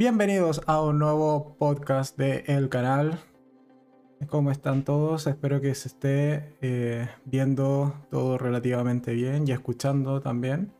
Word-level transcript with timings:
Bienvenidos 0.00 0.62
a 0.66 0.80
un 0.80 0.98
nuevo 0.98 1.56
podcast 1.58 2.16
de 2.16 2.42
el 2.46 2.70
canal. 2.70 3.20
¿Cómo 4.30 4.50
están 4.50 4.82
todos? 4.82 5.26
Espero 5.26 5.60
que 5.60 5.74
se 5.74 5.88
esté 5.88 6.56
eh, 6.62 7.06
viendo 7.26 7.92
todo 8.10 8.38
relativamente 8.38 9.12
bien 9.12 9.46
y 9.46 9.52
escuchando 9.52 10.22
también. 10.22 10.72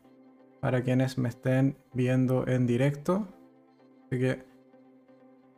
Para 0.61 0.83
quienes 0.83 1.19
me 1.19 1.29
estén 1.29 1.77
viendo 1.93 2.49
en 2.49 2.67
directo. 2.67 3.29
Así 4.07 4.21
que 4.21 4.43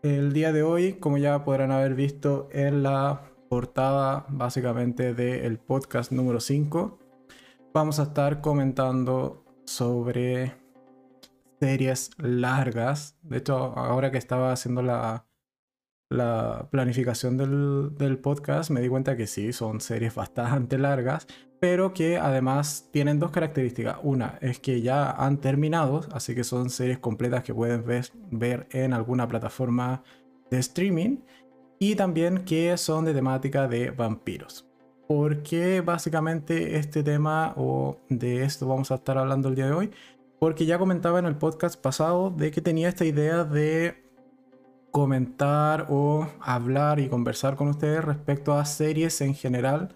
el 0.03 0.33
día 0.33 0.53
de 0.53 0.65
hoy, 0.65 0.95
como 0.95 1.19
ya 1.19 1.45
podrán 1.45 1.71
haber 1.71 1.95
visto 1.95 2.49
en 2.51 2.83
la 2.83 3.31
portada 3.49 4.27
básicamente 4.29 5.15
del 5.15 5.59
podcast 5.59 6.11
número 6.11 6.41
5, 6.41 6.99
vamos 7.73 8.01
a 8.01 8.03
estar 8.03 8.41
comentando 8.41 9.45
sobre 9.67 10.62
series 11.63 12.11
largas. 12.19 13.17
De 13.23 13.39
hecho, 13.39 13.55
ahora 13.79 14.11
que 14.11 14.19
estaba 14.19 14.51
haciendo 14.51 14.83
la, 14.83 15.27
la 16.11 16.67
planificación 16.73 17.37
del, 17.37 17.97
del, 17.97 18.19
podcast, 18.19 18.71
me 18.71 18.81
di 18.81 18.89
cuenta 18.89 19.17
que 19.17 19.29
sí, 19.29 19.53
son 19.53 19.81
series 19.81 20.13
bastante 20.13 20.77
largas, 20.77 21.29
pero 21.61 21.95
que 21.95 22.19
además 22.19 22.89
tienen 22.91 23.21
dos 23.21 23.31
características. 23.31 23.99
Una 24.03 24.39
es 24.41 24.59
que 24.59 24.83
ya 24.83 25.13
han 25.13 25.37
terminado, 25.37 26.01
así 26.11 26.35
que 26.35 26.43
son 26.43 26.69
series 26.69 26.99
completas 26.99 27.45
que 27.45 27.55
pueden 27.55 27.87
ver, 27.87 28.11
ver 28.33 28.67
en 28.73 28.93
alguna 28.93 29.29
plataforma 29.29 30.03
de 30.51 30.59
streaming, 30.59 31.19
y 31.79 31.95
también 31.95 32.45
que 32.45 32.77
son 32.77 33.05
de 33.05 33.15
temática 33.15 33.69
de 33.69 33.93
vampiros. 33.93 34.67
¿Por 35.07 35.45
qué 35.45 35.81
básicamente 35.81 36.77
este 36.77 37.05
tema 37.05 37.53
o 37.57 37.99
de 38.09 38.43
esto 38.43 38.67
vamos 38.67 38.91
a 38.91 38.97
estar 38.97 39.17
hablando 39.19 39.49
el 39.49 39.55
día 39.55 39.67
de 39.67 39.73
hoy? 39.73 39.91
Porque 40.43 40.67
ya 40.67 40.77
comentaba 40.77 41.21
en 41.21 41.27
el 41.27 41.37
podcast 41.37 41.81
pasado 41.81 42.31
de 42.31 42.51
que 42.51 42.61
tenía 42.61 42.89
esta 42.89 43.05
idea 43.05 43.45
de 43.45 44.03
comentar 44.91 45.87
o 45.89 46.27
hablar 46.41 46.99
y 46.99 47.09
conversar 47.09 47.55
con 47.55 47.69
ustedes 47.69 48.05
respecto 48.05 48.55
a 48.55 48.65
series 48.65 49.21
en 49.21 49.37
general 49.37 49.95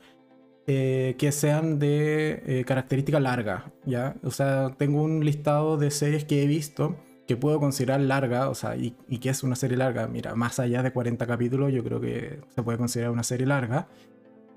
eh, 0.69 1.17
que 1.19 1.33
sean 1.33 1.80
de 1.80 2.44
eh, 2.47 2.64
característica 2.64 3.19
larga, 3.19 3.72
¿ya? 3.84 4.14
O 4.22 4.30
sea, 4.30 4.72
tengo 4.78 5.02
un 5.02 5.24
listado 5.24 5.78
de 5.78 5.91
series 5.91 6.24
que 6.24 6.44
he 6.44 6.47
visto 6.47 6.94
que 7.27 7.36
puedo 7.36 7.58
considerar 7.58 7.98
larga, 8.02 8.48
o 8.48 8.55
sea, 8.55 8.77
y, 8.77 8.94
y, 9.08 9.19
que 9.19 9.30
es 9.30 9.42
una 9.42 9.56
serie 9.56 9.77
larga. 9.77 10.06
Mira, 10.06 10.36
más 10.36 10.61
allá 10.61 10.84
de 10.84 10.92
40 10.92 11.27
capítulos, 11.27 11.72
yo 11.72 11.83
creo 11.83 12.00
que 12.00 12.39
se 12.55 12.62
puede 12.62 12.78
considerar 12.78 13.11
una 13.11 13.24
serie 13.24 13.48
larga, 13.48 13.89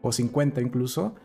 o 0.04 0.12
50 0.12 0.62
incluso. 0.62 1.16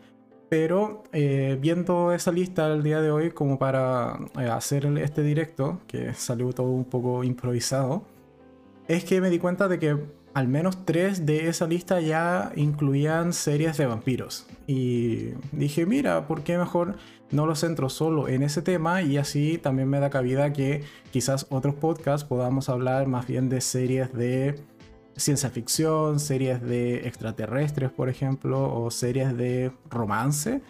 Pero 0.57 1.03
eh, 1.11 1.57
viendo 1.59 2.13
esa 2.13 2.31
lista 2.31 2.71
el 2.71 2.81
día 2.81 3.01
de 3.01 3.11
hoy, 3.11 3.31
como 3.31 3.59
para 3.59 4.17
eh, 4.39 4.45
hacer 4.45 4.85
este 4.99 5.21
directo, 5.21 5.81
que 5.85 6.13
salió 6.13 6.53
todo 6.53 6.69
un 6.69 6.85
poco 6.85 7.25
improvisado, 7.25 8.05
es 8.87 9.03
que 9.03 9.19
me 9.19 9.29
di 9.29 9.37
cuenta 9.37 9.67
de 9.67 9.79
que 9.79 9.97
al 10.33 10.47
menos 10.47 10.85
tres 10.85 11.25
de 11.25 11.49
esa 11.49 11.67
lista 11.67 11.99
ya 11.99 12.53
incluían 12.55 13.33
series 13.33 13.75
de 13.75 13.85
vampiros. 13.85 14.47
Y 14.65 15.31
dije, 15.51 15.85
mira, 15.85 16.25
¿por 16.25 16.43
qué 16.43 16.57
mejor 16.57 16.95
no 17.31 17.45
lo 17.45 17.55
centro 17.55 17.89
solo 17.89 18.29
en 18.29 18.41
ese 18.41 18.61
tema? 18.61 19.01
Y 19.01 19.17
así 19.17 19.57
también 19.57 19.89
me 19.89 19.99
da 19.99 20.09
cabida 20.09 20.53
que 20.53 20.85
quizás 21.11 21.47
otros 21.49 21.75
podcasts 21.75 22.25
podamos 22.25 22.69
hablar 22.69 23.07
más 23.07 23.27
bien 23.27 23.49
de 23.49 23.59
series 23.59 24.13
de 24.13 24.55
ciencia 25.15 25.49
ficción, 25.49 26.19
series 26.19 26.61
de 26.61 27.07
extraterrestres, 27.07 27.91
por 27.91 28.09
ejemplo, 28.09 28.73
o 28.73 28.91
series 28.91 29.35
de 29.37 29.71
romance. 29.89 30.61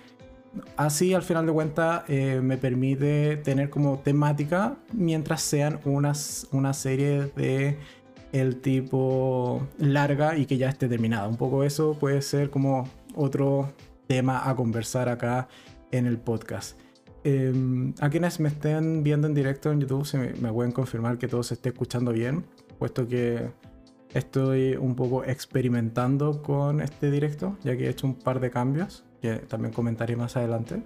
Así, 0.77 1.13
al 1.13 1.23
final 1.23 1.45
de 1.45 1.51
cuentas, 1.51 2.03
eh, 2.07 2.39
me 2.41 2.57
permite 2.57 3.37
tener 3.37 3.69
como 3.69 3.99
temática 3.99 4.77
mientras 4.93 5.41
sean 5.41 5.79
unas, 5.83 6.47
una 6.51 6.73
serie 6.73 7.31
de 7.35 7.77
el 8.31 8.61
tipo 8.61 9.65
larga 9.77 10.37
y 10.37 10.45
que 10.45 10.57
ya 10.57 10.69
esté 10.69 10.87
terminada. 10.87 11.27
Un 11.27 11.37
poco 11.37 11.63
eso 11.63 11.97
puede 11.99 12.21
ser 12.21 12.49
como 12.49 12.87
otro 13.15 13.73
tema 14.07 14.49
a 14.49 14.55
conversar 14.55 15.09
acá 15.09 15.47
en 15.91 16.05
el 16.05 16.17
podcast. 16.17 16.79
Eh, 17.23 17.93
a 17.99 18.09
quienes 18.09 18.39
me 18.39 18.49
estén 18.49 19.03
viendo 19.03 19.27
en 19.27 19.33
directo 19.33 19.71
en 19.71 19.81
YouTube, 19.81 20.05
se 20.05 20.17
me, 20.17 20.33
me 20.33 20.53
pueden 20.53 20.71
confirmar 20.71 21.17
que 21.17 21.27
todo 21.27 21.43
se 21.43 21.55
esté 21.55 21.69
escuchando 21.69 22.11
bien, 22.11 22.45
puesto 22.77 23.07
que 23.07 23.49
Estoy 24.15 24.77
un 24.77 24.95
poco 24.95 25.25
experimentando 25.25 26.41
con 26.41 26.79
este 26.79 27.11
directo, 27.11 27.57
ya 27.65 27.75
que 27.75 27.87
he 27.87 27.89
hecho 27.89 28.07
un 28.07 28.15
par 28.15 28.39
de 28.39 28.49
cambios, 28.49 29.03
que 29.21 29.33
también 29.39 29.73
comentaré 29.73 30.15
más 30.15 30.37
adelante. 30.37 30.81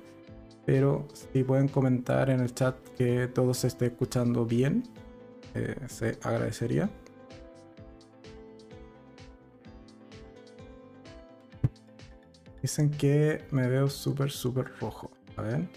Pero 0.66 1.07
si 1.13 1.44
pueden 1.44 1.67
comentar 1.67 2.31
en 2.31 2.40
el 2.40 2.56
chat 2.56 2.75
que 2.97 3.28
todo 3.28 3.53
se 3.53 3.67
esté 3.67 3.85
escuchando 3.85 4.47
bien, 4.47 4.81
eh, 5.53 5.75
se 5.88 6.17
agradecería. 6.23 6.90
Dicen 12.63 12.90
que 12.90 13.46
me 13.51 13.67
veo 13.67 13.90
súper, 13.90 14.31
súper 14.31 14.72
rojo. 14.81 15.11
A 15.38 15.44
ver. 15.44 15.69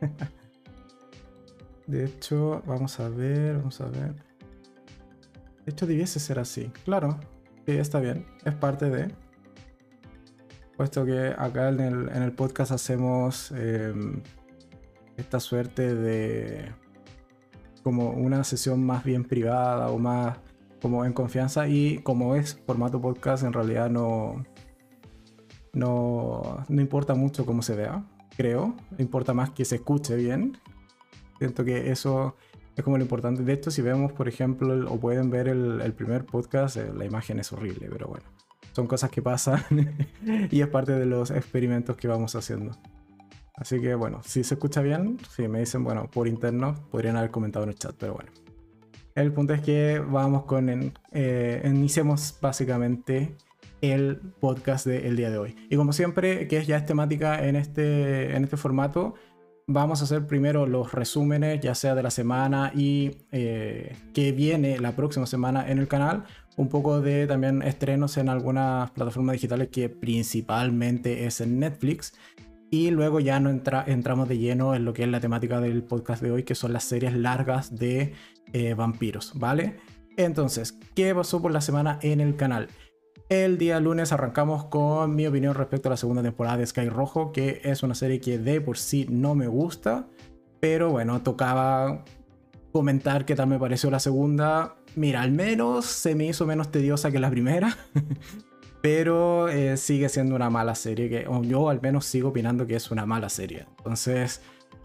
De 1.86 2.06
hecho, 2.06 2.62
vamos 2.64 2.98
a 3.00 3.10
ver, 3.10 3.58
vamos 3.58 3.82
a 3.82 3.86
ver. 3.86 4.29
De 5.70 5.74
hecho, 5.74 5.86
debiese 5.86 6.18
ser 6.18 6.40
así. 6.40 6.72
Claro, 6.84 7.16
sí, 7.64 7.76
está 7.76 8.00
bien. 8.00 8.26
Es 8.44 8.54
parte 8.56 8.90
de. 8.90 9.14
Puesto 10.76 11.04
que 11.04 11.28
acá 11.38 11.68
en 11.68 12.08
el, 12.08 12.32
podcast 12.32 12.72
hacemos 12.72 13.52
em, 13.52 14.20
esta 15.16 15.38
suerte 15.38 15.94
de. 15.94 16.72
como 17.84 18.10
una 18.10 18.42
sesión 18.42 18.84
más 18.84 19.04
bien 19.04 19.22
privada 19.22 19.90
o 19.90 19.98
más 20.00 20.38
como 20.82 21.04
en 21.04 21.12
confianza. 21.12 21.68
Y 21.68 21.98
como 21.98 22.34
es 22.34 22.60
formato 22.66 23.00
podcast, 23.00 23.44
en 23.44 23.52
realidad 23.52 23.88
no. 23.90 24.44
No, 25.72 26.64
no 26.68 26.80
importa 26.80 27.14
mucho 27.14 27.46
cómo 27.46 27.62
se 27.62 27.76
vea, 27.76 28.04
creo. 28.36 28.74
Importa 28.98 29.34
más 29.34 29.50
que 29.50 29.64
se 29.64 29.76
escuche 29.76 30.16
bien. 30.16 30.58
Siento 31.38 31.64
que 31.64 31.92
eso 31.92 32.34
es 32.80 32.84
como 32.84 32.96
lo 32.98 33.02
importante. 33.02 33.42
De 33.42 33.52
esto, 33.52 33.70
si 33.70 33.82
vemos, 33.82 34.12
por 34.12 34.28
ejemplo, 34.28 34.90
o 34.90 34.98
pueden 34.98 35.30
ver 35.30 35.48
el, 35.48 35.92
primer 35.92 36.24
podcast, 36.24 36.76
eh, 36.76 36.92
la 36.94 37.04
imagen 37.04 37.38
es 37.38 37.52
horrible, 37.52 37.88
pero 37.90 38.08
bueno, 38.08 38.24
son 38.72 38.86
cosas 38.86 39.10
que 39.10 39.22
pasan 39.22 39.62
y 40.50 40.60
es 40.60 40.68
parte 40.68 40.92
de 40.92 41.06
los 41.06 41.30
experimentos 41.30 41.96
que 41.96 42.08
vamos 42.08 42.34
haciendo. 42.34 42.72
Así 43.54 43.80
que 43.80 43.94
bueno, 43.94 44.22
si 44.24 44.42
se 44.42 44.54
escucha 44.54 44.80
bien, 44.80 45.18
si 45.34 45.46
me 45.46 45.60
dicen, 45.60 45.84
bueno, 45.84 46.08
por 46.10 46.26
interno, 46.26 46.74
podrían 46.90 47.16
haber 47.16 47.30
comentado 47.30 47.64
en 47.64 47.70
el 47.70 47.76
chat, 47.76 47.94
pero 47.98 48.14
bueno. 48.14 48.30
El 49.14 49.32
punto 49.32 49.52
es 49.52 49.60
que 49.60 49.98
vamos 49.98 50.44
con, 50.44 50.92
eh, 51.12 51.62
iniciemos 51.64 52.38
básicamente 52.40 53.36
el 53.82 54.16
podcast 54.40 54.86
del 54.86 55.16
día 55.16 55.30
de 55.30 55.38
hoy. 55.38 55.56
Y 55.68 55.76
como 55.76 55.92
siempre, 55.92 56.48
que 56.48 56.58
es 56.58 56.66
ya 56.66 56.76
es 56.76 56.86
temática 56.86 57.46
en 57.46 57.56
este, 57.56 58.34
en 58.34 58.44
este 58.44 58.56
formato, 58.56 59.14
vamos 59.72 60.00
a 60.00 60.04
hacer 60.04 60.26
primero 60.26 60.66
los 60.66 60.92
resúmenes, 60.92 61.60
ya 61.60 61.74
sea 61.74 61.94
de 61.94 62.02
la 62.02 62.10
semana 62.10 62.72
y 62.74 63.18
eh, 63.30 63.96
que 64.12 64.32
viene 64.32 64.78
la 64.78 64.92
próxima 64.92 65.26
semana 65.26 65.70
en 65.70 65.78
el 65.78 65.88
canal. 65.88 66.24
Un 66.56 66.68
poco 66.68 67.00
de 67.00 67.26
también 67.26 67.62
estrenos 67.62 68.16
en 68.16 68.28
algunas 68.28 68.90
plataformas 68.90 69.34
digitales 69.34 69.68
que 69.68 69.88
principalmente 69.88 71.26
es 71.26 71.40
en 71.40 71.58
Netflix. 71.58 72.12
Y 72.70 72.90
luego 72.90 73.18
ya 73.18 73.40
no 73.40 73.50
entramos 73.50 74.28
de 74.28 74.38
lleno 74.38 74.74
en 74.74 74.84
lo 74.84 74.92
que 74.92 75.02
es 75.02 75.08
la 75.08 75.20
temática 75.20 75.60
del 75.60 75.82
podcast 75.82 76.22
de 76.22 76.30
hoy, 76.30 76.42
que 76.44 76.54
son 76.54 76.72
las 76.72 76.84
series 76.84 77.16
largas 77.16 77.76
de 77.76 78.12
eh, 78.52 78.74
vampiros, 78.74 79.32
¿vale? 79.34 79.78
Entonces, 80.16 80.78
¿qué 80.94 81.14
pasó 81.14 81.40
por 81.40 81.50
la 81.50 81.60
semana 81.60 81.98
en 82.02 82.20
el 82.20 82.36
canal? 82.36 82.68
El 83.30 83.58
día 83.58 83.78
lunes 83.78 84.10
arrancamos 84.10 84.64
con 84.64 85.14
mi 85.14 85.24
opinión 85.24 85.54
respecto 85.54 85.88
a 85.88 85.90
la 85.90 85.96
segunda 85.96 86.20
temporada 86.20 86.56
de 86.56 86.66
Sky 86.66 86.88
Rojo, 86.88 87.30
que 87.30 87.60
es 87.62 87.84
una 87.84 87.94
serie 87.94 88.20
que 88.20 88.40
de 88.40 88.60
por 88.60 88.76
sí 88.76 89.06
no 89.08 89.36
me 89.36 89.46
gusta, 89.46 90.08
pero 90.58 90.90
bueno, 90.90 91.22
tocaba 91.22 92.04
comentar 92.72 93.24
qué 93.26 93.36
tal 93.36 93.46
me 93.46 93.60
pareció 93.60 93.88
la 93.88 94.00
segunda. 94.00 94.74
Mira, 94.96 95.22
al 95.22 95.30
menos 95.30 95.86
se 95.86 96.16
me 96.16 96.26
hizo 96.26 96.44
menos 96.44 96.72
tediosa 96.72 97.12
que 97.12 97.20
la 97.20 97.30
primera, 97.30 97.78
pero 98.82 99.48
eh, 99.48 99.76
sigue 99.76 100.08
siendo 100.08 100.34
una 100.34 100.50
mala 100.50 100.74
serie, 100.74 101.08
que 101.08 101.28
yo 101.42 101.70
al 101.70 101.80
menos 101.80 102.06
sigo 102.06 102.30
opinando 102.30 102.66
que 102.66 102.74
es 102.74 102.90
una 102.90 103.06
mala 103.06 103.28
serie. 103.28 103.64
Entonces, 103.78 104.42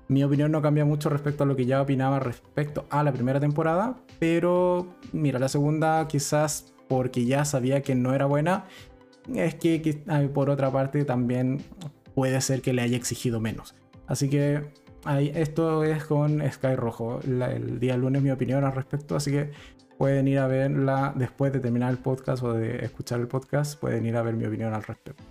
mi 0.08 0.24
opinión 0.24 0.52
no 0.52 0.62
cambia 0.62 0.86
mucho 0.86 1.10
respecto 1.10 1.46
a 1.46 1.48
lo 1.48 1.56
que 1.56 1.66
ya 1.66 1.82
opinaba 1.82 2.20
respecto 2.20 2.86
a 2.92 3.02
la 3.02 3.12
primera 3.12 3.40
temporada, 3.40 3.96
pero 4.20 4.86
mira, 5.14 5.40
la 5.40 5.50
segunda 5.50 6.08
quizás 6.08 6.75
porque 6.88 7.26
ya 7.26 7.46
sabía 7.46 7.82
que 7.82 7.96
no 7.96 8.14
era 8.14 8.26
buena, 8.26 8.66
es 9.34 9.56
que, 9.56 10.04
por 10.34 10.50
otra 10.50 10.72
parte 10.72 11.04
también 11.06 11.64
puede 12.14 12.40
ser 12.42 12.62
que 12.62 12.74
le 12.74 12.82
haya 12.82 12.98
exigido 12.98 13.40
menos. 13.40 13.76
Así 14.08 14.30
que 14.30 14.62
ahí, 15.04 15.32
esto 15.36 15.84
es 15.84 16.06
con 16.06 16.42
Sky 16.52 16.76
Rojo. 16.76 17.20
el 17.24 17.80
día 17.80 17.98
lunes 17.98 18.22
mi 18.22 18.32
opinión 18.32 18.64
al 18.64 18.74
respecto, 18.74 19.16
así 19.16 19.32
que 19.32 19.52
pueden 19.98 20.28
ir 20.28 20.40
a 20.40 20.48
verla 20.48 21.14
después 21.16 21.54
de 21.54 21.60
terminar 21.60 21.92
el 21.92 21.98
podcast 21.98 22.44
o 22.44 22.54
de 22.54 22.84
escuchar 22.86 23.20
el 23.20 23.28
podcast, 23.28 23.80
pueden 23.80 24.06
ir 24.06 24.16
a 24.18 24.22
ver 24.22 24.36
mi 24.36 24.46
opinión 24.46 24.74
al 24.74 24.84
respecto. 24.84 25.24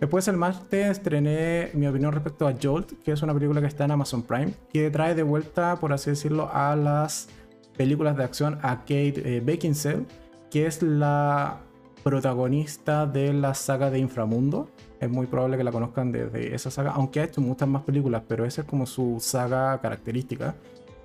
Después 0.00 0.28
el 0.28 0.36
martes 0.36 0.86
estrené 0.86 1.70
mi 1.74 1.88
opinión 1.88 2.12
respecto 2.12 2.46
a 2.46 2.54
Jolt, 2.60 3.02
que 3.02 3.10
es 3.10 3.22
una 3.22 3.34
película 3.34 3.60
que 3.60 3.66
está 3.66 3.84
en 3.84 3.90
Amazon 3.90 4.22
Prime, 4.22 4.52
que 4.72 4.90
trae 4.90 5.14
de 5.16 5.24
vuelta, 5.24 5.76
por 5.76 5.92
así 5.92 6.10
decirlo, 6.10 6.48
a 6.52 6.76
las 6.76 7.28
películas 7.76 8.16
de 8.16 8.24
acción 8.24 8.58
a 8.62 8.80
Kate 8.80 9.14
eh, 9.24 9.40
Beckinsale, 9.44 10.04
que 10.50 10.66
es 10.66 10.82
la 10.82 11.60
protagonista 12.02 13.06
de 13.06 13.32
la 13.32 13.54
saga 13.54 13.90
de 13.90 13.98
Inframundo. 13.98 14.68
Es 15.00 15.10
muy 15.10 15.26
probable 15.26 15.56
que 15.56 15.64
la 15.64 15.72
conozcan 15.72 16.10
desde 16.10 16.54
esa 16.54 16.70
saga, 16.70 16.92
aunque 16.92 17.20
ha 17.20 17.24
hecho 17.24 17.40
muchas 17.40 17.68
más 17.68 17.82
películas, 17.82 18.22
pero 18.26 18.44
esa 18.44 18.62
es 18.62 18.66
como 18.66 18.86
su 18.86 19.18
saga 19.20 19.80
característica. 19.80 20.54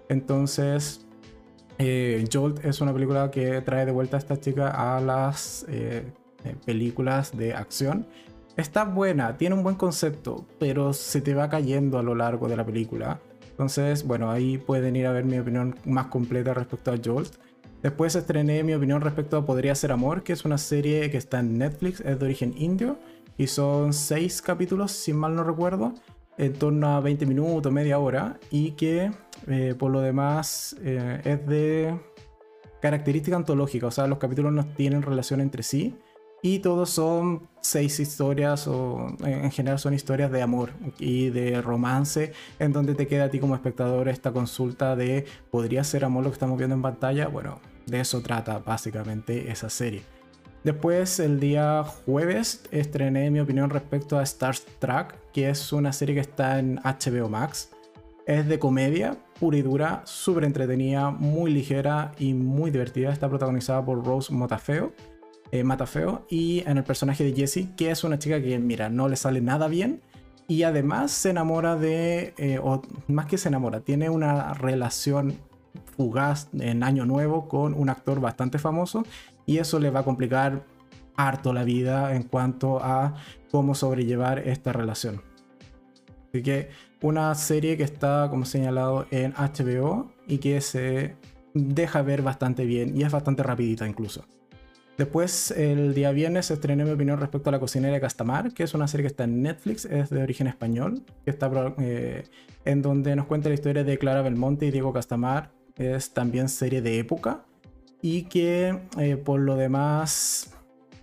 Entonces, 0.09 1.05
eh, 1.77 2.23
Jolt 2.31 2.63
es 2.63 2.81
una 2.81 2.93
película 2.93 3.31
que 3.31 3.61
trae 3.61 3.85
de 3.85 3.91
vuelta 3.91 4.17
a 4.17 4.19
esta 4.19 4.39
chica 4.39 4.95
a 4.95 5.01
las 5.01 5.65
eh, 5.67 6.03
eh, 6.45 6.55
películas 6.65 7.35
de 7.35 7.53
acción. 7.53 8.07
Está 8.55 8.85
buena, 8.85 9.37
tiene 9.37 9.55
un 9.55 9.63
buen 9.63 9.75
concepto, 9.75 10.45
pero 10.59 10.93
se 10.93 11.21
te 11.21 11.33
va 11.33 11.49
cayendo 11.49 11.97
a 11.97 12.03
lo 12.03 12.13
largo 12.15 12.47
de 12.47 12.55
la 12.55 12.65
película. 12.65 13.19
Entonces, 13.49 14.05
bueno, 14.05 14.31
ahí 14.31 14.57
pueden 14.57 14.95
ir 14.95 15.07
a 15.07 15.11
ver 15.11 15.25
mi 15.25 15.39
opinión 15.39 15.75
más 15.85 16.07
completa 16.07 16.53
respecto 16.53 16.91
a 16.91 16.97
Jolt. 17.03 17.35
Después 17.83 18.15
estrené 18.15 18.63
mi 18.63 18.73
opinión 18.73 19.01
respecto 19.01 19.35
a 19.35 19.45
Podría 19.45 19.75
ser 19.75 19.91
Amor, 19.91 20.23
que 20.23 20.31
es 20.31 20.45
una 20.45 20.57
serie 20.57 21.11
que 21.11 21.17
está 21.17 21.41
en 21.41 21.57
Netflix, 21.57 21.99
es 21.99 22.17
de 22.17 22.25
origen 22.25 22.53
indio, 22.57 22.97
y 23.37 23.47
son 23.47 23.91
seis 23.91 24.41
capítulos, 24.41 24.93
si 24.93 25.11
mal 25.11 25.35
no 25.35 25.43
recuerdo, 25.43 25.93
en 26.37 26.53
torno 26.53 26.95
a 26.95 27.01
20 27.01 27.25
minutos, 27.25 27.73
media 27.73 27.99
hora, 27.99 28.39
y 28.49 28.71
que 28.71 29.11
eh, 29.47 29.75
por 29.77 29.91
lo 29.91 29.99
demás 29.99 30.77
eh, 30.81 31.19
es 31.25 31.45
de 31.45 31.99
característica 32.81 33.35
antológica, 33.35 33.87
o 33.87 33.91
sea, 33.91 34.07
los 34.07 34.17
capítulos 34.17 34.53
no 34.53 34.65
tienen 34.65 35.01
relación 35.01 35.41
entre 35.41 35.61
sí 35.61 35.93
y 36.41 36.59
todos 36.59 36.89
son 36.89 37.47
seis 37.61 38.01
historias 38.01 38.67
o 38.67 39.15
en 39.23 39.49
general 39.51 39.79
son 39.79 39.93
historias 39.93 40.29
de 40.29 40.41
amor 40.41 40.71
y 40.99 41.29
de 41.29 41.61
romance 41.61 42.33
en 42.59 42.73
donde 42.73 42.95
te 42.95 43.07
queda 43.07 43.25
a 43.25 43.29
ti 43.29 43.39
como 43.39 43.55
espectador 43.55 44.09
esta 44.09 44.33
consulta 44.33 44.97
de 44.97 45.25
¿podría 45.49 45.85
ser 45.85 46.03
amor 46.03 46.25
lo 46.25 46.31
que 46.31 46.33
estamos 46.33 46.57
viendo 46.57 46.75
en 46.75 46.81
pantalla? 46.81 47.29
Bueno, 47.29 47.61
de 47.85 47.99
eso 47.99 48.21
trata 48.21 48.59
básicamente 48.59 49.51
esa 49.51 49.69
serie. 49.69 50.03
Después, 50.63 51.19
el 51.19 51.41
día 51.41 51.83
jueves, 52.05 52.63
estrené 52.71 53.29
mi 53.29 53.41
opinión 53.41 53.69
respecto 53.69 54.17
a 54.17 54.23
Star 54.23 54.55
Trek, 54.79 55.15
que 55.33 55.49
es 55.49 55.73
una 55.73 55.91
serie 55.91 56.15
que 56.15 56.21
está 56.21 56.57
en 56.59 56.79
HBO 56.83 57.27
Max. 57.27 57.71
Es 58.25 58.47
de 58.47 58.59
comedia, 58.59 59.17
pura 59.41 59.57
y 59.57 59.61
dura, 59.61 60.01
súper 60.05 60.45
entretenida, 60.45 61.11
muy 61.11 61.51
ligera 61.51 62.13
y 62.17 62.33
muy 62.33 62.71
divertida. 62.71 63.11
Está 63.11 63.27
protagonizada 63.27 63.83
por 63.83 64.05
Rose 64.05 64.33
Motafeo, 64.33 64.93
eh, 65.51 65.65
Matafeo 65.65 66.25
y 66.29 66.63
en 66.65 66.77
el 66.77 66.83
personaje 66.85 67.25
de 67.25 67.33
Jessie, 67.33 67.69
que 67.75 67.91
es 67.91 68.05
una 68.05 68.17
chica 68.17 68.41
que, 68.41 68.57
mira, 68.57 68.89
no 68.89 69.09
le 69.09 69.17
sale 69.17 69.41
nada 69.41 69.67
bien. 69.67 70.01
Y 70.47 70.63
además 70.63 71.11
se 71.11 71.31
enamora 71.31 71.75
de, 71.75 72.33
eh, 72.37 72.59
o 72.63 72.81
más 73.07 73.25
que 73.25 73.37
se 73.37 73.49
enamora, 73.49 73.81
tiene 73.81 74.09
una 74.09 74.53
relación 74.53 75.37
fugaz 75.95 76.49
en 76.59 76.83
Año 76.83 77.05
Nuevo 77.05 77.47
con 77.47 77.73
un 77.73 77.89
actor 77.89 78.19
bastante 78.19 78.59
famoso 78.59 79.03
y 79.45 79.57
eso 79.57 79.79
le 79.79 79.89
va 79.89 80.01
a 80.01 80.03
complicar 80.03 80.65
harto 81.15 81.53
la 81.53 81.63
vida 81.63 82.15
en 82.15 82.23
cuanto 82.23 82.83
a 82.83 83.15
cómo 83.51 83.75
sobrellevar 83.75 84.39
esta 84.39 84.73
relación. 84.73 85.21
Así 86.29 86.41
que 86.41 86.69
una 87.01 87.35
serie 87.35 87.77
que 87.77 87.83
está, 87.83 88.27
como 88.29 88.45
señalado, 88.45 89.05
en 89.11 89.33
HBO 89.33 90.11
y 90.27 90.39
que 90.39 90.61
se 90.61 91.15
deja 91.53 92.01
ver 92.01 92.23
bastante 92.23 92.65
bien 92.65 92.97
y 92.97 93.03
es 93.03 93.11
bastante 93.11 93.43
rapidita 93.43 93.87
incluso. 93.87 94.25
Después, 94.97 95.49
el 95.51 95.95
día 95.95 96.11
viernes, 96.11 96.51
estrené 96.51 96.85
mi 96.85 96.91
opinión 96.91 97.19
respecto 97.19 97.49
a 97.49 97.51
La 97.51 97.59
cocinera 97.59 97.95
de 97.95 98.01
Castamar, 98.01 98.53
que 98.53 98.63
es 98.63 98.75
una 98.75 98.87
serie 98.87 99.03
que 99.03 99.07
está 99.07 99.23
en 99.23 99.41
Netflix, 99.41 99.85
es 99.85 100.11
de 100.11 100.21
origen 100.21 100.45
español, 100.45 101.01
está 101.25 101.51
eh, 101.79 102.23
en 102.63 102.81
donde 102.83 103.15
nos 103.15 103.25
cuenta 103.25 103.49
la 103.49 103.55
historia 103.55 103.83
de 103.83 103.97
Clara 103.97 104.21
Belmonte 104.21 104.67
y 104.67 104.71
Diego 104.71 104.93
Castamar. 104.93 105.49
Es 105.75 106.13
también 106.13 106.49
serie 106.49 106.81
de 106.81 106.99
época 106.99 107.45
y 108.01 108.23
que 108.23 108.79
eh, 108.97 109.17
por 109.17 109.39
lo 109.39 109.55
demás 109.55 110.53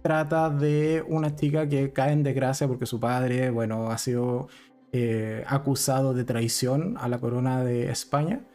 trata 0.03 0.51
de 0.51 1.05
una 1.09 1.35
chica 1.35 1.69
que 1.69 1.93
cae 1.93 2.13
en 2.13 2.23
desgracia 2.23 2.69
porque 2.69 2.87
su 2.87 3.01
padre, 3.01 3.51
bueno, 3.51 3.91
ha 3.91 3.99
sido 3.99 4.49
eh, 4.93 5.45
acusado 5.47 6.15
de 6.15 6.25
traición 6.25 6.97
a 6.99 7.09
la 7.09 7.19
corona 7.19 7.65
de 7.65 7.91
España 7.91 8.47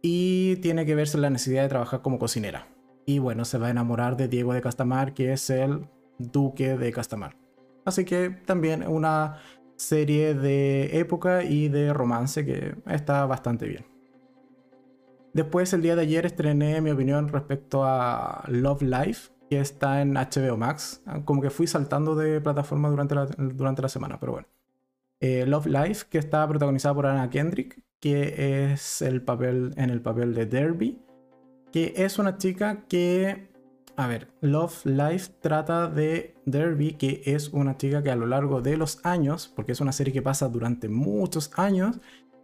y 0.00 0.56
tiene 0.56 0.84
que 0.86 0.94
verse 0.94 1.18
la 1.18 1.30
necesidad 1.30 1.62
de 1.62 1.68
trabajar 1.68 2.02
como 2.02 2.18
cocinera. 2.18 2.68
Y 3.04 3.18
bueno, 3.18 3.44
se 3.44 3.58
va 3.58 3.68
a 3.68 3.70
enamorar 3.70 4.16
de 4.16 4.28
Diego 4.28 4.52
de 4.52 4.60
Castamar, 4.60 5.14
que 5.14 5.32
es 5.32 5.50
el 5.50 5.86
duque 6.18 6.76
de 6.76 6.92
Castamar. 6.92 7.36
Así 7.84 8.04
que 8.04 8.30
también 8.30 8.86
una 8.86 9.38
serie 9.76 10.34
de 10.34 10.98
época 10.98 11.42
y 11.42 11.68
de 11.68 11.92
romance 11.92 12.44
que 12.44 12.76
está 12.86 13.26
bastante 13.26 13.66
bien. 13.66 13.91
Después, 15.32 15.72
el 15.72 15.82
día 15.82 15.96
de 15.96 16.02
ayer, 16.02 16.26
estrené 16.26 16.80
mi 16.80 16.90
opinión 16.90 17.28
respecto 17.28 17.84
a 17.84 18.44
Love 18.48 18.82
Life, 18.82 19.32
que 19.48 19.60
está 19.60 20.02
en 20.02 20.14
HBO 20.14 20.56
Max. 20.56 21.02
Como 21.24 21.40
que 21.40 21.50
fui 21.50 21.66
saltando 21.66 22.14
de 22.14 22.40
plataforma 22.40 22.90
durante 22.90 23.14
la, 23.14 23.26
durante 23.26 23.82
la 23.82 23.88
semana, 23.88 24.18
pero 24.20 24.32
bueno. 24.32 24.48
Eh, 25.20 25.46
Love 25.46 25.66
Life, 25.66 26.06
que 26.10 26.18
está 26.18 26.46
protagonizada 26.48 26.94
por 26.94 27.06
Anna 27.06 27.30
Kendrick, 27.30 27.80
que 28.00 28.72
es 28.72 29.00
el 29.00 29.22
papel, 29.22 29.72
en 29.76 29.90
el 29.90 30.02
papel 30.02 30.34
de 30.34 30.46
Derby, 30.46 31.00
que 31.70 31.94
es 31.96 32.18
una 32.18 32.36
chica 32.38 32.84
que, 32.88 33.48
a 33.96 34.08
ver, 34.08 34.28
Love 34.40 34.84
Life 34.84 35.32
trata 35.40 35.86
de 35.86 36.34
Derby, 36.44 36.94
que 36.94 37.22
es 37.24 37.50
una 37.50 37.76
chica 37.76 38.02
que 38.02 38.10
a 38.10 38.16
lo 38.16 38.26
largo 38.26 38.60
de 38.60 38.76
los 38.76 38.98
años, 39.04 39.52
porque 39.54 39.72
es 39.72 39.80
una 39.80 39.92
serie 39.92 40.12
que 40.12 40.22
pasa 40.22 40.48
durante 40.48 40.88
muchos 40.88 41.52
años, 41.56 42.00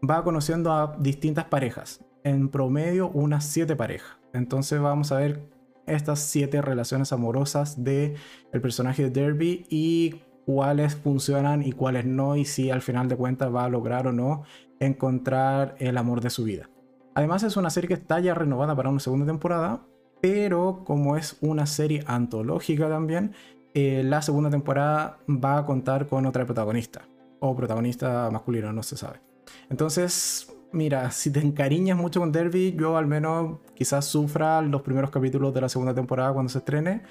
va 0.08 0.22
conociendo 0.22 0.72
a 0.72 0.96
distintas 1.00 1.46
parejas, 1.46 2.04
en 2.24 2.48
promedio 2.48 3.08
unas 3.10 3.44
siete 3.44 3.76
parejas. 3.76 4.18
Entonces 4.32 4.80
vamos 4.80 5.12
a 5.12 5.18
ver 5.18 5.42
estas 5.86 6.20
siete 6.20 6.60
relaciones 6.62 7.12
amorosas 7.12 7.82
de 7.82 8.14
el 8.52 8.60
personaje 8.60 9.04
de 9.04 9.10
Derby 9.10 9.66
y 9.70 10.22
cuáles 10.44 10.96
funcionan 10.96 11.62
y 11.62 11.72
cuáles 11.72 12.04
no 12.04 12.36
y 12.36 12.44
si 12.44 12.70
al 12.70 12.82
final 12.82 13.08
de 13.08 13.16
cuentas 13.16 13.54
va 13.54 13.64
a 13.64 13.68
lograr 13.68 14.06
o 14.06 14.12
no 14.12 14.44
encontrar 14.80 15.74
el 15.78 15.96
amor 15.98 16.20
de 16.20 16.30
su 16.30 16.44
vida. 16.44 16.70
Además 17.14 17.42
es 17.42 17.56
una 17.56 17.70
serie 17.70 17.88
que 17.88 17.94
está 17.94 18.20
ya 18.20 18.34
renovada 18.34 18.76
para 18.76 18.90
una 18.90 19.00
segunda 19.00 19.26
temporada, 19.26 19.82
pero 20.20 20.84
como 20.84 21.16
es 21.16 21.36
una 21.40 21.66
serie 21.66 22.04
antológica 22.06 22.88
también, 22.88 23.32
eh, 23.74 24.02
la 24.04 24.22
segunda 24.22 24.50
temporada 24.50 25.18
va 25.28 25.58
a 25.58 25.66
contar 25.66 26.06
con 26.06 26.26
otra 26.26 26.44
protagonista 26.44 27.02
o 27.40 27.54
protagonista 27.54 28.30
masculino, 28.30 28.72
no 28.72 28.82
se 28.82 28.96
sabe. 28.96 29.20
Entonces, 29.68 30.54
mira, 30.72 31.10
si 31.10 31.30
te 31.30 31.40
encariñas 31.40 31.96
mucho 31.96 32.20
con 32.20 32.32
Derby, 32.32 32.74
yo 32.78 32.96
al 32.96 33.06
menos 33.06 33.58
quizás 33.74 34.04
sufra 34.06 34.62
los 34.62 34.82
primeros 34.82 35.10
capítulos 35.10 35.54
de 35.54 35.60
la 35.60 35.68
segunda 35.68 35.94
temporada 35.94 36.32
cuando 36.32 36.50
se 36.50 36.58
estrene, 36.58 37.02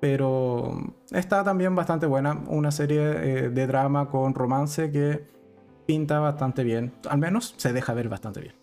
pero 0.00 0.94
está 1.10 1.44
también 1.44 1.74
bastante 1.74 2.06
buena. 2.06 2.42
Una 2.48 2.70
serie 2.70 3.00
eh, 3.00 3.50
de 3.50 3.66
drama 3.66 4.08
con 4.08 4.34
romance 4.34 4.90
que 4.90 5.24
pinta 5.86 6.20
bastante 6.20 6.64
bien. 6.64 6.92
Al 7.08 7.18
menos 7.18 7.54
se 7.56 7.72
deja 7.72 7.92
ver 7.94 8.08
bastante 8.08 8.40
bien. 8.40 8.54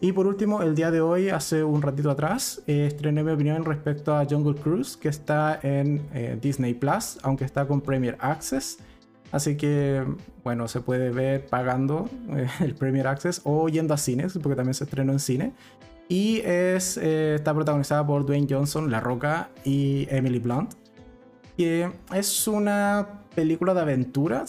Y 0.00 0.12
por 0.12 0.28
último, 0.28 0.62
el 0.62 0.76
día 0.76 0.92
de 0.92 1.00
hoy, 1.00 1.28
hace 1.28 1.64
un 1.64 1.82
ratito 1.82 2.10
atrás, 2.10 2.62
eh, 2.68 2.86
estrené 2.86 3.24
mi 3.24 3.32
opinión 3.32 3.64
respecto 3.64 4.14
a 4.14 4.24
Jungle 4.24 4.54
Cruise, 4.54 4.96
que 4.96 5.08
está 5.08 5.58
en 5.60 6.06
eh, 6.14 6.38
Disney 6.40 6.74
Plus, 6.74 7.18
aunque 7.22 7.44
está 7.44 7.66
con 7.66 7.80
Premier 7.80 8.16
Access. 8.20 8.78
Así 9.30 9.56
que, 9.56 10.04
bueno, 10.42 10.68
se 10.68 10.80
puede 10.80 11.10
ver 11.10 11.46
pagando 11.46 12.08
el 12.60 12.74
Premier 12.74 13.06
Access 13.06 13.42
o 13.44 13.68
yendo 13.68 13.94
a 13.94 13.98
cines, 13.98 14.38
porque 14.42 14.56
también 14.56 14.74
se 14.74 14.84
estrenó 14.84 15.12
en 15.12 15.18
cine. 15.18 15.52
Y 16.08 16.40
es, 16.40 16.96
eh, 16.96 17.34
está 17.34 17.52
protagonizada 17.52 18.06
por 18.06 18.24
Dwayne 18.24 18.46
Johnson, 18.48 18.90
La 18.90 19.00
Roca 19.00 19.50
y 19.64 20.06
Emily 20.10 20.38
Blunt. 20.38 20.72
Que 21.56 21.90
es 22.14 22.48
una 22.48 23.24
película 23.34 23.74
de 23.74 23.80
aventura. 23.80 24.44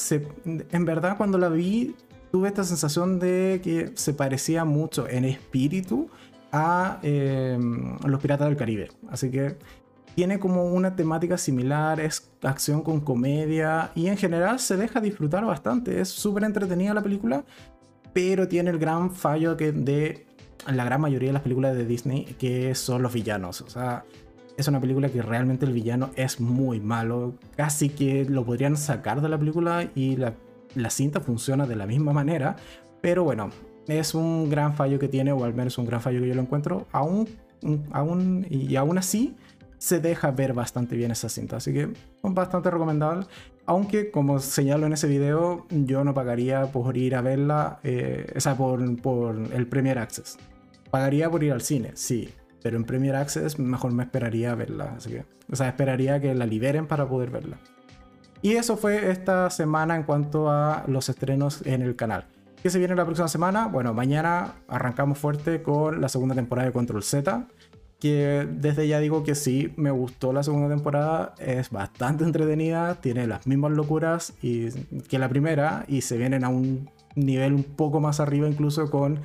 en 0.46 0.86
verdad, 0.86 1.18
cuando 1.18 1.38
la 1.38 1.50
vi, 1.50 1.96
tuve 2.32 2.48
esta 2.48 2.64
sensación 2.64 3.20
de 3.20 3.60
que 3.64 3.92
se 3.96 4.14
parecía 4.14 4.64
mucho 4.64 5.08
en 5.10 5.26
espíritu 5.26 6.10
a 6.52 7.00
em, 7.04 7.98
Los 8.06 8.22
Piratas 8.22 8.48
del 8.48 8.58
Caribe. 8.58 8.90
Así 9.10 9.30
que 9.30 9.58
tiene 10.20 10.38
como 10.38 10.66
una 10.66 10.98
temática 10.98 11.38
similar, 11.38 12.02
es 12.02 12.30
acción 12.44 12.82
con 12.82 13.00
comedia 13.00 13.92
y 13.96 14.08
en 14.08 14.18
general 14.18 14.60
se 14.60 14.76
deja 14.76 15.00
disfrutar 15.00 15.46
bastante. 15.46 16.02
Es 16.02 16.10
súper 16.10 16.44
entretenida 16.44 16.94
la 16.94 17.02
película, 17.02 17.46
pero 18.12 18.50
tiene 18.50 18.70
el 18.70 18.80
gran 18.80 19.12
fallo 19.12 19.56
que 19.56 19.72
de 19.72 20.26
la 20.68 20.84
gran 20.84 21.00
mayoría 21.00 21.30
de 21.30 21.34
las 21.36 21.42
películas 21.42 21.74
de 21.74 21.86
Disney 21.86 22.26
que 22.38 22.76
son 22.76 23.02
los 23.02 23.14
villanos. 23.14 23.62
O 23.62 23.70
sea, 23.70 24.04
es 24.58 24.68
una 24.68 24.82
película 24.82 25.08
que 25.08 25.22
realmente 25.22 25.66
el 25.66 25.72
villano 25.72 26.10
es 26.18 26.42
muy 26.42 26.82
malo. 26.82 27.36
Casi 27.56 27.88
que 27.88 28.26
lo 28.26 28.44
podrían 28.44 28.76
sacar 28.76 29.22
de 29.22 29.30
la 29.30 29.40
película 29.40 29.90
y 29.96 30.18
la, 30.18 30.34
cinta 30.90 31.22
funciona 31.22 31.66
de 31.66 31.78
la 31.78 31.86
misma 31.86 32.12
manera. 32.12 32.58
Pero 33.00 33.24
bueno, 33.24 33.52
es 33.88 34.14
un 34.14 34.50
gran 34.50 34.74
fallo 34.74 35.00
que 35.00 35.08
tiene, 35.08 35.32
o 35.32 35.46
al 35.46 35.54
menos 35.54 35.78
un 35.78 35.86
gran 35.86 36.02
fallo 36.02 36.20
que 36.20 36.28
yo 36.28 36.36
lo 36.36 36.42
encuentro. 36.42 36.88
Aún, 36.92 37.26
aún, 37.94 38.46
y 38.50 38.76
aún 38.76 38.98
así 38.98 39.38
se 39.80 40.00
deja 40.00 40.30
ver 40.30 40.54
bastante 40.54 40.96
bien 40.96 41.10
esa 41.10 41.30
cinta. 41.30 41.58
Así 41.58 41.74
que 41.74 41.92
bastante 42.22 42.70
recomendable. 42.70 43.26
Aunque, 43.66 44.12
como 44.12 44.40
señalo 44.40 44.86
en 44.86 44.94
ese 44.94 45.08
video, 45.08 45.66
yo 45.70 46.04
no 46.04 46.14
pagaría 46.14 46.72
por 46.72 46.98
ir 46.98 47.16
a 47.16 47.22
verla, 47.22 47.80
eh, 47.84 48.32
o 48.36 48.40
sea, 48.40 48.56
por, 48.56 49.02
por 49.02 49.36
el 49.54 49.68
Premier 49.68 49.98
Access. 50.00 50.38
Pagaría 50.92 51.30
por 51.30 51.44
ir 51.44 51.54
al 51.54 51.62
cine, 51.62 51.92
sí, 51.94 52.30
pero 52.62 52.78
en 52.78 52.84
Premier 52.84 53.16
Access 53.16 53.58
mejor 53.60 53.94
me 53.94 54.04
esperaría 54.04 54.54
verla. 54.56 54.96
Así 54.98 55.12
que, 55.12 55.26
o 55.52 55.56
sea, 55.56 55.70
esperaría 55.70 56.20
que 56.20 56.34
la 56.36 56.46
liberen 56.46 56.88
para 56.88 57.08
poder 57.08 57.30
verla. 57.30 57.58
Y 58.42 58.54
eso 58.54 58.78
fue 58.78 59.12
esta 59.12 59.50
semana 59.50 59.96
en 59.96 60.04
cuanto 60.04 60.50
a 60.50 60.84
los 60.88 61.10
estrenos 61.10 61.66
en 61.66 61.82
el 61.82 61.96
canal. 61.96 62.26
¿Qué 62.64 62.70
se 62.70 62.80
viene 62.80 62.96
la 62.96 63.06
próxima 63.06 63.28
semana? 63.28 63.68
Bueno, 63.68 63.94
mañana 63.94 64.56
arrancamos 64.68 65.18
fuerte 65.18 65.62
con 65.62 66.02
la 66.02 66.10
segunda 66.10 66.36
temporada 66.36 66.68
de 66.68 66.74
Control 66.74 67.04
Z. 67.04 67.48
Que 68.00 68.48
desde 68.50 68.88
ya 68.88 69.00
digo 69.00 69.24
que 69.24 69.36
sí, 69.36 69.74
me 69.76 69.92
gustó 69.92 70.32
la 70.32 70.44
segunda 70.44 70.74
temporada. 70.74 71.36
Es 71.38 71.70
bastante 71.70 72.24
entretenida, 72.24 72.96
tiene 72.96 73.28
las 73.28 73.46
mismas 73.46 73.72
locuras 73.72 74.34
y, 74.42 74.70
que 75.10 75.20
la 75.20 75.30
primera 75.30 75.86
y 75.88 76.02
se 76.02 76.18
vienen 76.18 76.44
a 76.44 76.50
un 76.50 76.90
nivel 77.16 77.54
un 77.54 77.64
poco 77.64 78.00
más 78.00 78.20
arriba 78.20 78.48
incluso 78.48 78.90
con 78.90 79.20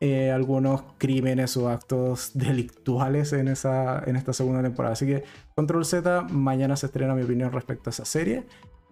eh, 0.00 0.30
algunos 0.30 0.82
crímenes 0.98 1.56
o 1.56 1.68
actos 1.68 2.32
delictuales 2.34 3.32
en, 3.32 3.48
esa, 3.48 4.02
en 4.04 4.16
esta 4.16 4.32
segunda 4.32 4.62
temporada. 4.62 4.94
Así 4.94 5.06
que 5.06 5.24
Control 5.54 5.84
Z, 5.84 6.22
mañana 6.30 6.76
se 6.76 6.86
estrena 6.86 7.14
mi 7.14 7.22
opinión 7.22 7.52
respecto 7.52 7.90
a 7.90 7.92
esa 7.92 8.04
serie. 8.04 8.44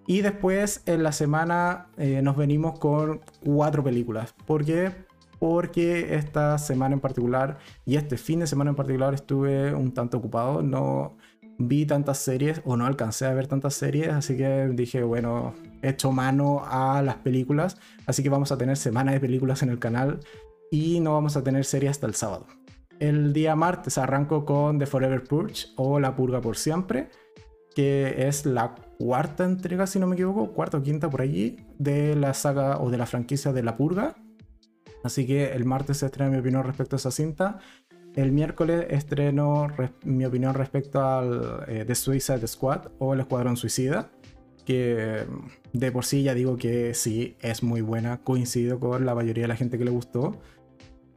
Y 0.07 0.21
después 0.21 0.83
en 0.87 1.03
la 1.03 1.13
semana 1.13 1.87
eh, 1.97 2.21
nos 2.23 2.37
venimos 2.37 2.79
con 2.79 3.21
cuatro 3.43 3.83
películas. 3.83 4.35
¿Por 4.47 4.65
qué? 4.65 4.93
Porque 5.45 6.15
esta 6.15 6.57
semana 6.57 6.95
en 6.95 7.01
particular 7.01 7.59
y 7.85 7.97
este 7.97 8.17
fin 8.17 8.41
de 8.41 8.47
semana 8.47 8.71
en 8.71 8.77
particular 8.77 9.13
estuve 9.13 9.75
un 9.75 9.93
tanto 9.93 10.17
ocupado. 10.17 10.63
No 10.63 11.19
vi 11.59 11.85
tantas 11.85 12.17
series 12.17 12.63
o 12.65 12.79
no 12.79 12.87
alcancé 12.87 13.27
a 13.27 13.35
ver 13.35 13.47
tantas 13.47 13.75
series. 13.75 14.09
Así 14.09 14.39
que 14.39 14.71
dije, 14.73 15.03
bueno, 15.03 15.53
he 15.83 15.91
hecho 15.91 16.13
mano 16.13 16.63
a 16.65 17.03
las 17.03 17.17
películas. 17.17 17.77
Así 18.07 18.23
que 18.23 18.31
vamos 18.31 18.53
a 18.53 18.57
tener 18.57 18.79
semana 18.79 19.13
de 19.13 19.21
películas 19.21 19.63
en 19.63 19.69
el 19.69 19.79
canal 19.79 20.21
y 20.71 21.01
no 21.01 21.13
vamos 21.13 21.37
a 21.37 21.45
tener 21.45 21.67
serie 21.67 21.91
hasta 21.91 22.07
el 22.07 22.15
sábado. 22.15 22.47
El 22.99 23.35
día 23.35 23.55
martes 23.55 23.99
arranco 23.99 24.47
con 24.47 24.79
The 24.79 24.87
Forever 24.87 25.25
Purge 25.25 25.67
o 25.77 26.01
La 26.01 26.17
Purga 26.17 26.41
por 26.41 26.57
Siempre, 26.57 27.11
que 27.75 28.29
es 28.29 28.47
la 28.47 28.77
cuarta 28.99 29.45
entrega, 29.45 29.87
si 29.87 29.99
no 29.99 30.07
me 30.07 30.15
equivoco, 30.15 30.55
cuarta 30.55 30.79
o 30.79 30.83
quinta 30.83 31.11
por 31.11 31.21
allí, 31.21 31.67
de 31.79 32.17
la 32.17 32.33
saga 32.33 32.81
o 32.81 32.89
de 32.89 32.97
la 32.97 33.05
franquicia 33.05 33.53
de 33.53 33.63
La 33.63 33.77
Purga. 33.77 34.17
Así 35.05 35.27
que 35.27 35.53
el 35.53 35.67
martes 35.67 35.99
se 35.99 36.07
estrena 36.07 36.31
mi 36.31 36.39
opinión 36.39 36.65
respecto 36.65 36.97
a 36.97 36.99
esa 36.99 37.11
cinta. 37.11 37.59
El 38.17 38.33
miércoles 38.33 38.87
estreno 38.89 39.69
mi 40.03 40.25
opinión 40.25 40.55
respecto 40.55 41.03
al 41.03 41.65
eh, 41.69 41.85
The 41.87 41.95
Suicide 41.95 42.47
Squad 42.47 42.87
o 42.99 43.13
El 43.13 43.21
Escuadrón 43.21 43.57
Suicida, 43.57 44.11
que 44.65 45.27
de 45.73 45.93
por 45.93 46.07
sí 46.07 46.23
ya 46.23 46.33
digo 46.33 46.57
que 46.57 46.95
sí, 46.95 47.37
es 47.43 47.63
muy 47.63 47.83
buena, 47.83 48.23
coincido 48.23 48.81
con 48.81 49.05
la 49.05 49.15
mayoría 49.15 49.45
de 49.45 49.49
la 49.49 49.57
gente 49.57 49.79
que 49.79 49.85
le 49.85 49.91
gustó. 49.91 50.41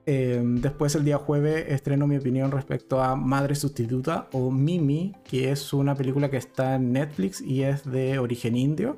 Em, 0.06 0.60
después 0.60 0.96
el 0.96 1.06
día 1.06 1.18
jueves 1.18 1.66
estreno 1.70 2.08
mi 2.08 2.18
opinión 2.18 2.52
respecto 2.52 3.02
a 3.02 3.16
Madre 3.16 3.56
Sustituta 3.56 4.28
o 4.34 4.52
Mimi, 4.52 5.14
que 5.24 5.52
es 5.52 5.72
una 5.72 5.96
película 5.96 6.30
que 6.30 6.38
está 6.38 6.76
en 6.76 6.92
Netflix 6.92 7.42
y 7.42 7.64
es 7.64 7.90
de 7.90 8.20
origen 8.20 8.58
indio, 8.58 8.98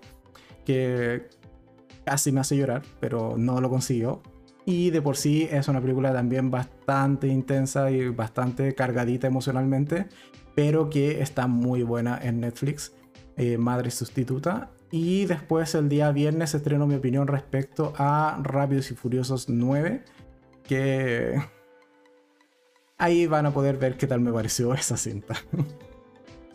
que 0.65 1.27
casi 2.05 2.31
me 2.31 2.39
hace 2.39 2.57
llorar, 2.57 2.81
pero 2.99 3.35
no 3.37 3.61
lo 3.61 3.69
consiguió. 3.69 4.21
Y 4.69 4.91
de 4.91 5.01
por 5.01 5.17
sí 5.17 5.49
es 5.51 5.67
una 5.67 5.81
película 5.81 6.13
también 6.13 6.51
bastante 6.51 7.25
intensa 7.27 7.89
y 7.89 8.09
bastante 8.09 8.75
cargadita 8.75 9.25
emocionalmente, 9.25 10.05
pero 10.53 10.91
que 10.91 11.23
está 11.23 11.47
muy 11.47 11.81
buena 11.81 12.19
en 12.21 12.39
Netflix, 12.41 12.93
eh, 13.35 13.57
Madre 13.57 13.89
Sustituta. 13.89 14.69
Y 14.91 15.25
después 15.25 15.73
el 15.73 15.89
día 15.89 16.11
viernes 16.11 16.53
estreno 16.53 16.85
mi 16.85 16.93
opinión 16.93 17.25
respecto 17.25 17.93
a 17.97 18.39
Rápidos 18.43 18.91
y 18.91 18.93
Furiosos 18.93 19.49
9 19.49 20.03
que 20.67 21.41
ahí 22.99 23.25
van 23.25 23.47
a 23.47 23.51
poder 23.51 23.77
ver 23.77 23.97
qué 23.97 24.05
tal 24.05 24.19
me 24.19 24.31
pareció 24.31 24.71
esa 24.75 24.97
cinta. 24.97 25.33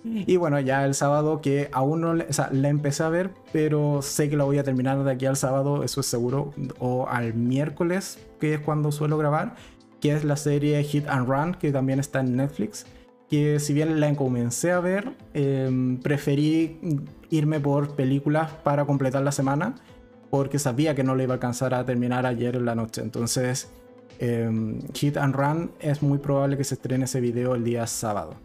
Y 0.04 0.36
bueno, 0.36 0.60
ya 0.60 0.84
el 0.84 0.94
sábado 0.94 1.40
que 1.40 1.68
aún 1.72 2.02
no 2.02 2.10
o 2.12 2.32
sea, 2.32 2.50
la 2.52 2.68
empecé 2.68 3.02
a 3.02 3.08
ver, 3.08 3.30
pero 3.52 4.02
sé 4.02 4.28
que 4.28 4.36
la 4.36 4.44
voy 4.44 4.58
a 4.58 4.64
terminar 4.64 5.02
de 5.02 5.10
aquí 5.10 5.26
al 5.26 5.36
sábado, 5.36 5.82
eso 5.82 6.00
es 6.00 6.06
seguro, 6.06 6.52
o 6.78 7.08
al 7.08 7.34
miércoles, 7.34 8.18
que 8.38 8.54
es 8.54 8.60
cuando 8.60 8.92
suelo 8.92 9.16
grabar, 9.16 9.56
que 10.00 10.12
es 10.14 10.24
la 10.24 10.36
serie 10.36 10.82
Hit 10.84 11.08
and 11.08 11.26
Run, 11.26 11.54
que 11.54 11.72
también 11.72 12.00
está 12.00 12.20
en 12.20 12.36
Netflix. 12.36 12.86
Que 13.30 13.58
si 13.58 13.72
bien 13.72 13.98
la 14.00 14.14
comencé 14.14 14.70
a 14.70 14.80
ver, 14.80 15.12
em, 15.32 15.98
preferí 15.98 16.78
irme 17.30 17.58
por 17.58 17.96
películas 17.96 18.50
para 18.62 18.84
completar 18.84 19.22
la 19.22 19.32
semana, 19.32 19.74
porque 20.28 20.58
sabía 20.58 20.94
que 20.94 21.02
no 21.02 21.14
le 21.14 21.24
iba 21.24 21.32
a 21.32 21.36
alcanzar 21.36 21.72
a 21.74 21.84
terminar 21.86 22.26
ayer 22.26 22.56
en 22.56 22.66
la 22.66 22.74
noche. 22.74 23.00
Entonces 23.00 23.70
Em, 24.18 24.80
Hit 24.94 25.16
and 25.16 25.34
Run 25.34 25.70
es 25.80 26.02
muy 26.02 26.18
probable 26.18 26.56
que 26.56 26.64
se 26.64 26.74
estrene 26.74 27.04
ese 27.04 27.20
video 27.20 27.54
el 27.54 27.64
día 27.64 27.86
sábado. 27.86 28.36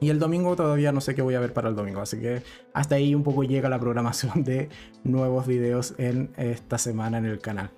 Y 0.00 0.08
el 0.08 0.18
domingo 0.18 0.56
todavía 0.56 0.92
no 0.92 1.00
sé 1.00 1.14
qué 1.14 1.22
voy 1.22 1.34
a 1.34 1.40
ver 1.40 1.52
para 1.52 1.68
el 1.68 1.76
domingo, 1.76 2.00
así 2.00 2.18
que 2.18 2.42
hasta 2.72 2.94
ahí 2.94 3.14
un 3.14 3.22
poco 3.22 3.44
llega 3.44 3.68
la 3.68 3.78
programación 3.78 4.44
de 4.44 4.68
nuevos 5.04 5.46
videos 5.46 5.94
en 5.98 6.30
esta 6.36 6.78
semana 6.78 7.18
en 7.18 7.26
el 7.26 7.38
canal. 7.38 7.70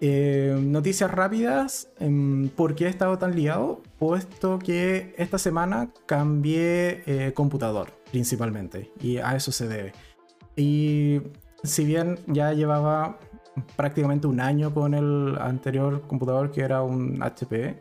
Em, 0.00 0.70
noticias 0.70 1.10
rápidas, 1.10 1.88
em, 1.98 2.50
¿por 2.50 2.74
qué 2.74 2.86
he 2.86 2.88
estado 2.88 3.16
tan 3.16 3.34
liado? 3.34 3.80
Puesto 3.98 4.58
que 4.58 5.14
esta 5.16 5.38
semana 5.38 5.90
cambié 6.04 7.02
eh, 7.06 7.32
computador 7.32 7.88
principalmente 8.10 8.90
y 9.00 9.16
a 9.16 9.34
eso 9.34 9.50
se 9.50 9.66
debe. 9.66 9.92
Y 10.56 11.22
si 11.62 11.84
bien 11.86 12.18
ya 12.26 12.52
llevaba 12.52 13.18
prácticamente 13.76 14.26
un 14.26 14.40
año 14.40 14.72
con 14.72 14.94
el 14.94 15.36
anterior 15.40 16.02
computador 16.02 16.50
que 16.50 16.62
era 16.62 16.82
un 16.82 17.22
HP. 17.22 17.80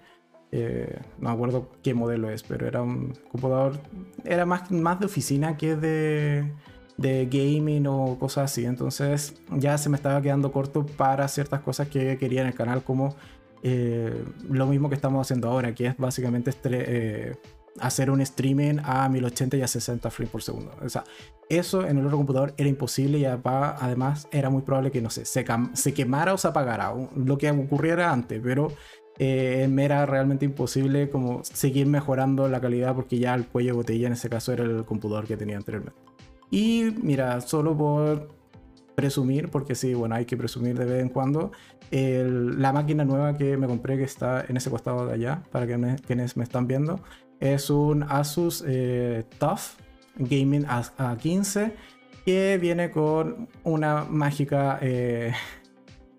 Eh, 0.55 1.01
no 1.17 1.29
me 1.29 1.33
acuerdo 1.33 1.67
qué 1.81 1.95
modelo 1.95 2.29
es, 2.29 2.43
pero 2.43 2.67
era 2.67 2.83
un 2.83 3.15
computador, 3.31 3.79
era 4.23 4.45
más, 4.45 4.69
más 4.69 4.99
de 4.99 5.07
oficina 5.07 5.57
que 5.57 5.75
de, 5.75 6.53
de 6.95 7.25
gaming 7.25 7.87
o 7.87 8.19
cosas 8.19 8.51
así. 8.51 8.63
Entonces 8.63 9.33
ya 9.49 9.79
se 9.79 9.89
me 9.89 9.95
estaba 9.95 10.21
quedando 10.21 10.51
corto 10.51 10.85
para 10.85 11.27
ciertas 11.27 11.61
cosas 11.61 11.87
que 11.87 12.19
quería 12.19 12.41
en 12.41 12.47
el 12.47 12.53
canal, 12.53 12.83
como 12.83 13.15
eh, 13.63 14.23
lo 14.47 14.67
mismo 14.67 14.89
que 14.89 14.95
estamos 14.95 15.25
haciendo 15.25 15.49
ahora, 15.49 15.73
que 15.73 15.87
es 15.87 15.97
básicamente 15.97 16.51
eh, 16.65 17.33
hacer 17.79 18.11
un 18.11 18.21
streaming 18.21 18.75
a 18.83 19.09
1080 19.09 19.57
y 19.57 19.61
a 19.63 19.67
60 19.67 20.11
frames 20.11 20.31
por 20.31 20.43
segundo. 20.43 20.71
O 20.85 20.89
sea, 20.89 21.03
eso 21.49 21.83
en 21.83 21.97
el 21.97 22.05
otro 22.05 22.17
computador 22.17 22.53
era 22.57 22.69
imposible 22.69 23.17
y 23.17 23.25
además 23.25 24.27
era 24.31 24.51
muy 24.51 24.61
probable 24.61 24.91
que, 24.91 25.01
no 25.01 25.09
sé, 25.09 25.25
se, 25.25 25.43
se 25.73 25.93
quemara 25.95 26.31
o 26.31 26.37
se 26.37 26.47
apagara, 26.47 26.93
lo 27.15 27.39
que 27.39 27.49
ocurriera 27.49 28.11
antes, 28.11 28.39
pero 28.43 28.71
eh, 29.19 29.67
me 29.69 29.85
era 29.85 30.05
realmente 30.05 30.45
imposible 30.45 31.09
como 31.09 31.43
seguir 31.43 31.87
mejorando 31.87 32.47
la 32.47 32.59
calidad 32.59 32.95
porque 32.95 33.19
ya 33.19 33.35
el 33.35 33.45
cuello 33.45 33.71
de 33.71 33.77
botella 33.77 34.07
en 34.07 34.13
ese 34.13 34.29
caso 34.29 34.53
era 34.53 34.63
el 34.63 34.85
computador 34.85 35.27
que 35.27 35.37
tenía 35.37 35.57
anteriormente. 35.57 35.99
Y 36.49 36.95
mira, 37.01 37.41
solo 37.41 37.75
por 37.77 38.29
presumir, 38.95 39.49
porque 39.49 39.75
sí, 39.75 39.93
bueno, 39.93 40.15
hay 40.15 40.25
que 40.25 40.37
presumir 40.37 40.77
de 40.77 40.85
vez 40.85 41.01
en 41.01 41.09
cuando, 41.09 41.51
la 41.91 42.73
máquina 42.73 43.05
nueva 43.05 43.37
que 43.37 43.57
me 43.57 43.67
compré 43.67 43.97
que 43.97 44.03
está 44.03 44.45
en 44.47 44.57
ese 44.57 44.69
costado 44.69 45.05
de 45.05 45.13
allá, 45.13 45.43
para 45.51 45.67
quienes 45.67 46.37
me 46.37 46.43
están 46.43 46.67
viendo, 46.67 46.99
es 47.39 47.69
un 47.69 48.03
Asus 48.03 48.63
eh, 48.65 49.23
TUF 49.37 49.75
Gaming 50.17 50.65
A15 50.65 51.73
que 52.25 52.57
viene 52.59 52.89
con 52.89 53.49
una 53.63 54.05
mágica, 54.05 54.79
eh, 54.81 55.33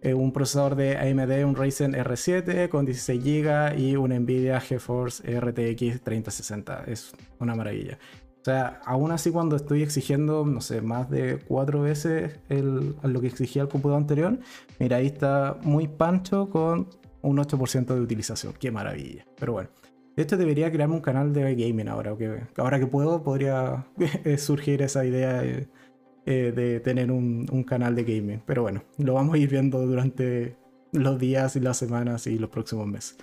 eh, 0.05 0.13
un 0.13 0.33
procesador 0.33 0.77
de 0.77 0.99
AMD, 0.99 1.47
un 1.47 1.57
Ryzen 1.57 1.95
R7 1.95 2.69
con 2.69 2.85
16 2.85 3.25
GB 3.25 3.79
y 3.79 3.97
un 3.97 4.11
Nvidia 4.11 4.61
GeForce 4.61 5.41
RTX 5.41 6.03
3060. 6.03 6.85
Es 6.87 7.15
una 7.39 7.55
maravilla. 7.55 7.99
O 8.41 8.45
sea, 8.45 8.83
aún 8.85 9.13
así 9.13 9.31
cuando 9.31 9.57
estoy 9.57 9.83
exigiendo, 9.83 10.45
no 10.45 10.61
sé, 10.61 10.83
más 10.83 11.09
de 11.09 11.39
cuatro 11.49 11.81
veces 11.81 12.39
lo 12.51 13.21
que 13.23 13.29
exigía 13.29 13.63
el 13.63 13.69
computador 13.69 14.03
anterior, 14.03 14.39
mira, 14.79 14.99
ahí 14.99 15.07
está 15.07 15.57
muy 15.63 15.89
pancho 15.89 16.51
con 16.51 16.91
un 17.23 17.39
8% 17.39 17.87
de 17.95 18.01
utilización. 18.03 18.53
Qué 18.61 18.71
maravilla. 18.71 19.25
Pero 19.39 19.55
bueno. 19.55 19.71
De 20.17 20.23
hecho, 20.23 20.37
debería 20.37 20.71
crearme 20.71 20.97
un 20.97 21.01
canal 21.01 21.33
de 21.33 21.55
gaming 21.57 21.89
ahora. 21.89 22.15
Que, 22.15 22.43
ahora 22.59 22.79
que 22.79 22.87
puedo, 22.87 23.23
podría 23.23 23.87
surgir 24.37 24.83
esa 24.83 25.07
idea 25.07 25.41
de, 25.41 25.67
eh, 26.26 26.52
de 26.54 26.81
tener 26.81 27.11
un, 27.11 27.47
un, 27.52 27.64
canal 27.64 27.95
de 27.95 28.04
gaming. 28.04 28.43
Pero 28.47 28.62
bueno, 28.62 28.83
lo 28.99 29.14
vamos 29.14 29.35
a 29.35 29.38
ir 29.38 29.50
viendo 29.50 29.87
durante 29.87 30.57
los 30.93 31.19
días 31.19 31.57
y 31.57 31.61
las 31.61 31.76
semanas 31.76 32.26
y 32.26 32.38
los 32.38 32.50
próximos 32.50 32.87
meses. 32.87 33.16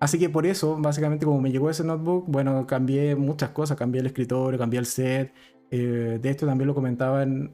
Así 0.00 0.18
que 0.18 0.28
por 0.28 0.46
eso, 0.46 0.76
básicamente, 0.76 1.24
como 1.24 1.40
me 1.40 1.50
llegó 1.50 1.70
ese 1.70 1.84
notebook, 1.84 2.26
bueno, 2.28 2.66
cambié 2.66 3.16
muchas 3.16 3.50
cosas. 3.50 3.76
Cambié 3.76 4.00
el 4.00 4.06
escritorio, 4.06 4.58
cambié 4.58 4.78
el 4.80 4.86
set. 4.86 5.32
Eh, 5.70 6.18
de 6.20 6.30
esto 6.30 6.46
también 6.46 6.68
lo 6.68 6.74
comentaba 6.74 7.22
en. 7.22 7.52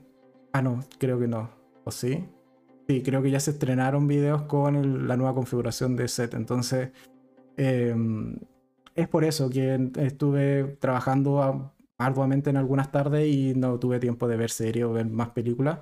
Ah, 0.52 0.62
no, 0.62 0.84
creo 0.98 1.18
que 1.18 1.28
no. 1.28 1.50
¿O 1.84 1.90
sí? 1.90 2.24
Sí, 2.88 3.02
creo 3.02 3.22
que 3.22 3.30
ya 3.30 3.40
se 3.40 3.52
estrenaron 3.52 4.08
videos 4.08 4.42
con 4.42 5.06
la 5.06 5.16
nueva 5.16 5.34
configuración 5.34 5.96
de 5.96 6.08
set. 6.08 6.34
Entonces. 6.34 6.90
Em, 7.56 8.36
es 8.94 9.08
por 9.08 9.24
eso 9.24 9.48
que 9.50 9.90
estuve 9.98 10.76
trabajando 10.80 11.72
arduamente 12.00 12.50
en 12.50 12.57
algunas 12.57 12.90
tardes 12.90 13.28
y 13.28 13.54
no 13.54 13.78
tuve 13.78 14.00
tiempo 14.00 14.26
de 14.26 14.37
ver 14.37 14.50
series 14.50 14.87
o 14.87 14.92
ver 14.92 15.07
más 15.07 15.30
películas. 15.30 15.78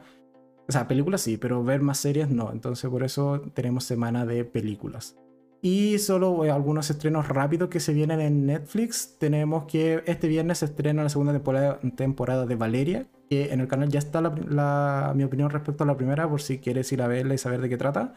O 0.69 0.73
sea, 0.73 0.87
películas 0.87 1.23
sí, 1.23 1.39
pero 1.39 1.65
ver 1.65 1.81
más 1.81 1.99
series 1.99 2.29
no. 2.29 2.53
Entonces 2.53 2.91
por 2.91 3.05
eso 3.05 3.41
tenemos 3.55 3.85
semana 3.85 4.27
de 4.27 4.45
películas. 4.45 5.17
Y 5.63 5.99
solo 5.99 6.45
eh, 6.45 6.51
algunos 6.51 6.91
estrenos 6.91 7.29
rápidos 7.29 7.69
que 7.69 7.81
se 7.81 7.93
vienen 7.93 8.21
en 8.21 8.47
Netflix. 8.47 9.17
Tenemos 9.19 9.65
que 9.65 10.03
este 10.07 10.29
viernes 10.29 10.59
se 10.59 10.67
estrena 10.67 11.03
la 11.03 11.09
segunda 11.09 11.33
temporada, 11.33 11.81
temporada 11.97 12.47
de 12.47 12.57
Valeria, 12.57 13.07
que 13.31 13.53
en 13.53 13.61
el 13.61 13.69
canal 13.69 13.89
ya 13.89 14.01
está 14.01 14.21
la, 14.21 15.13
mi 15.15 15.25
opinión 15.25 15.51
respecto 15.51 15.85
a 15.85 15.87
la 15.87 15.97
primera, 15.97 16.29
por 16.29 16.43
si 16.43 16.59
quieres 16.59 16.93
ir 16.93 17.01
a 17.01 17.09
verla 17.09 17.35
y 17.35 17.39
saber 17.39 17.61
de 17.61 17.69
qué 17.69 17.77
trata. 17.77 18.15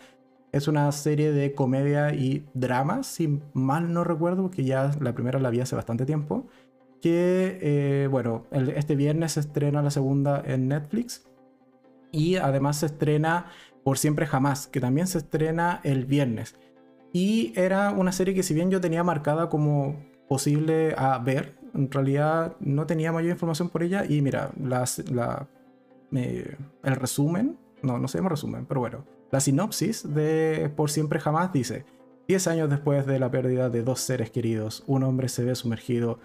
Es 0.51 0.67
una 0.67 0.91
serie 0.91 1.31
de 1.31 1.53
comedia 1.53 2.13
y 2.13 2.46
drama, 2.53 3.03
si 3.03 3.39
mal 3.53 3.93
no 3.93 4.03
recuerdo, 4.03 4.41
porque 4.43 4.65
ya 4.65 4.91
la 5.00 5.13
primera 5.13 5.39
la 5.39 5.50
vi 5.50 5.62
hace 5.62 5.75
bastante 5.75 6.05
tiempo. 6.05 6.48
Que, 7.01 7.58
eh, 7.62 8.08
bueno, 8.08 8.46
este 8.51 8.96
viernes 8.96 9.34
se 9.34 9.39
estrena 9.39 9.81
la 9.81 9.91
segunda 9.91 10.41
en 10.46 10.67
Netflix. 10.67 11.27
Y 12.12 12.36
además 12.36 12.77
se 12.77 12.88
estrena 12.88 13.48
Por 13.84 13.98
Siempre 13.98 14.27
Jamás, 14.27 14.67
que 14.67 14.79
también 14.79 15.08
se 15.08 15.17
estrena 15.17 15.81
el 15.84 16.05
viernes. 16.05 16.55
Y 17.13 17.53
era 17.55 17.91
una 17.91 18.12
serie 18.12 18.34
que 18.34 18.43
si 18.43 18.53
bien 18.53 18.70
yo 18.70 18.79
tenía 18.79 19.03
marcada 19.03 19.50
como 19.50 20.05
posible 20.27 20.93
a 20.98 21.17
ver, 21.20 21.58
en 21.74 21.91
realidad 21.91 22.55
no 22.60 22.86
tenía 22.86 23.12
mayor 23.12 23.31
información 23.31 23.70
por 23.70 23.84
ella. 23.84 24.05
Y 24.08 24.22
mira, 24.22 24.51
las, 24.62 25.00
la, 25.10 25.48
el 26.12 26.55
resumen, 26.84 27.58
no, 27.81 27.98
no 27.98 28.08
se 28.08 28.17
llama 28.17 28.29
resumen, 28.29 28.65
pero 28.65 28.81
bueno, 28.81 29.05
la 29.31 29.39
sinopsis 29.39 30.13
de 30.13 30.72
Por 30.75 30.89
Siempre 30.89 31.20
Jamás 31.20 31.51
dice, 31.53 31.86
10 32.27 32.48
años 32.48 32.70
después 32.70 33.05
de 33.05 33.20
la 33.20 33.31
pérdida 33.31 33.70
de 33.70 33.84
dos 33.84 34.01
seres 34.01 34.31
queridos, 34.31 34.84
un 34.88 35.03
hombre 35.03 35.29
se 35.29 35.43
ve 35.43 35.55
sumergido 35.55 36.20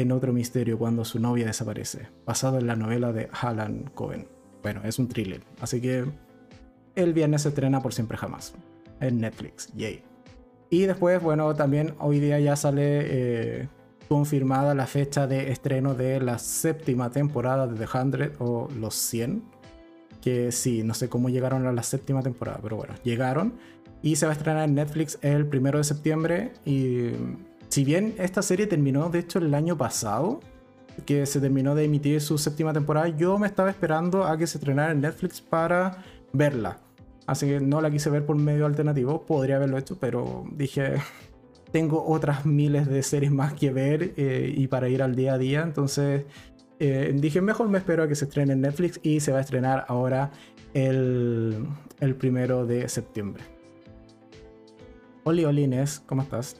en 0.00 0.12
otro 0.12 0.32
misterio 0.32 0.78
cuando 0.78 1.04
su 1.04 1.18
novia 1.18 1.46
desaparece, 1.46 2.08
basado 2.24 2.58
en 2.58 2.66
la 2.66 2.76
novela 2.76 3.12
de 3.12 3.28
Alan 3.32 3.90
Cohen. 3.94 4.28
Bueno, 4.62 4.80
es 4.84 4.98
un 4.98 5.08
thriller, 5.08 5.42
así 5.60 5.80
que 5.80 6.04
el 6.94 7.12
viernes 7.12 7.42
se 7.42 7.48
estrena 7.48 7.80
Por 7.80 7.92
Siempre 7.94 8.16
Jamás 8.16 8.54
en 9.00 9.20
Netflix, 9.20 9.72
yay. 9.74 10.02
Y 10.70 10.82
después, 10.82 11.22
bueno, 11.22 11.54
también 11.54 11.94
hoy 11.98 12.20
día 12.20 12.38
ya 12.40 12.54
sale 12.54 12.82
eh, 12.82 13.68
confirmada 14.08 14.74
la 14.74 14.86
fecha 14.86 15.26
de 15.26 15.50
estreno 15.50 15.94
de 15.94 16.20
la 16.20 16.38
séptima 16.38 17.10
temporada 17.10 17.66
de 17.66 17.86
The 17.86 17.98
Hundred 17.98 18.32
o 18.38 18.68
Los 18.78 18.94
100. 18.94 19.42
Que 20.20 20.52
sí, 20.52 20.82
no 20.82 20.94
sé 20.94 21.08
cómo 21.08 21.28
llegaron 21.30 21.66
a 21.66 21.72
la 21.72 21.82
séptima 21.82 22.22
temporada, 22.22 22.58
pero 22.62 22.76
bueno, 22.76 22.94
llegaron. 23.02 23.54
Y 24.02 24.16
se 24.16 24.26
va 24.26 24.32
a 24.32 24.36
estrenar 24.36 24.68
en 24.68 24.74
Netflix 24.74 25.18
el 25.22 25.46
primero 25.46 25.78
de 25.78 25.84
septiembre. 25.84 26.52
Y 26.66 27.12
si 27.68 27.84
bien 27.84 28.14
esta 28.18 28.42
serie 28.42 28.66
terminó, 28.66 29.10
de 29.10 29.20
hecho, 29.20 29.38
el 29.38 29.54
año 29.54 29.76
pasado, 29.76 30.40
que 31.04 31.26
se 31.26 31.40
terminó 31.40 31.74
de 31.74 31.84
emitir 31.84 32.20
su 32.20 32.38
séptima 32.38 32.72
temporada, 32.72 33.08
yo 33.08 33.38
me 33.38 33.46
estaba 33.46 33.70
esperando 33.70 34.24
a 34.24 34.36
que 34.36 34.46
se 34.46 34.58
estrenara 34.58 34.92
en 34.92 35.00
Netflix 35.00 35.40
para 35.40 36.04
verla. 36.32 36.78
Así 37.26 37.46
que 37.46 37.60
no 37.60 37.80
la 37.80 37.90
quise 37.90 38.10
ver 38.10 38.24
por 38.24 38.36
medio 38.36 38.66
alternativo. 38.66 39.26
Podría 39.26 39.56
haberlo 39.56 39.76
hecho, 39.76 39.98
pero 39.98 40.46
dije, 40.52 40.94
tengo 41.72 42.04
otras 42.06 42.46
miles 42.46 42.88
de 42.88 43.02
series 43.02 43.30
más 43.30 43.52
que 43.52 43.70
ver 43.70 44.14
eh, 44.16 44.52
y 44.56 44.66
para 44.66 44.88
ir 44.88 45.02
al 45.02 45.14
día 45.14 45.34
a 45.34 45.38
día. 45.38 45.62
Entonces 45.62 46.24
eh, 46.78 47.12
dije, 47.14 47.40
mejor 47.40 47.68
me 47.68 47.78
espero 47.78 48.02
a 48.02 48.08
que 48.08 48.14
se 48.14 48.24
estrene 48.24 48.54
en 48.54 48.62
Netflix 48.62 48.98
y 49.02 49.20
se 49.20 49.32
va 49.32 49.38
a 49.38 49.40
estrenar 49.42 49.84
ahora 49.88 50.30
el, 50.72 51.66
el 52.00 52.14
primero 52.14 52.66
de 52.66 52.88
septiembre. 52.88 53.44
Oli, 55.24 55.44
Oli 55.44 55.64
Inés, 55.64 56.02
¿cómo 56.06 56.22
estás? 56.22 56.56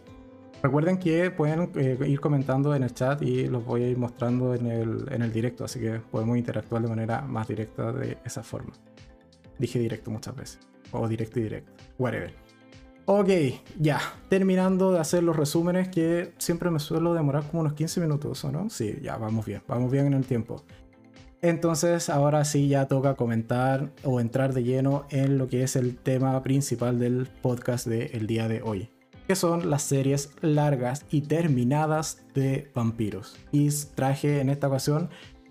Recuerden 0.62 0.98
que 0.98 1.30
pueden 1.30 1.70
eh, 1.76 1.98
ir 2.06 2.20
comentando 2.20 2.74
en 2.74 2.82
el 2.82 2.92
chat 2.92 3.22
y 3.22 3.46
los 3.46 3.64
voy 3.64 3.84
a 3.84 3.88
ir 3.88 3.96
mostrando 3.96 4.54
en 4.54 4.66
el, 4.66 5.06
en 5.12 5.22
el 5.22 5.32
directo, 5.32 5.64
así 5.64 5.78
que 5.78 6.00
podemos 6.00 6.36
interactuar 6.36 6.82
de 6.82 6.88
manera 6.88 7.22
más 7.22 7.46
directa 7.46 7.92
de 7.92 8.18
esa 8.24 8.42
forma. 8.42 8.72
Dije 9.58 9.78
directo 9.78 10.10
muchas 10.10 10.34
veces. 10.34 10.60
O 10.90 11.06
directo 11.06 11.38
y 11.38 11.42
directo. 11.44 11.72
Whatever. 11.98 12.34
Ok, 13.06 13.28
ya. 13.78 14.00
Terminando 14.28 14.92
de 14.92 14.98
hacer 14.98 15.22
los 15.22 15.36
resúmenes 15.36 15.88
que 15.88 16.34
siempre 16.38 16.70
me 16.70 16.78
suelo 16.78 17.14
demorar 17.14 17.44
como 17.44 17.60
unos 17.60 17.74
15 17.74 18.00
minutos, 18.00 18.44
¿o 18.44 18.52
no? 18.52 18.68
Sí, 18.68 18.98
ya, 19.00 19.16
vamos 19.16 19.46
bien. 19.46 19.62
Vamos 19.68 19.90
bien 19.90 20.06
en 20.06 20.14
el 20.14 20.26
tiempo. 20.26 20.64
Entonces, 21.40 22.10
ahora 22.10 22.44
sí 22.44 22.68
ya 22.68 22.86
toca 22.86 23.14
comentar 23.14 23.92
o 24.02 24.20
entrar 24.20 24.52
de 24.54 24.64
lleno 24.64 25.06
en 25.10 25.38
lo 25.38 25.46
que 25.48 25.62
es 25.62 25.76
el 25.76 25.96
tema 25.96 26.42
principal 26.42 26.98
del 26.98 27.28
podcast 27.42 27.86
del 27.86 28.26
día 28.26 28.48
de 28.48 28.60
hoy, 28.60 28.90
que 29.28 29.36
son 29.36 29.68
las 29.68 29.82
series 29.82 30.30
largas 30.40 31.04
y 31.10 31.20
terminadas 31.20 32.22
de 32.34 32.70
vampiros. 32.74 33.36
Y 33.52 33.68
traje 33.94 34.40
en 34.40 34.48
esta 34.48 34.68
ocasión 34.68 35.10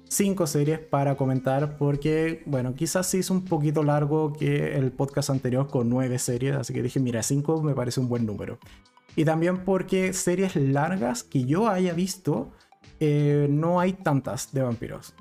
cinco 0.10 0.48
series 0.48 0.80
para 0.80 1.16
comentar 1.16 1.78
porque, 1.78 2.42
bueno, 2.48 2.74
quizás 2.74 3.06
sí 3.06 3.20
es 3.20 3.30
un 3.30 3.46
poquito 3.46 3.84
largo 3.84 4.34
que 4.34 4.76
el 4.76 4.92
podcast 4.92 5.30
anterior 5.30 5.68
con 5.68 5.90
nueve 5.90 6.18
series, 6.18 6.56
así 6.56 6.74
que 6.74 6.82
dije, 6.82 7.00
mira, 7.00 7.22
cinco 7.22 7.62
me 7.62 7.76
parece 7.76 8.00
un 8.00 8.10
buen 8.10 8.26
número. 8.26 8.58
Y 9.16 9.26
también 9.26 9.64
porque 9.64 10.12
series 10.12 10.56
largas 10.56 11.24
que 11.24 11.46
yo 11.46 11.70
haya 11.70 11.94
visto, 11.94 12.52
eh, 13.00 13.46
no 13.48 13.80
hay 13.80 13.94
tantas 13.94 14.54
de 14.54 14.64
vampiros. 14.64 15.14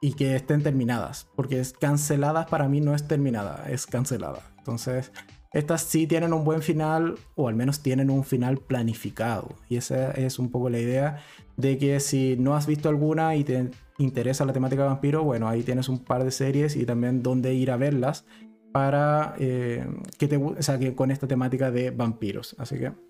Y 0.00 0.14
que 0.14 0.34
estén 0.34 0.64
terminadas, 0.64 1.28
porque 1.36 1.60
es 1.60 1.72
canceladas 1.72 2.46
para 2.46 2.68
mí 2.68 2.80
no 2.80 2.92
es 2.94 3.06
terminada, 3.06 3.66
es 3.68 3.86
cancelada. 3.86 4.42
Entonces, 4.58 5.12
estas 5.52 5.82
sí 5.82 6.06
tienen 6.06 6.32
un 6.32 6.44
buen 6.44 6.62
final, 6.62 7.16
o 7.34 7.48
al 7.48 7.54
menos 7.54 7.80
tienen 7.80 8.10
un 8.10 8.24
final 8.24 8.58
planificado. 8.58 9.48
Y 9.68 9.76
esa 9.76 10.10
es 10.12 10.38
un 10.38 10.50
poco 10.50 10.68
la 10.68 10.78
idea 10.78 11.22
de 11.56 11.78
que 11.78 12.00
si 12.00 12.36
no 12.38 12.54
has 12.54 12.66
visto 12.66 12.88
alguna 12.88 13.34
y 13.34 13.44
te 13.44 13.70
interesa 13.98 14.44
la 14.44 14.52
temática 14.52 14.82
de 14.82 14.88
vampiro, 14.88 15.24
bueno, 15.24 15.48
ahí 15.48 15.62
tienes 15.62 15.88
un 15.88 15.98
par 16.00 16.24
de 16.24 16.30
series 16.30 16.76
y 16.76 16.84
también 16.84 17.22
dónde 17.22 17.54
ir 17.54 17.70
a 17.70 17.76
verlas 17.76 18.26
para 18.72 19.34
eh, 19.38 19.86
que 20.18 20.28
te 20.28 20.36
o 20.36 20.62
sea, 20.62 20.78
que 20.78 20.94
con 20.94 21.10
esta 21.10 21.26
temática 21.26 21.70
de 21.70 21.90
vampiros. 21.90 22.54
Así 22.58 22.78
que 22.78 22.90
vamos 22.90 23.00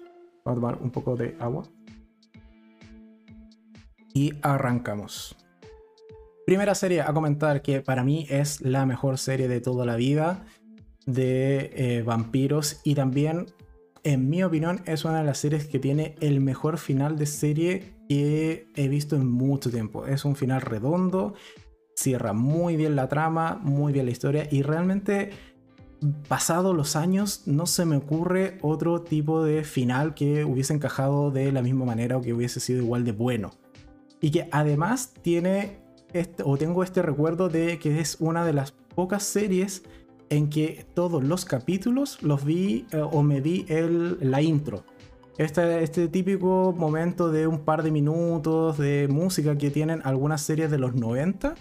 a 0.45 0.55
tomar 0.55 0.79
un 0.81 0.91
poco 0.91 1.17
de 1.17 1.37
agua. 1.41 1.65
Y 4.15 4.33
arrancamos. 4.43 5.37
Primera 6.47 6.75
serie 6.75 7.03
a 7.03 7.13
comentar 7.13 7.61
que 7.61 7.83
para 7.83 8.05
mí 8.05 8.27
es 8.31 8.63
la 8.63 8.87
mejor 8.87 9.19
serie 9.19 9.49
de 9.49 9.61
toda 9.61 9.85
la 9.85 9.97
vida 9.97 10.47
de 11.09 11.71
eh, 11.75 12.03
vampiros 12.03 12.81
y 12.85 12.95
también, 12.95 13.47
en 14.05 14.29
mi 14.29 14.43
opinión, 14.43 14.83
es 14.85 15.07
una 15.07 15.21
de 15.21 15.25
las 15.25 15.39
series 15.39 15.67
que 15.67 15.79
tiene 15.79 16.15
el 16.21 16.41
mejor 16.41 16.77
final 16.77 17.17
de 17.17 17.25
serie 17.25 17.95
que 18.11 18.69
he 18.77 18.89
visto 18.89 19.17
en 19.17 19.27
mucho 19.27 19.71
tiempo. 19.71 20.07
Es 20.07 20.27
un 20.27 20.37
final 20.37 20.61
redondo, 20.61 21.33
cierra 21.97 22.35
muy 22.35 22.77
bien 22.77 22.95
la 22.95 23.09
trama, 23.09 23.59
muy 23.63 23.95
bien 23.95 24.05
la 24.05 24.13
historia 24.13 24.47
y 24.51 24.61
realmente 24.61 25.31
pasado 26.29 26.75
los 26.75 26.95
años 26.95 27.43
no 27.47 27.65
se 27.65 27.87
me 27.87 27.97
ocurre 27.97 28.59
otro 28.61 29.01
tipo 29.01 29.43
de 29.43 29.65
final 29.65 30.15
que 30.15 30.45
hubiese 30.45 30.75
encajado 30.75 31.31
de 31.31 31.51
la 31.53 31.63
misma 31.63 31.87
manera 31.87 32.19
o 32.19 32.21
que 32.21 32.35
hubiese 32.35 32.61
sido 32.61 32.83
igual 32.83 33.05
de 33.05 33.13
bueno. 33.13 33.53
Y 34.21 34.31
que 34.31 34.47
además 34.53 35.15
tiene 35.23 35.79
este, 36.13 36.43
o 36.45 36.59
tengo 36.59 36.85
este 36.85 37.01
recuerdo 37.01 37.49
de 37.49 37.79
que 37.79 37.99
es 37.99 38.19
una 38.21 38.45
de 38.45 38.53
las 38.53 38.73
pocas 38.73 39.23
series 39.23 39.85
en 40.31 40.51
que 40.51 40.87
todos 40.95 41.23
los 41.23 41.45
capítulos 41.45 42.23
los 42.23 42.45
vi 42.45 42.87
eh, 42.93 43.01
o 43.01 43.23
me 43.23 43.41
vi 43.41 43.65
el, 43.69 44.19
la 44.21 44.43
intro. 44.43 44.85
Este, 45.39 45.85
este 45.85 46.09
típico 46.09 46.75
momento 46.77 47.31
de 47.31 47.47
un 47.47 47.61
par 47.61 47.85
de 47.85 47.93
minutos 47.93 48.77
de 48.77 49.07
música 49.09 49.57
que 49.57 49.71
tienen 49.71 50.01
algunas 50.05 50.43
series 50.43 50.71
de 50.71 50.79
los 50.79 50.95
90. 50.95 51.55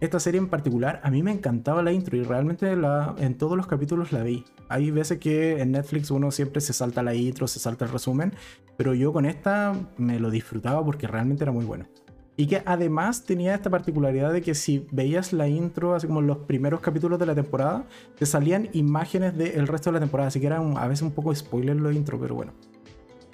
Esta 0.00 0.20
serie 0.20 0.38
en 0.38 0.48
particular, 0.48 1.00
a 1.02 1.10
mí 1.10 1.22
me 1.22 1.32
encantaba 1.32 1.82
la 1.82 1.92
intro 1.92 2.18
y 2.18 2.22
realmente 2.22 2.76
la, 2.76 3.14
en 3.18 3.38
todos 3.38 3.56
los 3.56 3.66
capítulos 3.66 4.12
la 4.12 4.22
vi. 4.22 4.44
Hay 4.68 4.90
veces 4.90 5.18
que 5.18 5.62
en 5.62 5.72
Netflix 5.72 6.10
uno 6.10 6.30
siempre 6.30 6.60
se 6.60 6.74
salta 6.74 7.02
la 7.02 7.14
intro, 7.14 7.48
se 7.48 7.58
salta 7.58 7.86
el 7.86 7.92
resumen, 7.92 8.34
pero 8.76 8.92
yo 8.92 9.12
con 9.12 9.24
esta 9.24 9.72
me 9.96 10.20
lo 10.20 10.30
disfrutaba 10.30 10.84
porque 10.84 11.06
realmente 11.06 11.44
era 11.44 11.52
muy 11.52 11.64
bueno. 11.64 11.86
Y 12.36 12.46
que 12.46 12.62
además 12.66 13.24
tenía 13.24 13.54
esta 13.54 13.70
particularidad 13.70 14.32
de 14.32 14.42
que 14.42 14.54
si 14.54 14.86
veías 14.90 15.32
la 15.32 15.46
intro, 15.46 15.94
así 15.94 16.08
como 16.08 16.20
los 16.20 16.38
primeros 16.38 16.80
capítulos 16.80 17.18
de 17.18 17.26
la 17.26 17.34
temporada, 17.34 17.84
te 18.18 18.26
salían 18.26 18.68
imágenes 18.72 19.36
del 19.36 19.68
resto 19.68 19.90
de 19.90 19.94
la 19.94 20.00
temporada. 20.00 20.28
Así 20.28 20.40
que 20.40 20.46
era 20.46 20.58
a 20.58 20.88
veces 20.88 21.02
un 21.02 21.12
poco 21.12 21.34
spoiler 21.34 21.76
lo 21.76 21.92
intro, 21.92 22.18
pero 22.18 22.34
bueno. 22.34 22.52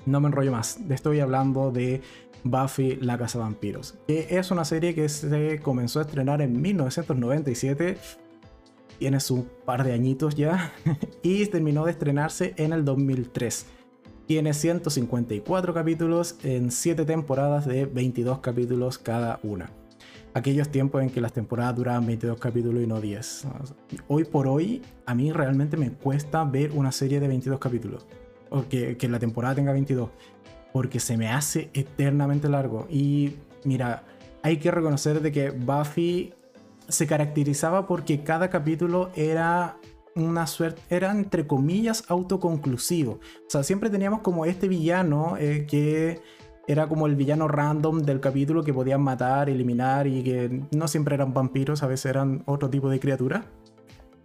No 0.04 0.20
me 0.20 0.28
enrollo 0.28 0.52
más. 0.52 0.78
Estoy 0.90 1.20
hablando 1.20 1.70
de 1.70 2.02
Buffy 2.44 2.96
la 2.96 3.16
Casa 3.16 3.38
de 3.38 3.44
Vampiros. 3.44 3.94
Que 4.06 4.26
es 4.38 4.50
una 4.50 4.66
serie 4.66 4.94
que 4.94 5.08
se 5.08 5.60
comenzó 5.60 6.00
a 6.00 6.02
estrenar 6.02 6.42
en 6.42 6.60
1997. 6.60 7.96
Tiene 8.98 9.20
su 9.20 9.46
par 9.64 9.82
de 9.82 9.94
añitos 9.94 10.34
ya. 10.34 10.74
y 11.22 11.46
terminó 11.46 11.86
de 11.86 11.92
estrenarse 11.92 12.52
en 12.58 12.74
el 12.74 12.84
2003 12.84 13.66
tiene 14.30 14.54
154 14.54 15.74
capítulos 15.74 16.36
en 16.44 16.70
7 16.70 17.04
temporadas 17.04 17.66
de 17.66 17.84
22 17.84 18.38
capítulos 18.38 18.96
cada 18.96 19.40
una. 19.42 19.70
Aquellos 20.34 20.68
tiempos 20.68 21.02
en 21.02 21.10
que 21.10 21.20
las 21.20 21.32
temporadas 21.32 21.74
duraban 21.74 22.06
22 22.06 22.38
capítulos 22.38 22.80
y 22.80 22.86
no 22.86 23.00
10. 23.00 23.48
Hoy 24.06 24.22
por 24.22 24.46
hoy, 24.46 24.82
a 25.04 25.16
mí 25.16 25.32
realmente 25.32 25.76
me 25.76 25.90
cuesta 25.90 26.44
ver 26.44 26.70
una 26.70 26.92
serie 26.92 27.18
de 27.18 27.26
22 27.26 27.58
capítulos. 27.58 28.06
O 28.50 28.68
que, 28.68 28.96
que 28.96 29.08
la 29.08 29.18
temporada 29.18 29.56
tenga 29.56 29.72
22. 29.72 30.10
Porque 30.72 31.00
se 31.00 31.16
me 31.16 31.26
hace 31.26 31.68
eternamente 31.74 32.48
largo. 32.48 32.86
Y 32.88 33.34
mira, 33.64 34.04
hay 34.44 34.58
que 34.58 34.70
reconocer 34.70 35.22
de 35.22 35.32
que 35.32 35.50
Buffy 35.50 36.34
se 36.86 37.08
caracterizaba 37.08 37.88
porque 37.88 38.22
cada 38.22 38.48
capítulo 38.48 39.10
era 39.16 39.76
una 40.14 40.46
suerte, 40.46 40.82
era 40.90 41.10
entre 41.10 41.46
comillas 41.46 42.04
autoconclusivo. 42.08 43.12
O 43.12 43.50
sea, 43.50 43.62
siempre 43.62 43.90
teníamos 43.90 44.20
como 44.20 44.44
este 44.44 44.68
villano 44.68 45.36
eh, 45.38 45.66
que 45.68 46.20
era 46.66 46.88
como 46.88 47.06
el 47.06 47.16
villano 47.16 47.48
random 47.48 48.02
del 48.02 48.20
capítulo 48.20 48.62
que 48.62 48.72
podían 48.72 49.02
matar, 49.02 49.50
eliminar 49.50 50.06
y 50.06 50.22
que 50.22 50.62
no 50.70 50.88
siempre 50.88 51.14
eran 51.14 51.34
vampiros, 51.34 51.82
a 51.82 51.86
veces 51.86 52.06
eran 52.06 52.42
otro 52.46 52.70
tipo 52.70 52.88
de 52.88 53.00
criatura. 53.00 53.44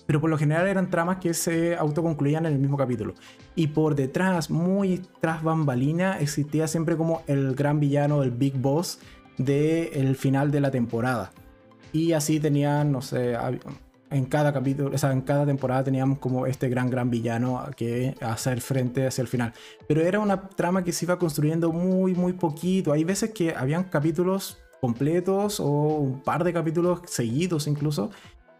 Pero 0.06 0.21
por 0.21 0.30
lo 0.30 0.38
general 0.38 0.67
eran 0.67 0.91
tramas 0.91 1.17
que 1.17 1.34
se 1.34 1.76
autoconcluían 1.76 2.45
en 2.45 2.54
el 2.54 2.60
mismo 2.60 2.78
capítulo. 2.78 3.15
Y 3.56 3.67
por 3.67 3.95
detrás, 3.95 4.52
muy 4.52 5.02
tras 5.19 5.41
bambalina, 5.41 6.19
existía 6.19 6.67
siempre 6.67 6.95
como 6.95 7.24
el 7.26 7.56
gran 7.56 7.80
villano, 7.80 8.21
el 8.21 8.30
Big 8.30 8.56
Boss 8.56 9.00
del 9.38 10.15
final 10.15 10.52
de 10.52 10.62
la 10.62 10.69
temporada. 10.69 11.32
Y 11.91 12.12
así 12.12 12.39
tenían, 12.39 12.91
no 12.91 13.02
sé, 13.02 13.36
en 14.15 14.25
cada 14.25 14.54
capítulo, 14.54 14.95
o 14.95 14.97
sea, 14.97 15.12
en 15.12 15.21
cada 15.21 15.45
temporada 15.45 15.84
teníamos 15.84 16.19
como 16.19 16.47
este 16.47 16.69
gran, 16.69 16.89
gran 16.89 17.10
villano 17.10 17.62
que 17.75 18.15
hacer 18.21 18.62
frente 18.62 19.06
hacia 19.06 19.21
el 19.21 19.28
final. 19.28 19.54
Pero 19.89 20.01
era 20.01 20.19
una 20.19 20.47
trama 20.47 20.86
que 20.86 20.93
se 20.93 21.04
iba 21.04 21.19
construyendo 21.19 21.73
muy, 21.73 22.15
muy 22.15 22.32
poquito. 22.32 22.93
Hay 22.93 23.04
veces 23.04 23.32
que 23.32 23.54
habían 23.54 23.84
capítulos 23.84 24.58
completos 24.80 25.60
o 25.60 25.65
un 25.65 26.21
par 26.21 26.45
de 26.45 26.54
capítulos 26.54 27.01
seguidos 27.08 27.67
incluso 27.67 28.10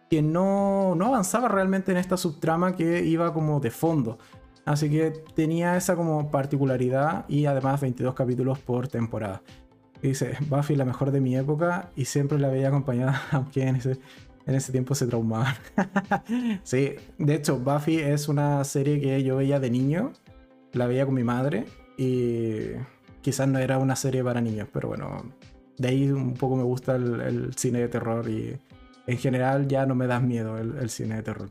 que 0.10 0.22
no, 0.22 0.94
no 0.96 1.08
avanzaba 1.08 1.48
realmente 1.48 1.92
en 1.92 1.98
esta 1.98 2.18
subtrama 2.18 2.76
que 2.76 3.06
iba 3.06 3.34
como 3.34 3.62
de 3.62 3.72
fondo. 3.72 4.18
Así 4.66 4.90
que 4.90 5.12
tenía 5.36 5.78
esa 5.78 5.96
como 5.96 6.32
particularidad 6.32 7.24
y 7.30 7.46
además 7.46 7.80
22 7.80 8.14
capítulos 8.14 8.60
por 8.60 8.90
temporada. 8.90 9.42
dice, 10.02 10.38
Buffy 10.50 10.76
la 10.76 10.84
mejor 10.84 11.12
de 11.12 11.22
mi 11.22 11.38
época 11.38 11.92
y 11.96 12.06
siempre 12.06 12.40
la 12.40 12.50
veía 12.50 12.68
acompañada, 12.68 13.22
aunque 13.32 13.68
en 13.68 13.78
ese, 13.78 14.00
en 14.46 14.56
ese 14.56 14.72
tiempo 14.72 14.96
se 14.96 15.08
traumaban. 15.08 15.56
sí, 16.64 16.96
de 17.18 17.36
hecho, 17.36 17.58
Buffy 17.58 17.98
es 18.00 18.28
una 18.28 18.64
serie 18.64 19.00
que 19.00 19.24
yo 19.24 19.38
veía 19.38 19.60
de 19.60 19.70
niño, 19.70 20.14
la 20.74 20.88
veía 20.88 21.06
con 21.06 21.16
mi 21.16 21.24
madre 21.24 21.66
y 21.98 22.72
quizás 23.22 23.48
no 23.48 23.60
era 23.60 23.78
una 23.78 23.96
serie 23.96 24.24
para 24.24 24.42
niños, 24.42 24.68
pero 24.72 24.90
bueno, 24.90 25.24
de 25.78 25.88
ahí 25.88 26.12
un 26.12 26.34
poco 26.34 26.56
me 26.56 26.64
gusta 26.64 26.96
el, 26.96 27.54
cine 27.56 27.80
de 27.80 27.88
terror 27.88 28.30
y 28.30 28.58
en 29.08 29.18
general 29.18 29.68
ya 29.68 29.86
no 29.86 29.96
me 29.96 30.08
da 30.08 30.20
miedo 30.20 30.58
el, 30.58 30.78
el 30.78 30.90
cine 30.90 31.16
de 31.16 31.24
terror. 31.24 31.50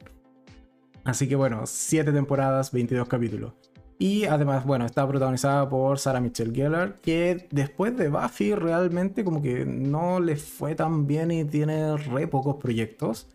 Así 1.05 1.29
que 1.29 1.37
bueno, 1.37 1.63
7 1.67 2.13
temporadas, 2.13 2.73
22 2.73 3.07
capítulos. 3.09 3.53
Y 3.99 4.25
además, 4.25 4.65
bueno, 4.65 4.87
está 4.87 5.07
protagonizada 5.07 5.69
por 5.69 5.99
Sarah 5.99 6.21
Michelle 6.21 6.55
Gellar, 6.55 7.01
que 7.01 7.47
después 7.51 7.97
de 7.97 8.09
Buffy 8.09 8.55
realmente 8.55 9.25
como 9.25 9.41
que 9.41 9.65
no 9.65 10.19
le 10.21 10.37
fue 10.37 10.75
tan 10.75 11.07
bien 11.07 11.31
y 11.31 11.45
tiene 11.45 11.97
re 11.97 12.27
pocos 12.27 12.57
proyectos 12.57 13.29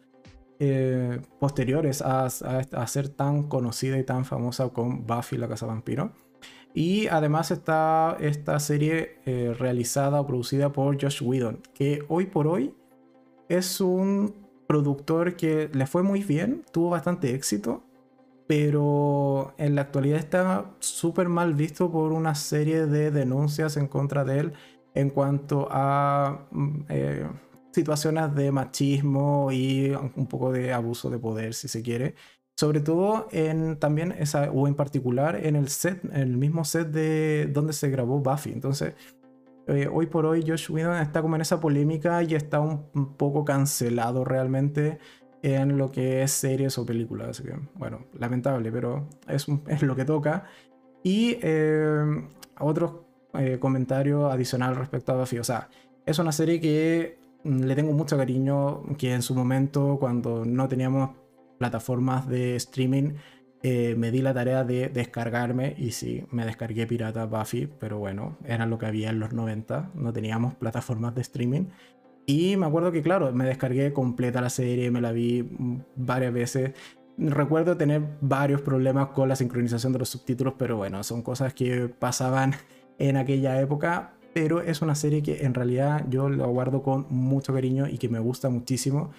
eh, 0.60 1.22
posteriores 1.40 2.02
a, 2.02 2.30
ser 2.30 3.08
tan 3.10 3.44
conocida 3.44 3.98
y 3.98 4.04
tan 4.04 4.26
famosa 4.26 4.68
con 4.70 5.08
Buffy 5.08 5.38
la 5.38 5.48
Casa 5.48 5.66
Vampiro. 5.66 6.12
Y 6.74 7.08
además 7.08 7.52
está 7.52 8.18
esta 8.20 8.60
serie 8.60 9.20
eh, 9.26 9.56
realizada 9.58 10.20
o 10.20 10.28
producida 10.28 10.72
por 10.72 11.02
Josh 11.02 11.24
Whedon, 11.24 11.62
que 11.74 12.04
hoy 12.10 12.26
por 12.26 12.48
hoy 12.48 12.76
es 13.48 13.80
un 13.82 14.36
productor 14.68 15.36
que 15.36 15.70
le 15.74 15.88
fue 15.88 16.04
muy 16.04 16.24
bien, 16.24 16.64
tuvo 16.72 16.92
bastante 16.92 17.34
éxito 17.34 17.89
pero 18.50 19.54
en 19.60 19.76
la 19.76 19.82
actualidad 19.82 20.18
está 20.18 20.72
súper 20.80 21.30
mal 21.30 21.54
visto 21.54 21.92
por 21.92 22.12
una 22.12 22.34
serie 22.34 22.88
de 22.88 23.12
denuncias 23.12 23.78
en 23.78 23.86
contra 23.88 24.26
de 24.26 24.40
él 24.40 24.54
en 24.96 25.12
cuanto 25.12 25.68
a 25.70 26.48
mm, 26.50 26.80
eh, 26.90 27.28
situaciones 27.72 28.34
de 28.34 28.52
machismo 28.52 29.52
y 29.52 29.92
un 29.92 30.26
poco 30.26 30.52
de 30.52 30.74
abuso 30.74 31.12
de 31.12 31.20
poder, 31.20 31.54
si 31.54 31.68
se 31.68 31.84
quiere. 31.84 32.16
Sobre 32.58 32.80
todo 32.80 33.28
en 33.32 33.78
también 33.78 34.16
esa, 34.18 34.50
o 34.50 34.68
en 34.68 34.74
particular 34.74 35.46
en 35.46 35.56
el 35.56 35.70
set, 35.70 36.04
en 36.06 36.20
el 36.20 36.36
mismo 36.36 36.66
set 36.66 36.88
de 36.88 37.52
donde 37.54 37.72
se 37.72 37.92
grabó 37.92 38.18
Buffy. 38.18 38.52
Entonces, 38.52 38.96
eh, 39.68 39.88
hoy 39.94 40.08
por 40.08 40.26
hoy 40.26 40.44
Josh 40.46 40.72
Whedon 40.72 40.98
está 40.98 41.22
como 41.22 41.36
en 41.36 41.44
esa 41.44 41.60
polémica 41.60 42.24
y 42.24 42.34
está 42.34 42.60
un 42.62 43.14
poco 43.16 43.46
cancelado 43.46 44.26
realmente 44.26 44.98
en 45.42 45.78
lo 45.78 45.92
que 45.92 46.24
es 46.24 46.32
series 46.32 46.78
o 46.78 46.86
películas. 46.86 47.42
Bueno, 47.76 48.06
lamentable, 48.18 48.72
pero 48.72 49.08
es, 49.28 49.48
lo 49.82 49.96
que 49.96 50.06
toca. 50.06 50.46
Y 51.04 51.38
eh, 51.42 52.28
otro 52.60 53.06
eh, 53.34 53.58
comentario 53.60 54.30
adicional 54.30 54.76
respecto 54.76 55.12
a 55.12 55.18
Buffy. 55.18 55.40
O 55.40 55.44
sea, 55.44 55.70
es 56.06 56.20
una 56.20 56.32
serie 56.32 56.60
que 56.60 57.20
mm, 57.44 57.64
le 57.64 57.76
tengo 57.76 57.94
mucho 57.94 58.18
cariño, 58.18 58.84
que 58.98 59.14
en 59.14 59.22
su 59.22 59.36
momento, 59.36 59.98
cuando 60.00 60.46
no 60.46 60.68
teníamos 60.68 61.12
plataformas 61.58 62.28
de 62.28 62.56
streaming, 62.56 63.14
eh, 63.62 63.96
me 63.98 64.10
di 64.10 64.22
la 64.22 64.34
tarea 64.34 64.64
de 64.64 64.88
descargarme 64.88 65.76
y 65.78 65.92
sí, 65.92 66.26
me 66.32 66.46
descargué 66.46 66.88
Pirata 66.88 67.26
Buffy, 67.26 67.68
pero 67.68 68.00
bueno, 68.00 68.38
era 68.46 68.66
lo 68.66 68.80
que 68.80 68.86
había 68.86 69.10
en 69.10 69.20
los 69.20 69.34
90, 69.34 69.92
no 69.96 70.14
teníamos 70.14 70.56
plataformas 70.56 71.14
de 71.14 71.22
streaming 71.22 71.66
y 72.30 72.58
me 72.58 72.68
acuerdo 72.68 72.92
que, 72.92 73.02
claro, 73.02 73.34
me 73.34 73.44
descargué 73.44 73.92
completa 73.92 74.40
la 74.40 74.52
serie, 74.52 74.92
me 74.92 75.02
la 75.02 75.12
vi 75.12 75.50
varias 75.96 76.32
veces. 76.32 76.74
Recuerdo 77.18 77.76
tener 77.76 78.04
varios 78.22 78.62
problemas 78.62 79.08
con 79.08 79.28
la 79.30 79.36
sincronización 79.36 79.94
de 79.94 79.98
los 79.98 80.10
subtítulos, 80.10 80.54
pero 80.56 80.78
bueno, 80.78 81.04
son 81.04 81.24
cosas 81.24 81.56
que 81.56 81.90
pasaban 81.90 82.54
en 83.00 83.18
aquella 83.18 83.60
época. 83.60 84.14
Pero 84.32 84.62
es 84.62 84.84
una 84.84 84.94
serie 84.94 85.24
que 85.24 85.44
en 85.44 85.56
realidad 85.56 86.06
yo 86.08 86.30
la 86.30 86.46
guardo 86.46 86.84
con 86.84 87.08
mucho 87.10 87.52
cariño 87.52 87.88
y 87.88 87.98
que 87.98 88.10
me 88.10 88.20
gusta 88.20 88.48
muchísimo. 88.50 89.10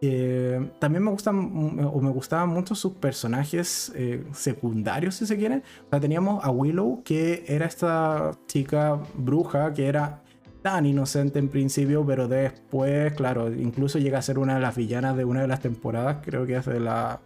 Eh, 0.00 0.72
también 0.80 1.04
me 1.04 1.12
gustan 1.12 1.38
o 1.38 2.00
me 2.00 2.10
gustaban 2.10 2.48
mucho 2.48 2.74
sus 2.74 2.94
personajes 2.94 3.92
eh, 3.94 4.24
secundarios, 4.32 5.14
si 5.14 5.26
se 5.26 5.36
quiere. 5.36 5.58
O 5.86 5.90
sea, 5.90 6.00
teníamos 6.00 6.44
a 6.44 6.50
Willow, 6.50 7.04
que 7.04 7.44
era 7.46 7.66
esta 7.66 8.32
chica 8.48 9.00
bruja 9.14 9.72
que 9.72 9.86
era 9.86 10.24
tan 10.62 10.86
inocente 10.86 11.38
en 11.38 11.48
principio, 11.48 12.04
pero 12.04 12.28
después, 12.28 13.12
claro, 13.14 13.52
incluso 13.52 13.98
llega 13.98 14.18
a 14.18 14.22
ser 14.22 14.38
una 14.38 14.54
de 14.54 14.60
las 14.60 14.76
villanas 14.76 15.16
de 15.16 15.24
una 15.24 15.42
de 15.42 15.48
las 15.48 15.60
temporadas, 15.60 16.18
creo 16.22 16.46
que 16.46 16.56
es 16.56 16.66
de 16.66 16.80
la 16.80 17.20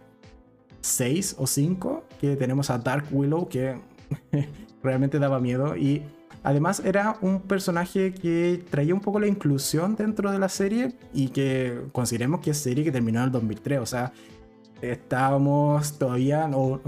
6 0.81 1.35
o 1.39 1.47
5, 1.47 2.03
que 2.19 2.35
tenemos 2.35 2.69
a 2.69 2.77
Dark 2.77 3.05
Willow, 3.11 3.47
que 3.47 3.75
realmente 4.83 5.19
daba 5.19 5.39
miedo. 5.39 5.75
Y 5.75 6.03
además 6.43 6.81
era 6.85 7.17
un 7.21 7.41
personaje 7.41 8.13
que 8.13 8.63
traía 8.69 8.93
un 8.93 9.01
poco 9.01 9.19
la 9.19 9.27
inclusión 9.27 9.95
dentro 9.95 10.31
de 10.31 10.39
la 10.39 10.49
serie 10.49 10.93
y 11.13 11.29
que 11.29 11.81
consideremos 11.91 12.41
que 12.41 12.51
es 12.51 12.57
serie 12.57 12.83
que 12.83 12.91
terminó 12.91 13.19
en 13.19 13.25
el 13.25 13.31
2003, 13.31 13.79
o 13.79 13.85
sea, 13.85 14.13
estábamos 14.81 15.97
todavía, 15.97 16.49
o, 16.53 16.81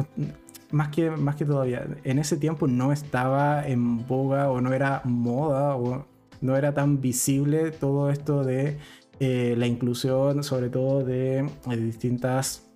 más 0.71 0.89
que, 0.89 1.10
más 1.10 1.36
que 1.36 1.45
todavía, 1.45 1.88
en 2.03 2.19
ese 2.19 2.38
tiempo 2.38 2.67
no 2.67 2.91
estaba 2.91 3.65
en 3.65 4.05
boga 4.05 4.51
o 4.51 4.60
no 4.60 4.73
era 4.73 5.01
moda 5.05 5.75
o 5.77 6.05
no 6.45 6.55
era 6.55 6.73
tan 6.73 7.01
visible 7.01 7.71
todo 7.71 8.10
esto 8.10 8.43
de 8.43 8.77
eh, 9.19 9.55
la 9.58 9.67
inclusión, 9.67 10.43
sobre 10.43 10.69
todo 10.69 11.03
de, 11.03 11.49
distintas 11.77 12.69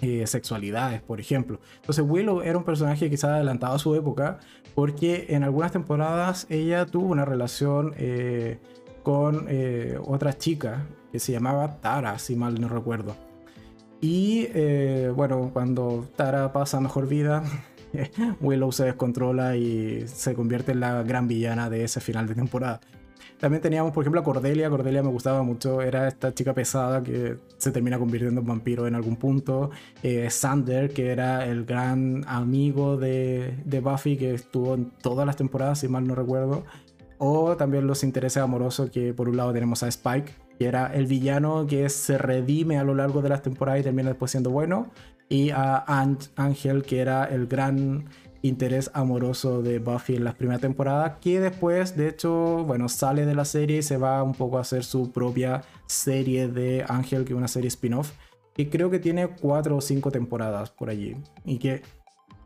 eh, 0.00 0.26
sexualidades, 0.26 1.02
por 1.02 1.20
ejemplo. 1.20 1.60
Entonces 1.76 2.04
Willow 2.06 2.42
era 2.42 2.56
un 2.56 2.64
personaje 2.64 3.10
quizás 3.10 3.30
adelantado 3.30 3.74
a 3.74 3.78
su 3.78 3.94
época, 3.94 4.38
porque 4.74 5.26
en 5.30 5.42
algunas 5.42 5.72
temporadas 5.72 6.46
ella 6.50 6.86
tuvo 6.86 7.06
una 7.06 7.24
relación 7.24 7.94
eh, 7.96 8.58
con 9.02 9.46
otra 10.04 10.36
chica 10.36 10.84
que 11.12 11.20
se 11.20 11.30
llamaba 11.30 11.80
Tara, 11.80 12.18
si 12.18 12.34
mal 12.34 12.60
no 12.60 12.68
recuerdo. 12.68 13.14
Y 14.00 14.48
bueno, 15.14 15.50
cuando 15.52 16.08
Tara 16.16 16.52
pasa 16.52 16.80
mejor 16.80 17.06
vida, 17.06 17.44
Willow 18.40 18.72
se 18.72 18.84
descontrola 18.84 19.56
y 19.56 20.06
se 20.08 20.34
convierte 20.34 20.72
en 20.72 20.80
la 20.80 21.02
gran 21.02 21.28
villana 21.28 21.70
de 21.70 21.84
ese 21.84 22.00
final 22.00 22.26
de 22.26 22.34
temporada. 22.34 22.80
También 23.38 23.60
teníamos, 23.60 23.92
por 23.92 24.02
ejemplo, 24.02 24.20
a 24.20 24.24
Cordelia. 24.24 24.70
Cordelia 24.70 25.02
me 25.02 25.10
gustaba 25.10 25.42
mucho. 25.42 25.82
Era 25.82 26.08
esta 26.08 26.32
chica 26.32 26.54
pesada 26.54 27.02
que 27.02 27.36
se 27.58 27.70
termina 27.70 27.98
convirtiendo 27.98 28.40
en 28.40 28.46
vampiro 28.46 28.86
en 28.86 28.94
algún 28.94 29.16
punto. 29.16 29.70
Eh, 30.02 30.30
Sander, 30.30 30.90
que 30.90 31.10
era 31.10 31.46
el 31.46 31.64
gran 31.64 32.24
amigo 32.26 32.96
de, 32.96 33.54
de, 33.64 33.80
Buffy, 33.80 34.16
que 34.16 34.34
estuvo 34.34 34.74
en 34.74 34.90
todas 35.02 35.26
las 35.26 35.36
temporadas, 35.36 35.80
si 35.80 35.88
mal 35.88 36.06
no 36.06 36.14
recuerdo. 36.14 36.64
O 37.18 37.56
también 37.56 37.86
los 37.86 38.04
intereses 38.04 38.42
amorosos, 38.42 38.90
que 38.90 39.12
por 39.12 39.28
un 39.28 39.36
lado 39.36 39.52
tenemos 39.52 39.82
a 39.82 39.88
Spike, 39.88 40.32
que 40.58 40.66
era 40.66 40.86
el 40.94 41.06
villano 41.06 41.66
que 41.66 41.88
se 41.90 42.16
redime 42.16 42.78
a 42.78 42.84
lo 42.84 42.94
largo 42.94 43.20
de 43.20 43.28
las 43.28 43.42
temporadas 43.42 43.80
y 43.80 43.84
termina 43.84 44.08
después 44.10 44.30
siendo 44.30 44.50
bueno. 44.50 44.90
Y 45.28 45.50
a 45.50 45.84
Ángel, 46.36 46.84
que 46.84 47.00
era 47.00 47.24
el 47.24 47.48
gran 47.48 48.04
interés 48.42 48.90
amoroso 48.94 49.62
de 49.62 49.78
Buffy 49.78 50.16
en 50.16 50.24
las 50.24 50.34
primeras 50.34 50.60
temporadas, 50.60 51.18
que 51.20 51.40
después, 51.40 51.96
de 51.96 52.08
hecho, 52.08 52.64
bueno, 52.64 52.88
sale 52.88 53.26
de 53.26 53.34
la 53.34 53.44
serie 53.44 53.78
y 53.78 53.82
se 53.82 53.96
va 53.96 54.22
un 54.22 54.34
poco 54.34 54.58
a 54.58 54.62
hacer 54.62 54.84
su 54.84 55.12
propia 55.12 55.62
serie 55.86 56.48
de 56.48 56.84
Ángel, 56.88 57.24
que 57.24 57.32
es 57.32 57.36
una 57.36 57.48
serie 57.48 57.68
spin-off, 57.68 58.12
que 58.54 58.68
creo 58.70 58.90
que 58.90 58.98
tiene 58.98 59.28
cuatro 59.28 59.76
o 59.76 59.80
cinco 59.80 60.10
temporadas 60.10 60.70
por 60.70 60.90
allí, 60.90 61.16
y 61.44 61.58
que 61.58 61.82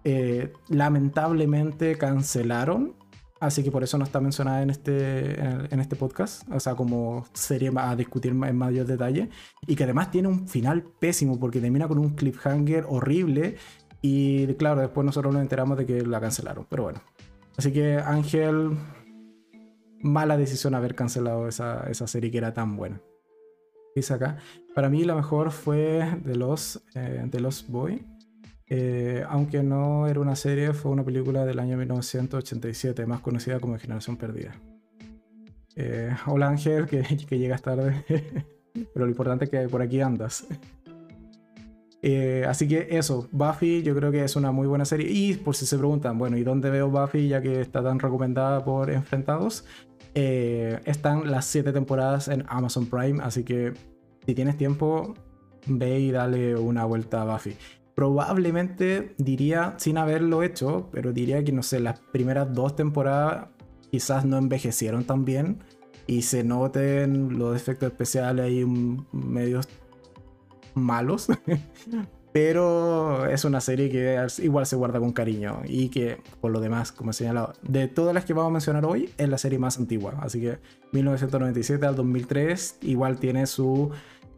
eh, 0.05 0.53
lamentablemente 0.69 1.97
cancelaron 1.97 2.95
así 3.41 3.65
que 3.65 3.71
por 3.71 3.83
eso 3.83 3.99
no 3.99 4.05
está 4.05 4.21
mencionada 4.21 4.63
en 4.63 4.71
este, 4.71 5.41
en 5.41 5.81
este 5.81 5.97
podcast, 5.97 6.43
o 6.53 6.61
sea, 6.61 6.75
como 6.75 7.25
serie 7.33 7.73
a 7.75 7.97
discutir 7.97 8.33
en 8.33 8.57
mayor 8.57 8.87
detalle, 8.87 9.31
y 9.67 9.75
que 9.75 9.85
además 9.85 10.11
tiene 10.11 10.29
un 10.29 10.47
final 10.47 10.85
pésimo 10.85 11.41
porque 11.41 11.61
termina 11.61 11.89
con 11.89 11.99
un 11.99 12.11
cliffhanger 12.11 12.85
horrible 12.89 13.57
y 14.03 14.47
claro, 14.55 14.81
después 14.81 15.05
nosotros 15.05 15.33
nos 15.33 15.43
enteramos 15.43 15.77
de 15.79 15.87
que 15.87 16.03
la 16.03 16.21
cancelaron, 16.21 16.67
pero 16.69 16.85
bueno. 16.85 17.01
Así 17.57 17.73
que 17.73 17.97
Ángel, 17.97 18.77
mala 20.01 20.37
decisión 20.37 20.75
haber 20.75 20.95
cancelado 20.95 21.49
esa, 21.49 21.89
esa 21.91 22.07
serie 22.07 22.31
que 22.31 22.39
era 22.39 22.55
tan 22.55 22.77
buena. 22.77 23.01
Dice 23.95 24.15
acá, 24.15 24.39
para 24.75 24.89
mí 24.89 25.05
la 25.05 25.15
mejor 25.15 25.51
fue 25.51 26.19
de 26.25 26.37
los, 26.37 26.83
eh, 26.95 27.23
de 27.27 27.41
los 27.41 27.67
Boy. 27.69 28.05
Eh, 28.69 29.25
aunque 29.29 29.65
no 29.65 30.07
era 30.07 30.21
una 30.21 30.37
serie, 30.37 30.73
fue 30.73 30.93
una 30.93 31.05
película 31.05 31.45
del 31.45 31.59
año 31.59 31.77
1987, 31.77 33.05
más 33.05 33.21
conocida 33.21 33.59
como 33.59 33.77
Generación 33.79 34.17
Perdida. 34.17 34.55
Eh, 35.75 36.15
hola 36.27 36.49
Ángel, 36.49 36.87
que, 36.89 37.03
que 37.03 37.39
llegas 37.39 37.63
tarde, 37.63 38.05
pero 38.73 39.05
lo 39.05 39.09
importante 39.09 39.47
es 39.47 39.51
que 39.51 39.69
por 39.69 39.83
aquí 39.83 40.01
andas. 40.01 40.47
Así 42.49 42.67
que 42.69 42.89
eso, 42.91 43.29
Buffy 43.31 43.83
yo 43.83 43.95
creo 43.95 44.11
que 44.11 44.25
es 44.25 44.37
una 44.37 44.53
muy 44.53 44.67
buena 44.67 44.85
serie. 44.85 45.11
Y 45.11 45.35
por 45.35 45.55
si 45.57 45.67
se 45.67 45.79
preguntan, 45.79 46.19
bueno, 46.19 46.37
¿y 46.37 46.45
dónde 46.45 46.71
veo 46.71 46.89
Buffy 46.89 47.29
ya 47.29 47.43
que 47.43 47.61
está 47.61 47.83
tan 47.83 47.99
recomendada 47.99 48.65
por 48.65 48.91
Enfrentados? 48.91 49.65
están 50.13 51.31
las 51.31 51.45
7 51.47 51.73
temporadas 51.73 52.27
en 52.27 52.45
Amazon 52.49 52.87
Prime, 52.87 53.23
así 53.23 53.45
que 53.45 53.73
si 54.27 54.35
tienes 54.35 54.57
tiempo, 54.57 55.15
ve 55.67 56.01
y 56.01 56.11
dale 56.11 56.57
una 56.57 56.85
vuelta 56.85 57.23
a 57.23 57.25
Buffy 57.27 57.55
probablemente 58.01 59.15
diría, 59.19 59.75
sin 59.77 59.99
haberlo 59.99 60.43
hecho, 60.43 60.89
pero 60.91 61.13
diría 61.13 61.45
que 61.45 61.53
no 61.53 61.63
sé, 61.63 61.81
las 61.81 62.01
primeras 62.01 62.51
dos 62.55 62.75
temporadas 62.75 63.49
quizás 63.91 64.25
no 64.25 64.39
envejecieron 64.39 65.05
tan 65.05 65.27
bien 65.27 65.59
y 66.07 66.23
se 66.23 66.43
noten 66.43 67.39
los 67.39 67.55
efectos 67.55 67.91
especiales 67.91 68.47
ahí 68.47 68.65
medios 69.13 69.69
malos. 70.75 71.29
pero 72.33 73.27
es 73.27 73.45
una 73.45 73.61
serie 73.61 73.91
que 73.91 74.25
igual 74.39 74.67
se 74.67 74.77
guarda 74.77 75.01
con 75.01 75.13
cariño 75.13 75.63
y 75.65 75.89
que, 75.89 76.19
por 76.41 76.53
lo 76.53 76.61
demás, 76.61 76.93
como 76.93 77.11
he 77.11 77.15
señalado, 77.15 77.55
de 77.63 77.89
todas 77.89 78.15
las 78.15 78.25
que 78.25 78.33
vamos 78.33 78.51
a 78.51 78.53
mencionar 78.53 78.85
hoy, 78.85 79.11
es 79.19 79.29
la 79.29 79.39
serie 79.39 79.59
más 79.59 79.79
antigua. 79.79 80.15
Así 80.21 80.41
que 80.41 80.59
1997 80.93 81.85
al 81.87 81.97
2003 81.97 82.79
igual 82.83 83.19
tiene 83.19 83.47
su, 83.47 83.91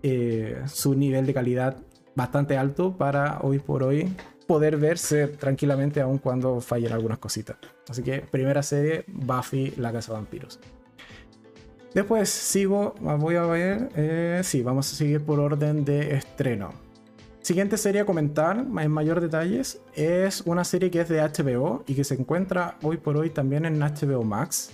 eh, 0.03 0.63
su 0.67 0.95
nivel 0.95 1.27
de 1.27 1.35
calidad 1.35 1.77
bastante 2.15 2.57
alto 2.57 2.97
para 2.97 3.41
hoy 3.43 3.59
por 3.59 3.83
hoy 3.83 4.15
poder 4.47 4.77
verse 4.77 5.29
tranquilamente 5.29 6.01
aun 6.01 6.19
cuando 6.19 6.61
fallen 6.61 6.93
algunas 6.93 7.19
cositas. 7.19 7.57
Así 7.89 8.03
que 8.03 8.21
primera 8.21 8.63
serie, 8.63 9.05
Buffy, 9.07 9.75
la 9.77 9.93
Casa 9.93 10.13
de 10.13 10.19
Vampiros. 10.19 10.61
Después 11.95 12.31
sigo, 12.31 12.95
voy 13.01 13.37
a 13.37 13.43
ver, 13.43 13.91
eh, 13.97 14.41
sí, 14.45 14.63
vamos 14.63 14.91
a 14.93 14.97
seguir 14.97 15.21
por 15.23 15.41
orden 15.41 15.85
de 15.85 16.15
estreno. 16.15 16.71
Siguiente 17.43 17.77
serie 17.77 18.03
a 18.03 18.07
comentar 18.07 18.57
en 18.57 18.91
mayor 18.91 19.21
detalles 19.21 19.81
es 19.95 20.43
una 20.43 20.65
serie 20.65 20.91
que 20.91 21.01
es 21.01 21.09
de 21.09 21.21
HBO 21.21 21.83
y 21.87 21.95
que 21.95 22.05
se 22.05 22.15
encuentra 22.15 22.79
hoy 22.83 22.97
por 22.97 23.17
hoy 23.17 23.31
también 23.31 23.65
en 23.65 23.81
HBO 23.81 24.23
Max 24.23 24.71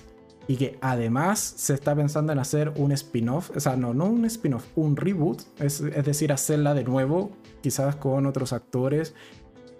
y 0.46 0.56
que 0.56 0.78
además 0.80 1.38
se 1.40 1.74
está 1.74 1.96
pensando 1.96 2.32
en 2.32 2.38
hacer 2.38 2.72
un 2.76 2.92
spin-off, 2.92 3.50
o 3.54 3.60
sea, 3.60 3.76
no, 3.76 3.94
no 3.94 4.04
un 4.04 4.24
spin-off, 4.24 4.64
un 4.76 4.96
reboot, 4.96 5.42
es, 5.58 5.82
decir, 6.04 6.32
hacerla 6.32 6.74
de 6.74 6.84
nuevo, 6.84 7.30
quizás 7.60 7.96
con 7.96 8.26
otros 8.26 8.52
actores, 8.52 9.14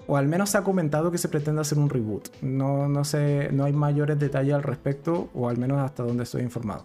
o 0.07 0.17
al 0.17 0.27
menos 0.27 0.51
se 0.51 0.59
ha 0.59 0.65
comentado 0.65 1.11
que 1.11 1.19
se 1.19 1.29
pretende 1.29 1.63
hacer 1.63 1.79
un 1.79 1.89
reboot. 1.89 2.29
No, 2.43 2.89
no 2.89 3.05
sé, 3.05 3.51
no 3.53 3.65
hay 3.65 3.73
mayores 3.73 4.19
detalles 4.19 4.55
al 4.55 4.63
respecto, 4.63 5.31
o 5.35 5.49
al 5.49 5.57
menos 5.57 5.79
hasta 5.79 6.03
donde 6.03 6.25
estoy 6.25 6.43
informado. 6.43 6.85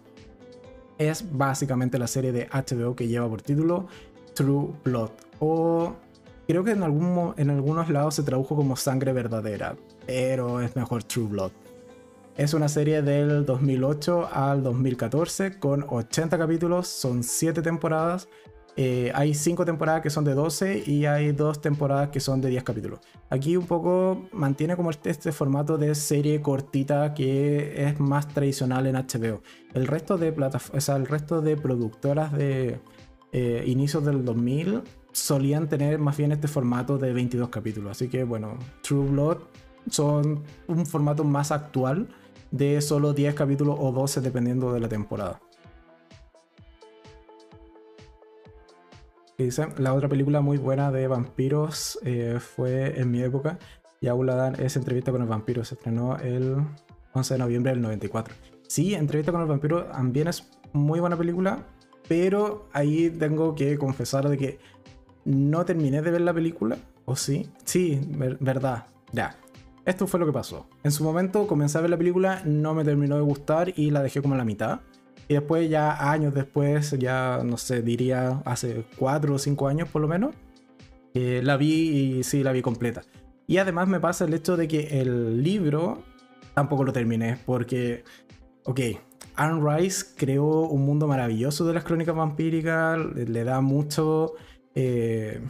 Es 0.97 1.25
básicamente 1.31 1.97
la 1.97 2.07
serie 2.07 2.31
de 2.31 2.47
HBO 2.47 2.95
que 2.95 3.07
lleva 3.07 3.27
por 3.27 3.41
título 3.41 3.87
True 4.33 4.73
Blood, 4.83 5.11
o 5.39 5.93
creo 6.47 6.63
que 6.63 6.71
en, 6.71 6.83
en 6.83 7.49
algunos 7.49 7.89
lados 7.89 8.15
se 8.15 8.23
tradujo 8.23 8.55
como 8.55 8.75
Sangre 8.75 9.13
Verdadera, 9.13 9.75
pero 10.05 10.61
es 10.61 10.75
mejor 10.75 11.03
True 11.03 11.27
Blood. 11.27 11.51
Es 12.35 12.55
una 12.55 12.67
serie 12.67 13.03
del 13.03 13.45
2008 13.45 14.29
al 14.31 14.63
2014 14.63 15.59
con 15.59 15.85
80 15.87 16.35
capítulos, 16.37 16.87
son 16.87 17.23
7 17.23 17.61
temporadas. 17.61 18.27
Eh, 18.75 19.11
hay 19.13 19.35
5 19.35 19.65
temporadas 19.65 20.01
que 20.01 20.09
son 20.09 20.23
de 20.23 20.33
12 20.33 20.83
y 20.87 21.05
hay 21.05 21.31
2 21.31 21.61
temporadas 21.61 22.09
que 22.09 22.19
son 22.19 22.41
de 22.41 22.49
10 22.49 22.63
capítulos. 22.63 22.99
Aquí 23.29 23.55
un 23.55 23.67
poco 23.67 24.27
mantiene 24.31 24.75
como 24.75 24.89
este, 24.89 25.11
este, 25.11 25.31
formato 25.31 25.77
de 25.77 25.93
serie 25.93 26.41
cortita 26.41 27.13
que 27.13 27.85
es 27.85 27.99
más 27.99 28.27
tradicional 28.27 28.87
en 28.87 28.95
HBO. 28.95 29.43
El 29.73 29.85
resto 29.85 30.17
de, 30.17 30.29
o 30.29 30.95
el 30.95 31.05
resto 31.05 31.41
de 31.41 31.55
productoras 31.55 32.33
de 32.33 32.79
eh, 33.31 33.63
inicios 33.67 34.03
del 34.05 34.25
2000 34.25 34.81
solían 35.11 35.69
tener 35.69 35.99
más 35.99 36.17
bien 36.17 36.31
este 36.31 36.47
formato 36.47 36.97
de 36.97 37.13
22 37.13 37.49
capítulos. 37.49 37.91
Así 37.91 38.07
que 38.07 38.23
bueno, 38.23 38.57
True 38.81 39.07
Blood 39.09 39.37
son 39.89 40.43
un 40.67 40.85
formato 40.87 41.23
más 41.23 41.51
actual 41.51 42.07
de 42.49 42.81
solo 42.81 43.13
10 43.13 43.35
capítulos 43.35 43.77
o 43.79 43.91
12 43.91 44.21
dependiendo 44.21 44.73
de 44.73 44.79
la 44.79 44.89
temporada. 44.89 45.39
Dice, 49.37 49.67
la 49.77 49.93
otra 49.93 50.07
película 50.07 50.41
muy 50.41 50.57
buena 50.57 50.91
de 50.91 51.07
vampiros 51.07 51.99
eh, 52.03 52.37
fue 52.39 52.99
en 52.99 53.11
mi 53.11 53.21
época 53.21 53.57
y 53.99 54.07
aún 54.07 54.27
la 54.27 54.35
dan, 54.35 54.55
es 54.59 54.75
Entrevista 54.75 55.11
con 55.11 55.21
el 55.21 55.27
vampiro, 55.27 55.63
se 55.63 55.75
estrenó 55.75 56.17
el 56.17 56.57
11 57.13 57.33
de 57.33 57.37
noviembre 57.39 57.71
del 57.71 57.81
94. 57.81 58.35
Sí, 58.67 58.93
Entrevista 58.93 59.31
con 59.31 59.41
el 59.41 59.47
vampiro 59.47 59.85
también 59.85 60.27
es 60.27 60.51
muy 60.71 60.99
buena 60.99 61.17
película, 61.17 61.65
pero 62.07 62.67
ahí 62.73 63.09
tengo 63.09 63.55
que 63.55 63.77
confesar 63.77 64.27
de 64.29 64.37
que 64.37 64.59
no 65.25 65.65
terminé 65.65 66.01
de 66.01 66.11
ver 66.11 66.21
la 66.21 66.33
película, 66.33 66.77
¿o 67.05 67.15
sí? 67.15 67.49
Sí, 67.63 68.01
verdad, 68.39 68.87
ya. 69.11 69.37
Esto 69.85 70.07
fue 70.07 70.19
lo 70.19 70.25
que 70.25 70.31
pasó. 70.31 70.67
En 70.83 70.91
su 70.91 71.03
momento 71.03 71.45
comencé 71.47 71.77
a 71.77 71.81
ver 71.81 71.89
la 71.89 71.97
película, 71.97 72.41
no 72.45 72.73
me 72.73 72.83
terminó 72.83 73.15
de 73.15 73.21
gustar 73.21 73.73
y 73.75 73.91
la 73.91 74.01
dejé 74.01 74.21
como 74.21 74.35
a 74.35 74.37
la 74.37 74.45
mitad. 74.45 74.79
Y 75.27 75.35
después, 75.35 75.69
ya 75.69 76.11
años 76.11 76.33
después, 76.33 76.91
ya 76.99 77.41
no 77.43 77.57
sé, 77.57 77.81
diría 77.81 78.41
hace 78.45 78.83
4 78.97 79.35
o 79.35 79.39
5 79.39 79.67
años 79.67 79.89
por 79.89 80.01
lo 80.01 80.07
menos, 80.07 80.35
eh, 81.13 81.41
la 81.43 81.57
vi 81.57 82.17
y 82.17 82.23
sí, 82.23 82.43
la 82.43 82.51
vi 82.51 82.61
completa. 82.61 83.03
Y 83.47 83.57
además 83.57 83.87
me 83.87 83.99
pasa 83.99 84.25
el 84.25 84.33
hecho 84.33 84.57
de 84.57 84.67
que 84.67 85.01
el 85.01 85.43
libro 85.43 86.03
tampoco 86.53 86.83
lo 86.83 86.93
terminé, 86.93 87.37
porque, 87.45 88.03
ok, 88.65 88.79
Anne 89.35 89.61
Rice 89.61 90.05
creó 90.15 90.61
un 90.67 90.85
mundo 90.85 91.07
maravilloso 91.07 91.65
de 91.65 91.73
las 91.73 91.83
crónicas 91.83 92.15
vampíricas, 92.15 92.97
le 92.97 93.43
da 93.43 93.61
mucho... 93.61 94.33
Eh, 94.75 95.41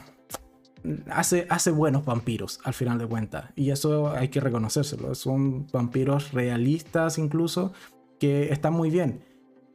hace, 1.09 1.47
hace 1.49 1.71
buenos 1.71 2.05
vampiros 2.05 2.59
al 2.63 2.73
final 2.73 2.97
de 2.97 3.07
cuentas. 3.07 3.45
Y 3.55 3.71
eso 3.71 4.12
hay 4.12 4.29
que 4.29 4.39
reconocérselo. 4.39 5.15
Son 5.15 5.67
vampiros 5.67 6.31
realistas 6.31 7.17
incluso 7.17 7.73
que 8.19 8.51
están 8.51 8.73
muy 8.73 8.89
bien. 8.89 9.21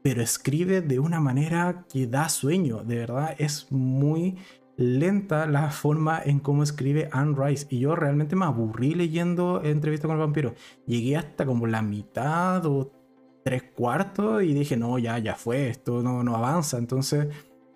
Pero 0.02 0.22
escribe 0.22 0.80
de 0.80 0.98
una 0.98 1.20
manera 1.20 1.84
que 1.92 2.06
da 2.06 2.28
sueño. 2.28 2.84
De 2.84 2.96
verdad 2.96 3.34
es 3.38 3.70
muy 3.70 4.36
lenta 4.76 5.46
la 5.46 5.70
forma 5.70 6.22
en 6.24 6.38
cómo 6.38 6.62
escribe 6.62 7.08
Anne 7.12 7.34
Rice. 7.36 7.66
Y 7.68 7.80
yo 7.80 7.96
realmente 7.96 8.36
me 8.36 8.44
aburrí 8.44 8.94
leyendo 8.94 9.62
Entrevista 9.64 10.06
con 10.06 10.16
el 10.16 10.22
vampiro. 10.22 10.54
Llegué 10.86 11.16
hasta 11.16 11.44
como 11.44 11.66
la 11.66 11.82
mitad 11.82 12.64
o 12.64 12.92
tres 13.44 13.64
cuartos 13.74 14.42
y 14.42 14.54
dije, 14.54 14.76
no, 14.76 14.98
ya, 14.98 15.18
ya 15.18 15.34
fue, 15.34 15.68
esto 15.68 16.02
no, 16.02 16.22
no 16.22 16.36
avanza. 16.36 16.78
Entonces 16.78 17.28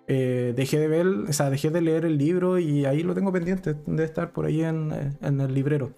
eh, 0.07 0.53
dejé 0.55 0.79
de 0.79 0.87
ver, 0.87 1.07
o 1.07 1.33
sea, 1.33 1.49
dejé 1.49 1.69
de 1.69 1.81
leer 1.81 2.05
el 2.05 2.17
libro 2.17 2.59
y 2.59 2.85
ahí 2.85 3.03
lo 3.03 3.13
tengo 3.13 3.31
pendiente 3.31 3.75
de 3.85 4.03
estar 4.03 4.33
por 4.33 4.45
ahí 4.45 4.61
en, 4.61 4.91
eh, 4.91 5.13
el 5.21 5.53
librero. 5.53 5.93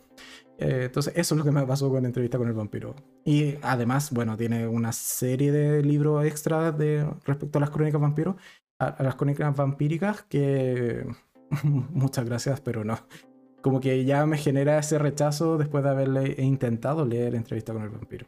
Eh, 0.57 0.83
entonces, 0.85 1.13
eso 1.15 1.35
es 1.35 1.39
lo 1.39 1.43
que 1.43 1.51
me 1.51 1.65
pasó 1.65 1.89
con 1.89 2.05
Entrevista 2.05 2.37
con 2.37 2.47
el 2.47 2.53
Vampiro. 2.53 2.95
Y 3.23 3.55
además, 3.61 4.11
bueno, 4.11 4.37
tiene 4.37 4.67
una 4.67 4.91
serie 4.91 5.51
de 5.51 5.83
libros 5.83 6.25
extra 6.25 6.71
de, 6.71 7.05
respecto 7.25 7.57
a 7.57 7.61
las 7.61 7.69
crónicas 7.69 7.99
vampiros, 7.99 8.35
a, 8.79 9.03
las 9.03 9.15
crónicas 9.15 9.55
vampíricas, 9.55 10.23
que 10.23 11.05
muchas 11.63 12.25
gracias, 12.25 12.61
pero 12.61 12.83
no. 12.83 12.97
Como 13.61 13.81
que 13.81 14.05
ya 14.05 14.25
me 14.25 14.37
genera 14.37 14.77
ese 14.77 14.99
rechazo 14.99 15.57
después 15.57 15.83
de 15.83 15.89
haberle 15.89 16.35
intentado 16.37 17.05
leer 17.05 17.35
Entrevista 17.35 17.73
con 17.73 17.83
el 17.83 17.89
Vampiro. 17.89 18.27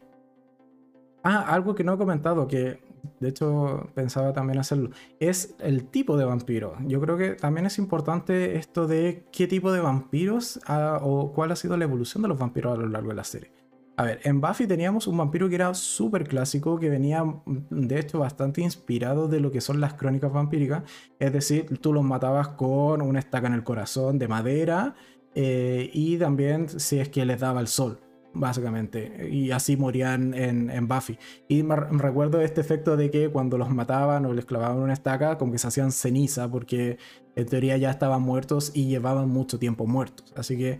Ah, 1.23 1.41
algo 1.53 1.75
que 1.75 1.83
no 1.83 1.93
he 1.93 1.97
comentado, 1.97 2.47
que 2.47 2.79
de 3.19 3.29
hecho 3.29 3.89
pensaba 3.93 4.33
también 4.33 4.59
hacerlo, 4.59 4.89
es 5.19 5.55
el 5.59 5.85
tipo 5.85 6.17
de 6.17 6.25
vampiro. 6.25 6.75
Yo 6.85 6.99
creo 7.01 7.17
que 7.17 7.31
también 7.31 7.65
es 7.65 7.77
importante 7.77 8.57
esto 8.57 8.87
de 8.87 9.25
qué 9.31 9.47
tipo 9.47 9.71
de 9.71 9.81
vampiros 9.81 10.59
o 11.01 11.31
cuál 11.33 11.51
ha 11.51 11.55
sido 11.55 11.77
la 11.77 11.85
evolución 11.85 12.21
de 12.21 12.29
los 12.29 12.39
vampiros 12.39 12.77
a 12.77 12.81
lo 12.81 12.87
largo 12.87 13.09
de 13.09 13.15
la 13.15 13.23
serie. 13.23 13.51
A 13.99 14.03
ver, 14.03 14.19
en 14.25 14.39
Buffy 14.39 14.67
teníamos 14.67 15.07
un 15.07 15.17
vampiro 15.17 15.49
que 15.49 15.55
era 15.55 15.73
súper 15.73 16.27
clásico, 16.27 16.77
que 16.77 16.87
venía 16.87 17.23
de 17.47 17.99
hecho 17.99 18.19
bastante 18.19 18.61
inspirado 18.61 19.27
de 19.27 19.39
lo 19.39 19.51
que 19.51 19.59
son 19.59 19.81
las 19.81 19.95
crónicas 19.95 20.31
vampíricas. 20.31 20.83
Es 21.17 21.33
decir, 21.33 21.79
tú 21.79 21.93
los 21.93 22.03
matabas 22.03 22.49
con 22.49 23.01
una 23.01 23.17
estaca 23.17 23.47
en 23.47 23.53
el 23.53 23.63
corazón 23.63 24.19
de 24.19 24.27
madera 24.27 24.93
eh, 25.33 25.89
y 25.93 26.17
también 26.17 26.69
si 26.69 26.99
es 26.99 27.09
que 27.09 27.25
les 27.25 27.39
daba 27.39 27.59
el 27.59 27.67
sol. 27.67 27.99
Básicamente. 28.39 29.29
Y 29.29 29.51
así 29.51 29.77
morían 29.77 30.33
en, 30.33 30.87
Buffy. 30.87 31.17
Y 31.47 31.63
me, 31.63 31.75
recuerdo 31.75 32.41
este 32.41 32.61
efecto 32.61 32.97
de 32.97 33.11
que 33.11 33.29
cuando 33.29 33.57
los 33.57 33.69
mataban 33.69 34.25
o 34.25 34.33
les 34.33 34.45
clavaban 34.45 34.77
una 34.77 34.93
estaca, 34.93 35.37
como 35.37 35.51
que 35.51 35.57
se 35.57 35.67
hacían 35.67 35.91
ceniza, 35.91 36.49
porque 36.49 36.97
en 37.35 37.45
teoría 37.45 37.77
ya 37.77 37.91
estaban 37.91 38.21
muertos 38.21 38.71
y 38.73 38.87
llevaban 38.87 39.29
mucho 39.29 39.59
tiempo 39.59 39.85
muertos. 39.85 40.33
Así 40.35 40.57
que 40.57 40.79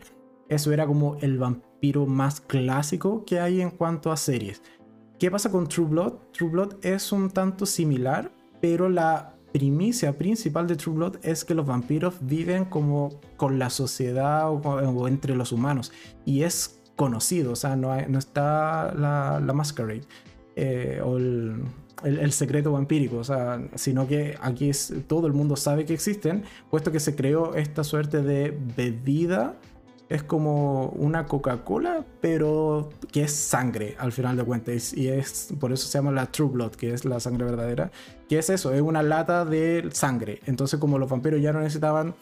eso 0.50 0.72
era 0.72 0.88
como 0.88 1.18
el 1.22 1.38
vampiro 1.38 2.06
más 2.06 2.42
clásico 2.42 3.26
que 3.26 3.40
hay 3.40 3.62
en 3.62 3.72
cuanto 3.72 4.12
a 4.12 4.18
series. 4.18 4.62
¿Qué 5.20 5.32
pasa 5.32 5.52
con 5.52 5.68
True 5.68 5.88
Blood? 5.88 6.14
True 6.32 6.50
Blood 6.50 6.76
es 6.84 7.12
un 7.12 7.30
tanto 7.30 7.66
similar, 7.66 8.32
pero 8.62 8.88
la 8.88 9.38
primicia 9.52 10.18
principal 10.18 10.68
de 10.68 10.76
True 10.76 10.96
Blood 10.96 11.18
es 11.24 11.44
que 11.44 11.56
los 11.56 11.66
vampiros 11.66 12.16
viven 12.22 12.66
como 12.66 13.20
con 13.38 13.58
la 13.58 13.70
sociedad 13.70 14.50
o, 14.52 15.08
entre 15.08 15.36
los 15.36 15.52
humanos. 15.52 15.92
Y 16.26 16.44
es 16.44 16.77
conocido, 16.98 17.54
o 17.54 17.56
sea, 17.56 17.78
no, 17.78 17.96
está 17.96 18.94
la, 18.94 19.40
la 19.40 19.54
masquerade 19.54 20.02
eh, 20.58 21.00
o 21.06 21.16
el, 21.16 21.64
el, 22.04 22.32
secreto 22.34 22.74
vampírico, 22.74 23.18
o 23.18 23.24
sea, 23.24 23.62
sino 23.76 24.08
que 24.08 24.36
aquí 24.42 24.70
es, 24.70 24.94
todo 25.08 25.28
el 25.28 25.34
mundo 25.34 25.56
sabe 25.56 25.86
que 25.86 25.94
existen, 25.94 26.44
puesto 26.70 26.92
que 26.92 27.00
se 27.00 27.16
creó 27.16 27.56
esta 27.56 27.86
suerte 27.86 28.22
de 28.22 28.58
bebida 28.76 29.56
es 30.10 30.24
como 30.24 30.90
una 30.90 31.26
Coca-Cola, 31.26 32.06
pero 32.22 32.90
que 33.12 33.24
es 33.24 33.34
sangre 33.34 33.96
al 34.00 34.12
final 34.12 34.38
de 34.38 34.44
cuentas. 34.44 34.94
Y 34.94 35.10
es 35.10 35.54
por 35.60 35.74
eso 35.74 35.88
se 35.88 35.98
llama 35.98 36.12
la 36.12 36.28
True 36.28 36.50
Blood, 36.50 36.72
que 36.72 36.94
es 36.94 37.04
la 37.04 37.20
sangre 37.20 37.46
verdadera. 37.46 37.92
Que 38.30 38.40
es 38.40 38.50
eso, 38.50 38.74
es 38.74 38.82
una 38.82 39.04
lata 39.04 39.44
de 39.44 39.90
sangre. 39.92 40.40
Entonces, 40.46 40.80
como 40.80 40.98
los 40.98 41.10
vampiros 41.10 41.42
ya 41.42 41.52
no 41.52 41.60
necesitaban 41.60 42.16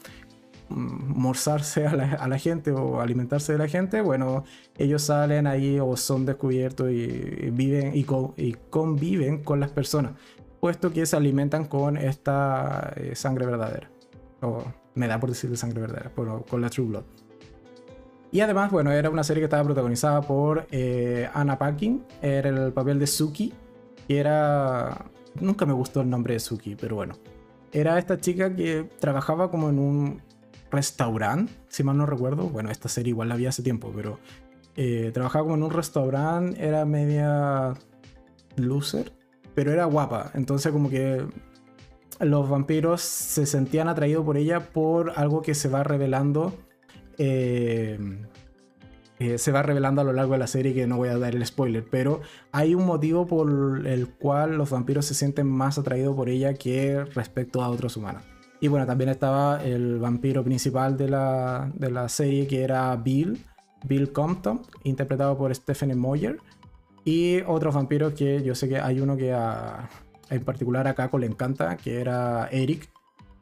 morzarse 0.69 1.85
a 1.87 2.27
la, 2.27 2.39
gente 2.39 2.71
o 2.71 2.99
alimentarse 3.01 3.53
de 3.53 3.59
la 3.59 3.67
gente, 3.67 4.01
bueno, 4.01 4.43
ellos 4.77 5.03
salen 5.03 5.47
ahí 5.47 5.79
o 5.79 5.95
son 5.95 6.25
descubiertos 6.25 6.91
y, 6.91 7.07
viven 7.51 7.91
y, 7.95 8.53
conviven 8.69 9.43
con 9.43 9.59
las 9.59 9.71
personas, 9.71 10.13
puesto 10.59 10.91
que 10.91 11.05
se 11.05 11.15
alimentan 11.15 11.65
con 11.65 11.97
esta 11.97 12.93
eh, 12.95 13.15
sangre 13.15 13.45
verdadera. 13.45 13.89
O 14.41 14.63
me 14.95 15.07
da 15.07 15.19
por 15.19 15.29
decir 15.29 15.49
de 15.49 15.57
sangre 15.57 15.81
verdadera, 15.81 16.11
pero 16.15 16.43
con 16.49 16.61
la 16.61 16.69
True 16.69 16.87
Blood. 16.87 17.03
Y 18.31 18.41
además, 18.41 18.71
bueno, 18.71 18.91
era 18.91 19.09
una 19.09 19.23
serie 19.23 19.41
que 19.41 19.45
estaba 19.45 19.63
protagonizada 19.63 20.21
por 20.21 20.67
eh, 20.71 21.29
Anna 21.33 21.57
Paquin, 21.57 22.03
era 22.21 22.49
el 22.49 22.73
papel 22.73 22.99
de 22.99 23.07
Suki, 23.07 23.53
que 24.07 24.19
era... 24.19 25.05
Nunca 25.39 25.65
me 25.65 25.73
gustó 25.73 26.01
el 26.01 26.09
nombre 26.09 26.33
de 26.33 26.39
Suki, 26.39 26.75
pero 26.75 26.95
bueno. 26.95 27.15
Era 27.71 27.97
esta 27.97 28.19
chica 28.19 28.53
que 28.55 28.89
trabajaba 28.99 29.51
como 29.51 29.69
en 29.69 29.79
un 29.79 30.21
restaurante, 30.71 31.53
si 31.67 31.83
mal 31.83 31.97
no 31.97 32.05
recuerdo. 32.05 32.49
Bueno, 32.49 32.71
esta 32.71 32.89
serie 32.89 33.11
igual 33.11 33.29
la 33.29 33.35
vi 33.35 33.45
hace 33.45 33.63
tiempo, 33.63 33.91
pero 33.95 34.19
eh, 34.75 35.11
trabajaba 35.13 35.43
como 35.43 35.55
en 35.55 35.63
un 35.63 35.71
restaurante, 35.71 36.65
era 36.65 36.85
media 36.85 37.73
loser, 38.55 39.13
pero 39.53 39.71
era 39.71 39.85
guapa. 39.85 40.31
Entonces 40.33 40.71
como 40.71 40.89
que 40.89 41.25
los 42.19 42.49
vampiros 42.49 43.01
se 43.01 43.45
sentían 43.45 43.87
atraídos 43.87 44.25
por 44.25 44.37
ella 44.37 44.71
por 44.71 45.13
algo 45.15 45.41
que 45.41 45.53
se 45.53 45.67
va 45.67 45.83
revelando 45.83 46.53
eh, 47.17 47.97
eh, 49.19 49.37
se 49.37 49.51
va 49.51 49.63
revelando 49.63 50.01
a 50.01 50.03
lo 50.03 50.11
largo 50.11 50.33
de 50.33 50.39
la 50.39 50.47
serie 50.47 50.73
que 50.73 50.87
no 50.87 50.97
voy 50.97 51.07
a 51.07 51.17
dar 51.17 51.35
el 51.35 51.45
spoiler, 51.45 51.85
pero 51.89 52.21
hay 52.51 52.75
un 52.75 52.85
motivo 52.85 53.25
por 53.25 53.87
el 53.87 54.09
cual 54.09 54.57
los 54.57 54.71
vampiros 54.71 55.05
se 55.05 55.13
sienten 55.13 55.47
más 55.47 55.77
atraídos 55.77 56.15
por 56.15 56.27
ella 56.27 56.53
que 56.53 57.05
respecto 57.05 57.63
a 57.63 57.69
otros 57.69 57.95
humanos. 57.95 58.23
Y 58.65 58.67
bueno, 58.67 58.87
también 58.87 59.11
estaba 59.11 59.63
el 59.63 59.99
vampiro 59.99 60.43
principal 60.43 60.97
de 60.97 61.07
la, 61.07 61.71
de 61.75 61.91
la 61.91 62.09
serie 62.09 62.47
que 62.47 62.63
era 62.63 62.95
Bill, 62.95 63.45
Bill 63.83 64.11
Compton, 64.11 64.63
interpretado 64.85 65.37
por 65.37 65.53
Stephanie 65.53 65.93
Moyer. 65.93 66.39
Y 67.03 67.41
otros 67.41 67.75
vampiros 67.75 68.13
que 68.13 68.41
yo 68.41 68.55
sé 68.55 68.67
que 68.67 68.79
hay 68.79 68.99
uno 68.99 69.15
que 69.17 69.37
en 70.31 70.43
particular 70.43 70.87
a 70.87 70.95
Kako 70.95 71.19
le 71.19 71.27
encanta, 71.27 71.77
que 71.77 72.01
era 72.01 72.47
Eric, 72.47 72.89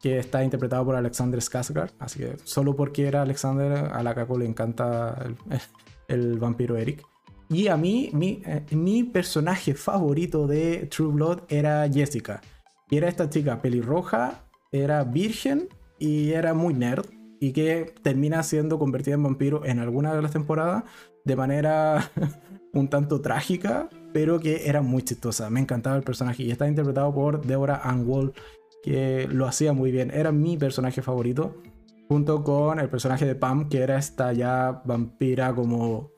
que 0.02 0.20
está 0.20 0.44
interpretado 0.44 0.84
por 0.84 0.98
Alexander 0.98 1.40
Skarsgård. 1.40 1.94
Así 2.00 2.20
que 2.20 2.36
solo 2.44 2.76
porque 2.76 3.08
era 3.08 3.22
Alexander, 3.22 3.92
a 3.94 4.04
la 4.04 4.14
Caco 4.14 4.38
le 4.38 4.46
encanta 4.46 5.26
el, 6.10 6.38
vampiro 6.38 6.76
Eric. 6.76 7.02
Y 7.48 7.70
a 7.70 7.78
mí, 7.78 8.10
mi, 8.12 8.42
eh, 8.46 8.66
mi, 8.72 9.06
personaje 9.06 9.74
favorito 9.74 10.48
de 10.48 10.86
True 10.88 11.14
Blood 11.14 11.44
era 11.48 11.90
Jessica. 11.90 12.42
Y 12.90 12.98
era 12.98 13.08
esta 13.08 13.30
chica 13.30 13.62
pelirroja, 13.62 14.44
era 14.74 15.06
virgen 15.06 15.70
y 16.00 16.32
era 16.32 16.54
muy 16.54 16.74
nerd. 16.74 17.06
Y 17.40 17.52
que 17.52 17.94
termina 18.02 18.42
siendo 18.44 18.80
convertida 18.80 19.16
en 19.16 19.24
vampiro 19.24 19.66
en 19.66 19.80
alguna 19.80 20.16
de 20.16 20.22
las 20.22 20.32
temporadas 20.32 20.84
de 21.26 21.36
manera 21.36 22.10
un 22.74 22.90
tanto 22.90 23.22
trágica, 23.22 23.90
pero 24.14 24.40
que 24.40 24.68
era 24.68 24.82
muy 24.82 25.04
chistosa. 25.04 25.50
Me 25.50 25.60
encantaba 25.60 25.96
el 25.96 26.04
personaje 26.04 26.44
y 26.44 26.52
está 26.52 26.68
interpretado 26.68 27.14
por 27.14 27.46
Deborah 27.46 27.82
Ann 27.84 28.08
Wall, 28.08 28.34
que 28.82 29.28
lo 29.30 29.46
hacía 29.46 29.74
muy 29.74 29.92
bien. 29.92 30.12
Era 30.12 30.32
mi 30.32 30.58
personaje 30.58 31.02
favorito, 31.02 31.62
junto 32.08 32.44
con 32.44 32.80
el 32.80 32.90
personaje 32.90 33.26
de 33.26 33.36
Pam, 33.36 33.70
que 33.70 33.80
era 33.80 33.98
esta 33.98 34.34
ya 34.34 34.82
vampira 34.86 35.54
como 35.54 36.12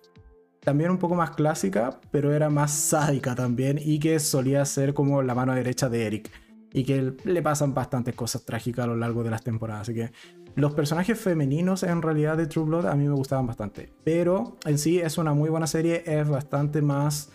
también 0.60 0.90
un 0.90 0.98
poco 0.98 1.16
más 1.16 1.32
clásica, 1.32 2.00
pero 2.12 2.34
era 2.34 2.50
más 2.50 2.72
sádica 2.72 3.36
también 3.36 3.80
y 3.82 4.00
que 4.00 4.20
solía 4.20 4.66
ser 4.66 4.94
como 4.94 5.22
la 5.22 5.36
mano 5.36 5.54
derecha 5.54 5.90
de 5.90 6.08
Eric. 6.08 6.32
Y 6.76 6.84
que 6.84 7.14
le 7.24 7.42
pasan 7.42 7.74
bastantes 7.74 8.16
cosas 8.16 8.44
trágicas 8.44 8.84
a 8.84 8.88
lo 8.88 8.98
largo 8.98 9.24
de 9.24 9.30
las 9.30 9.44
temporadas. 9.44 9.84
Así 9.84 9.94
que 9.94 10.12
los 10.56 10.74
personajes 10.74 11.18
femeninos 11.18 11.84
en 11.84 12.02
realidad 12.02 12.36
de 12.36 12.48
True 12.48 12.66
Blood 12.66 12.88
a 12.88 12.96
mí 12.96 13.08
me 13.08 13.14
gustaban 13.14 13.48
bastante. 13.48 13.94
Pero 14.04 14.58
en 14.66 14.78
sí 14.78 15.00
es 15.00 15.18
una 15.18 15.34
muy 15.34 15.50
buena 15.50 15.68
serie, 15.68 16.04
es 16.06 16.28
bastante 16.28 16.82
más 16.82 17.32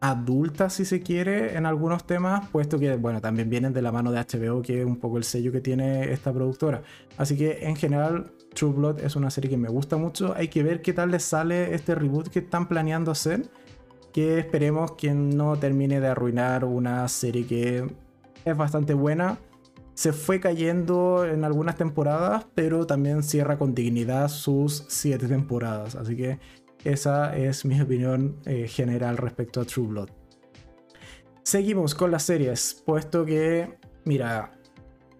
adulta, 0.00 0.70
si 0.70 0.84
se 0.84 1.00
quiere, 1.00 1.56
en 1.56 1.66
algunos 1.66 2.06
temas, 2.06 2.48
puesto 2.50 2.78
que, 2.78 2.94
bueno, 2.96 3.20
también 3.20 3.50
vienen 3.50 3.72
de 3.72 3.82
la 3.82 3.90
mano 3.90 4.12
de 4.12 4.20
HBO, 4.20 4.62
que 4.62 4.80
es 4.82 4.86
un 4.86 4.96
poco 4.96 5.16
el 5.16 5.24
sello 5.24 5.50
que 5.50 5.60
tiene 5.60 6.12
esta 6.12 6.32
productora. 6.32 6.82
Así 7.16 7.36
que, 7.36 7.66
en 7.66 7.74
general, 7.74 8.30
True 8.54 8.72
Blood 8.72 9.00
es 9.00 9.16
una 9.16 9.30
serie 9.30 9.50
que 9.50 9.56
me 9.56 9.68
gusta 9.68 9.96
mucho. 9.96 10.32
Hay 10.36 10.46
que 10.46 10.62
ver 10.62 10.80
qué 10.80 10.92
tal 10.92 11.10
les 11.10 11.24
sale 11.24 11.74
este 11.74 11.96
reboot 11.96 12.28
que 12.28 12.38
están 12.38 12.68
planeando 12.68 13.10
hacer. 13.10 13.48
Que 14.12 14.38
esperemos 14.38 14.92
que 14.92 15.12
no 15.12 15.58
termine 15.58 16.00
de 16.00 16.06
arruinar 16.06 16.64
una 16.64 17.06
serie 17.08 17.46
que 17.46 18.05
es 18.46 18.56
bastante 18.56 18.94
buena. 18.94 19.38
Se 19.94 20.12
fue 20.12 20.40
cayendo 20.40 21.24
en 21.24 21.44
algunas 21.44 21.76
temporadas, 21.76 22.46
pero 22.54 22.86
también 22.86 23.22
cierra 23.22 23.58
con 23.58 23.74
dignidad 23.74 24.28
sus 24.28 24.84
siete 24.88 25.26
temporadas. 25.26 25.96
Así 25.96 26.16
que 26.16 26.38
esa 26.84 27.36
es 27.36 27.64
mi 27.64 27.80
opinión 27.80 28.36
eh, 28.44 28.68
general 28.68 29.16
respecto 29.16 29.60
a 29.60 29.64
True 29.64 29.88
Blood. 29.88 30.10
Seguimos 31.42 31.94
con 31.94 32.10
las 32.10 32.24
series, 32.24 32.82
puesto 32.84 33.24
que, 33.24 33.78
mira, 34.04 34.52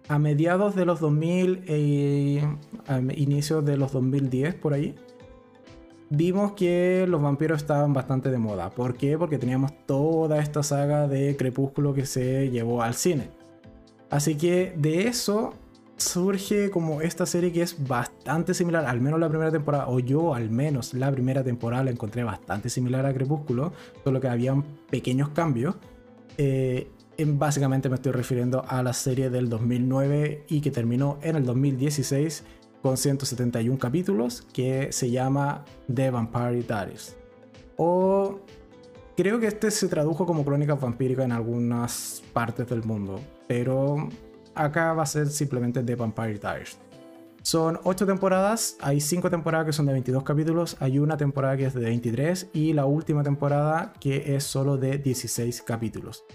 a 0.07 0.19
mediados 0.19 0.75
de 0.75 0.85
los 0.85 0.99
2000 0.99 1.69
y 1.69 2.39
a 2.87 2.99
inicios 2.99 3.65
de 3.65 3.77
los 3.77 3.91
2010 3.91 4.55
por 4.55 4.73
ahí, 4.73 4.95
vimos 6.09 6.53
que 6.53 7.05
los 7.07 7.21
vampiros 7.21 7.61
estaban 7.61 7.93
bastante 7.93 8.29
de 8.29 8.37
moda. 8.37 8.69
¿Por 8.69 8.95
qué? 8.95 9.17
Porque 9.17 9.37
teníamos 9.37 9.71
toda 9.85 10.39
esta 10.39 10.63
saga 10.63 11.07
de 11.07 11.35
Crepúsculo 11.35 11.93
que 11.93 12.05
se 12.05 12.49
llevó 12.49 12.81
al 12.81 12.93
cine. 12.93 13.29
Así 14.09 14.35
que 14.35 14.73
de 14.77 15.07
eso 15.07 15.53
surge 15.97 16.69
como 16.69 17.01
esta 17.01 17.25
serie 17.25 17.51
que 17.51 17.63
es 17.63 17.87
bastante 17.87 18.53
similar, 18.53 18.85
al 18.85 19.01
menos 19.01 19.19
la 19.19 19.29
primera 19.29 19.51
temporada, 19.51 19.87
o 19.87 19.99
yo 19.99 20.35
al 20.35 20.49
menos 20.49 20.93
la 20.93 21.11
primera 21.11 21.43
temporada 21.43 21.83
la 21.83 21.91
encontré 21.91 22.23
bastante 22.23 22.69
similar 22.69 23.05
a 23.05 23.13
Crepúsculo, 23.13 23.73
solo 24.03 24.21
que 24.21 24.27
habían 24.27 24.63
pequeños 24.89 25.29
cambios. 25.29 25.75
Eh, 26.37 26.91
básicamente 27.25 27.89
me 27.89 27.95
estoy 27.95 28.11
refiriendo 28.11 28.63
a 28.67 28.83
la 28.83 28.93
serie 28.93 29.31
del 29.31 29.49
2009 29.49 30.45
y 30.47 30.61
que 30.61 30.69
terminó 30.69 31.17
en 31.23 31.35
el 31.35 31.45
2016 31.45 32.43
con 32.81 32.97
171 32.97 33.77
capítulos, 33.77 34.41
que 34.53 34.91
se 34.91 35.09
llama 35.11 35.65
The 35.93 36.11
Vampire 36.11 36.63
Diaries. 36.63 37.15
O 37.77 38.39
creo 39.15 39.39
que 39.39 39.47
este 39.47 39.71
se 39.71 39.87
tradujo 39.87 40.25
como 40.25 40.43
crónicas 40.45 40.79
vampíricas 40.79 41.25
en 41.25 41.31
algunas 41.31 42.23
partes 42.33 42.67
del 42.67 42.83
mundo, 42.83 43.19
pero 43.47 44.09
acá 44.55 44.93
va 44.93 45.03
a 45.03 45.07
ser 45.07 45.27
simplemente 45.27 45.83
The 45.83 45.95
Vampire 45.95 46.39
Diaries. 46.39 46.77
Son 47.41 47.79
8 47.83 48.05
temporadas, 48.05 48.75
hay 48.81 48.99
5 48.99 49.29
temporadas 49.29 49.67
que 49.67 49.71
son 49.71 49.85
de 49.85 49.93
22 49.93 50.23
capítulos, 50.23 50.75
hay 50.81 50.99
una 50.99 51.15
temporada 51.15 51.55
que 51.55 51.65
es 51.65 51.73
de 51.73 51.79
23 51.79 52.49
y 52.51 52.73
la 52.73 52.85
última 52.85 53.23
temporada 53.23 53.93
que 54.01 54.35
es 54.35 54.43
solo 54.43 54.75
de 54.75 54.97
16 54.97 55.61
capítulos. 55.61 56.25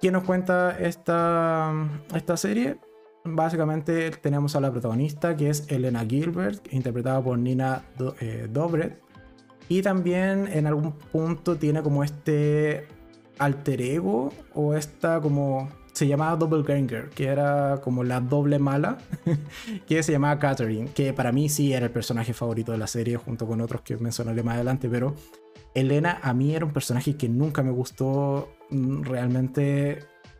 ¿Quién 0.00 0.14
nos 0.14 0.24
cuenta 0.24 0.78
esta, 0.78 1.74
esta 2.14 2.36
serie? 2.38 2.78
Básicamente 3.34 4.10
tenemos 4.10 4.56
a 4.56 4.60
la 4.60 4.70
protagonista 4.70 5.36
que 5.36 5.50
es 5.50 5.64
Elena 5.68 6.04
Gilbert, 6.04 6.72
interpretada 6.72 7.22
por 7.22 7.38
Nina 7.38 7.84
eh, 8.20 8.48
Dobret. 8.50 9.00
Y 9.68 9.82
también 9.82 10.48
en 10.52 10.66
algún 10.66 10.92
punto 10.92 11.56
tiene 11.56 11.82
como 11.82 12.02
este 12.02 12.86
alter 13.38 13.80
ego 13.82 14.32
o 14.54 14.74
esta 14.74 15.20
como 15.20 15.68
se 15.92 16.06
llamaba 16.06 16.36
Doppelganger, 16.36 17.10
que 17.10 17.26
era 17.26 17.80
como 17.82 18.04
la 18.04 18.20
doble 18.20 18.60
mala, 18.60 18.98
que 19.86 20.02
se 20.04 20.12
llamaba 20.12 20.38
Catherine, 20.38 20.90
que 20.94 21.12
para 21.12 21.32
mí 21.32 21.48
sí 21.48 21.72
era 21.72 21.86
el 21.86 21.92
personaje 21.92 22.32
favorito 22.32 22.70
de 22.70 22.78
la 22.78 22.86
serie, 22.86 23.16
junto 23.16 23.48
con 23.48 23.60
otros 23.60 23.82
que 23.82 23.96
mencionaré 23.96 24.44
más 24.44 24.54
adelante, 24.54 24.88
pero 24.88 25.16
Elena 25.74 26.20
a 26.22 26.32
mí 26.34 26.54
era 26.54 26.64
un 26.64 26.72
personaje 26.72 27.16
que 27.16 27.28
nunca 27.28 27.64
me 27.64 27.72
gustó, 27.72 28.48
mm, 28.70 29.02
realmente 29.02 29.98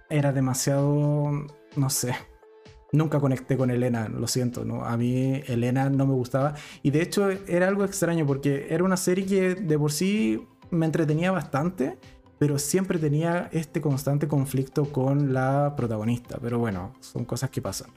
era 0.08 0.32
demasiado, 0.32 1.46
no 1.74 1.90
sé, 1.90 2.14
nunca 2.92 3.20
conecté 3.20 3.56
con 3.56 3.70
Elena, 3.70 4.08
lo 4.08 4.26
siento, 4.26 4.64
¿no? 4.64 4.84
A 4.84 4.96
mí 4.96 5.42
Elena 5.46 5.90
no 5.90 6.06
me 6.06 6.14
gustaba 6.14 6.54
y 6.82 6.90
de 6.90 7.02
hecho 7.02 7.30
era 7.30 7.68
algo 7.68 7.84
extraño 7.84 8.26
porque 8.26 8.68
era 8.70 8.84
una 8.84 8.96
serie 8.96 9.26
que 9.26 9.54
de 9.54 9.78
por 9.78 9.92
sí 9.92 10.46
me 10.70 10.86
entretenía 10.86 11.30
bastante, 11.30 11.98
pero 12.38 12.58
siempre 12.58 12.98
tenía 12.98 13.48
este 13.52 13.80
constante 13.80 14.28
conflicto 14.28 14.84
con 14.90 15.32
la 15.32 15.74
protagonista, 15.76 16.38
pero 16.40 16.58
bueno, 16.58 16.94
son 17.00 17.24
cosas 17.24 17.50
que 17.50 17.60
pasan. 17.60 17.90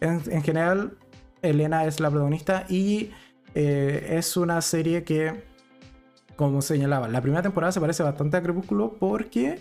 En, 0.00 0.42
general, 0.42 0.96
Elena 1.42 1.84
es 1.84 1.98
la 1.98 2.08
protagonista 2.08 2.64
y 2.68 3.10
eh, 3.54 4.14
es 4.18 4.36
una 4.36 4.62
serie 4.62 5.02
que, 5.02 5.42
como 6.36 6.62
señalaba, 6.62 7.08
la 7.08 7.20
primera 7.20 7.42
temporada 7.42 7.72
se 7.72 7.80
parece 7.80 8.04
bastante 8.04 8.36
a 8.36 8.42
Crepúsculo 8.42 8.94
porque 9.00 9.58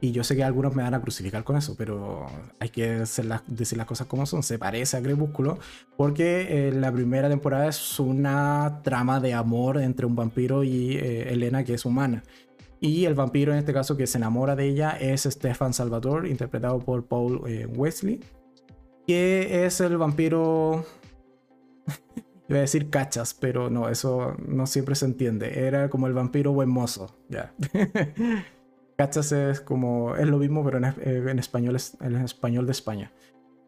y 0.00 0.12
yo 0.12 0.22
sé 0.22 0.36
que 0.36 0.44
algunos 0.44 0.74
me 0.74 0.82
van 0.82 0.94
a 0.94 1.00
crucificar 1.00 1.42
con 1.42 1.56
eso, 1.56 1.74
pero 1.76 2.26
hay 2.60 2.68
que 2.68 3.00
decir 3.00 3.24
las, 3.24 3.42
cosas 3.86 4.06
como 4.06 4.26
son. 4.26 4.42
Se 4.42 4.58
parece 4.58 4.96
a 4.96 5.02
Crepúsculo 5.02 5.58
porque 5.96 6.68
eh, 6.68 6.72
la 6.72 6.92
primera 6.92 7.28
temporada 7.28 7.68
es 7.68 7.98
una 7.98 8.80
trama 8.84 9.18
de 9.18 9.34
amor 9.34 9.78
entre 9.78 10.06
un 10.06 10.14
vampiro 10.14 10.62
y 10.62 10.96
eh, 10.96 11.32
Elena, 11.32 11.64
que 11.64 11.74
es 11.74 11.84
humana. 11.84 12.22
Y 12.80 13.06
el 13.06 13.14
vampiro 13.14 13.52
en 13.52 13.58
este 13.58 13.72
caso 13.72 13.96
que 13.96 14.06
se 14.06 14.18
enamora 14.18 14.54
de 14.54 14.66
ella 14.66 14.90
es 14.90 15.22
Stefan 15.24 15.74
Salvatore, 15.74 16.30
interpretado 16.30 16.78
por 16.78 17.06
Paul 17.06 17.42
eh, 17.48 17.66
Wesley, 17.66 18.20
que 19.06 19.66
es 19.66 19.80
el 19.80 19.96
vampiro... 19.96 20.84
Iba 22.48 22.60
a 22.60 22.62
decir 22.62 22.88
cachas, 22.88 23.34
pero 23.34 23.68
no, 23.68 23.90
eso 23.90 24.34
no 24.46 24.66
siempre 24.66 24.94
se 24.94 25.04
entiende. 25.04 25.66
Era 25.66 25.90
como 25.90 26.06
el 26.06 26.14
vampiro 26.14 26.52
buen 26.52 26.70
mozo, 26.70 27.14
ya. 27.28 27.52
Cachas 28.98 29.30
es 29.30 29.60
como, 29.60 30.16
es 30.16 30.26
lo 30.26 30.38
mismo, 30.38 30.64
pero 30.64 30.78
en, 30.78 30.84
eh, 30.84 31.34
español, 31.38 31.76
es, 31.76 31.96
en 32.00 32.16
español 32.16 32.66
de 32.66 32.72
España. 32.72 33.12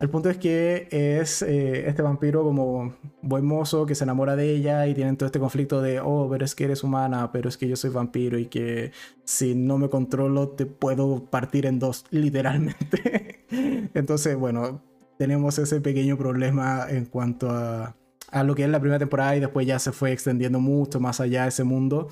El 0.01 0.11
punto 0.11 0.29
es 0.29 0.39
que 0.39 0.89
es 0.91 1.43
eh, 1.43 1.89
este 1.89 2.03
vampiro 2.03 2.43
como 2.43 2.97
buen 3.23 3.45
mozo 3.45 3.87
que 3.87 3.95
se 3.95 4.03
enamora 4.03 4.35
de 4.35 4.51
ella 4.51 4.89
y 4.89 4.95
tienen 4.95 5.17
todo 5.17 5.27
este 5.27 5.39
conflicto 5.39 5.83
de, 5.83 6.01
oh, 6.01 6.27
pero 6.29 6.45
es 6.45 6.57
que 6.57 6.65
eres 6.65 6.83
humana, 6.83 7.31
pero 7.31 7.49
es 7.49 7.57
que 7.57 7.69
yo 7.69 7.77
soy 7.77 7.91
vampiro 7.91 8.41
y 8.41 8.47
que 8.47 8.91
si 9.23 9.55
no 9.55 9.79
me 9.79 9.89
controlo 9.89 10.49
te 10.49 10.67
puedo 10.67 11.27
partir 11.27 11.65
en 11.67 11.79
dos, 11.79 12.07
literalmente. 12.11 13.45
Entonces, 13.95 14.35
bueno, 14.37 14.83
tenemos 15.17 15.61
ese 15.61 15.81
pequeño 15.81 16.19
problema 16.19 16.87
en 16.89 17.05
cuanto 17.05 17.51
a, 17.51 17.95
a 18.33 18.43
lo 18.43 18.57
que 18.57 18.65
es 18.65 18.69
la 18.69 18.81
primera 18.81 18.99
temporada 18.99 19.37
y 19.37 19.41
después 19.41 19.65
ya 19.65 19.79
se 19.79 19.93
fue 19.93 20.11
extendiendo 20.11 20.59
mucho 20.59 20.99
más 20.99 21.21
allá 21.21 21.43
de 21.43 21.51
ese 21.51 21.63
mundo. 21.63 22.09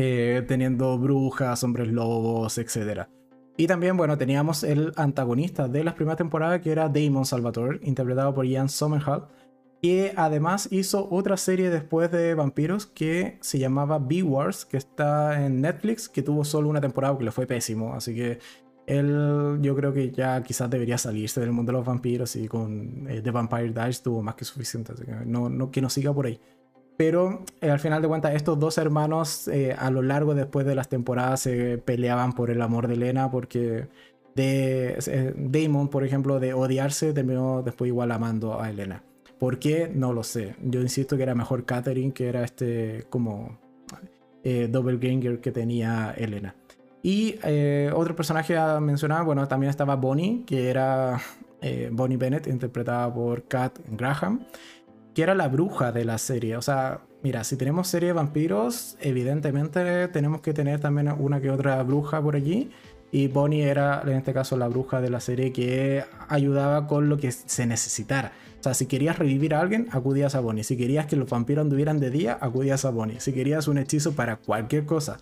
Eh, 0.00 0.44
teniendo 0.46 0.96
brujas, 0.96 1.64
hombres 1.64 1.88
lobos, 1.88 2.56
etc. 2.56 3.08
Y 3.56 3.66
también, 3.66 3.96
bueno, 3.96 4.16
teníamos 4.16 4.62
el 4.62 4.92
antagonista 4.94 5.66
de 5.66 5.82
las 5.82 5.94
primeras 5.94 6.18
temporadas, 6.18 6.60
que 6.60 6.70
era 6.70 6.88
Damon 6.88 7.24
Salvatore, 7.24 7.80
interpretado 7.82 8.32
por 8.32 8.46
Ian 8.46 8.68
Somerhalder, 8.68 9.26
que 9.82 10.12
además 10.14 10.68
hizo 10.70 11.08
otra 11.10 11.36
serie 11.36 11.68
después 11.68 12.12
de 12.12 12.36
vampiros 12.36 12.86
que 12.86 13.38
se 13.40 13.58
llamaba 13.58 13.98
Be-Wars, 13.98 14.64
que 14.64 14.76
está 14.76 15.44
en 15.44 15.62
Netflix, 15.62 16.08
que 16.08 16.22
tuvo 16.22 16.44
solo 16.44 16.68
una 16.68 16.80
temporada 16.80 17.18
que 17.18 17.24
le 17.24 17.32
fue 17.32 17.48
pésimo, 17.48 17.94
así 17.94 18.14
que 18.14 18.38
él 18.86 19.58
yo 19.60 19.74
creo 19.74 19.92
que 19.92 20.12
ya 20.12 20.40
quizás 20.44 20.70
debería 20.70 20.96
salirse 20.96 21.40
del 21.40 21.50
mundo 21.50 21.72
de 21.72 21.78
los 21.78 21.86
vampiros 21.86 22.36
y 22.36 22.46
con 22.46 23.04
eh, 23.10 23.20
The 23.20 23.32
Vampire 23.32 23.70
Diaries 23.70 24.00
tuvo 24.00 24.22
más 24.22 24.36
que 24.36 24.44
suficiente, 24.44 24.92
así 24.92 25.02
no, 25.26 25.48
no, 25.48 25.72
que 25.72 25.82
no 25.82 25.90
siga 25.90 26.14
por 26.14 26.26
ahí. 26.26 26.40
Pero 26.98 27.44
eh, 27.60 27.70
al 27.70 27.78
final 27.78 28.02
de 28.02 28.08
cuentas, 28.08 28.34
estos 28.34 28.58
dos 28.58 28.76
hermanos 28.76 29.46
eh, 29.46 29.72
a 29.78 29.88
lo 29.88 30.02
largo 30.02 30.34
después 30.34 30.66
de 30.66 30.74
las 30.74 30.88
temporadas 30.88 31.38
se 31.42 31.78
peleaban 31.78 32.32
por 32.32 32.50
el 32.50 32.60
amor 32.60 32.88
de 32.88 32.94
Elena 32.94 33.30
porque 33.30 33.86
de, 34.34 34.98
eh, 35.06 35.32
Damon, 35.36 35.90
por 35.90 36.02
ejemplo, 36.04 36.40
de 36.40 36.54
odiarse, 36.54 37.12
terminó 37.12 37.62
después 37.62 37.86
igual 37.86 38.10
amando 38.10 38.60
a 38.60 38.68
Elena. 38.68 39.04
¿Por 39.38 39.60
qué? 39.60 39.88
No 39.94 40.12
lo 40.12 40.24
sé. 40.24 40.56
Yo 40.60 40.80
insisto 40.80 41.16
que 41.16 41.22
era 41.22 41.36
mejor 41.36 41.64
Catherine, 41.64 42.12
que 42.12 42.28
era 42.28 42.42
este 42.42 43.06
como 43.08 43.56
eh, 44.42 44.68
ganger 44.68 45.40
que 45.40 45.52
tenía 45.52 46.12
Elena. 46.16 46.56
Y 47.00 47.36
otro 47.94 48.16
personaje 48.16 48.56
a 48.56 48.80
mencionar, 48.80 49.24
bueno, 49.24 49.46
también 49.46 49.70
estaba 49.70 49.94
Bonnie, 49.94 50.42
que 50.44 50.68
era 50.68 51.20
Bonnie 51.92 52.16
Bennett, 52.16 52.48
interpretada 52.48 53.14
por 53.14 53.44
Kat 53.44 53.78
Graham 53.88 54.40
era 55.22 55.34
la 55.34 55.48
bruja 55.48 55.92
de 55.92 56.04
la 56.04 56.18
serie. 56.18 56.56
O 56.56 56.62
sea, 56.62 57.00
mira, 57.22 57.44
si 57.44 57.56
tenemos 57.56 57.88
serie 57.88 58.08
de 58.08 58.12
vampiros, 58.12 58.96
evidentemente 59.00 60.08
tenemos 60.08 60.40
que 60.40 60.52
tener 60.52 60.80
también 60.80 61.12
una 61.18 61.40
que 61.40 61.50
otra 61.50 61.82
bruja 61.82 62.22
por 62.22 62.36
allí. 62.36 62.70
Y 63.10 63.28
Bonnie 63.28 63.62
era, 63.62 64.02
en 64.04 64.12
este 64.12 64.34
caso, 64.34 64.56
la 64.56 64.68
bruja 64.68 65.00
de 65.00 65.08
la 65.10 65.20
serie 65.20 65.52
que 65.52 66.04
ayudaba 66.28 66.86
con 66.86 67.08
lo 67.08 67.16
que 67.16 67.32
se 67.32 67.66
necesitara. 67.66 68.32
O 68.60 68.62
sea, 68.62 68.74
si 68.74 68.86
querías 68.86 69.18
revivir 69.18 69.54
a 69.54 69.60
alguien, 69.60 69.88
acudías 69.92 70.34
a 70.34 70.40
Bonnie. 70.40 70.64
Si 70.64 70.76
querías 70.76 71.06
que 71.06 71.16
los 71.16 71.30
vampiros 71.30 71.62
anduvieran 71.62 72.00
de 72.00 72.10
día, 72.10 72.36
acudías 72.40 72.84
a 72.84 72.90
Bonnie. 72.90 73.20
Si 73.20 73.32
querías 73.32 73.68
un 73.68 73.78
hechizo 73.78 74.12
para 74.12 74.36
cualquier 74.36 74.84
cosa, 74.84 75.18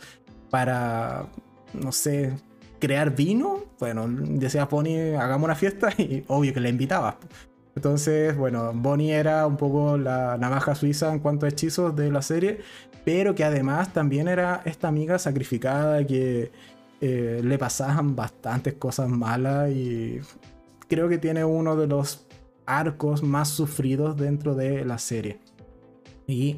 para, 0.51 1.27
no 1.75 1.93
sé, 1.93 2.33
crear 2.79 3.15
vino, 3.15 3.65
bueno, 3.79 4.07
decías 4.09 4.69
Bonnie, 4.69 5.17
hagamos 5.17 5.45
una 5.45 5.55
fiesta 5.55 5.91
y 5.99 6.25
obvio 6.29 6.53
que 6.53 6.61
la 6.61 6.69
invitabas. 6.69 7.17
Entonces, 7.77 8.35
bueno, 8.37 8.73
Bonnie 8.75 9.13
era 9.13 9.47
un 9.47 9.59
poco 9.59 9.99
la 9.99 10.39
navaja 10.39 10.75
suiza 10.75 11.13
en 11.13 11.21
cuanto 11.21 11.45
a 11.45 11.51
hechizos 11.51 11.95
de 11.95 12.11
la 12.11 12.23
serie, 12.23 12.61
pero 13.05 13.35
que 13.35 13.45
además 13.45 13.93
también 13.93 14.29
era 14.29 14.63
esta 14.65 14.89
amiga 14.89 15.19
sacrificada 15.19 16.05
que 16.07 16.51
eh, 17.03 17.41
le 17.45 17.59
pasaban 17.59 18.17
bastantes 18.17 18.75
cosas 18.75 19.11
malas 19.11 19.71
y 19.71 20.21
creo 20.89 21.09
que 21.11 21.19
tiene 21.19 21.45
uno 21.45 21.77
de 21.77 21.87
los 21.87 22.27
arcos 22.65 23.23
más 23.23 23.49
sufridos 23.51 24.17
dentro 24.17 24.55
de 24.55 24.85
la 24.87 24.97
serie. 24.97 25.39
Y 26.27 26.57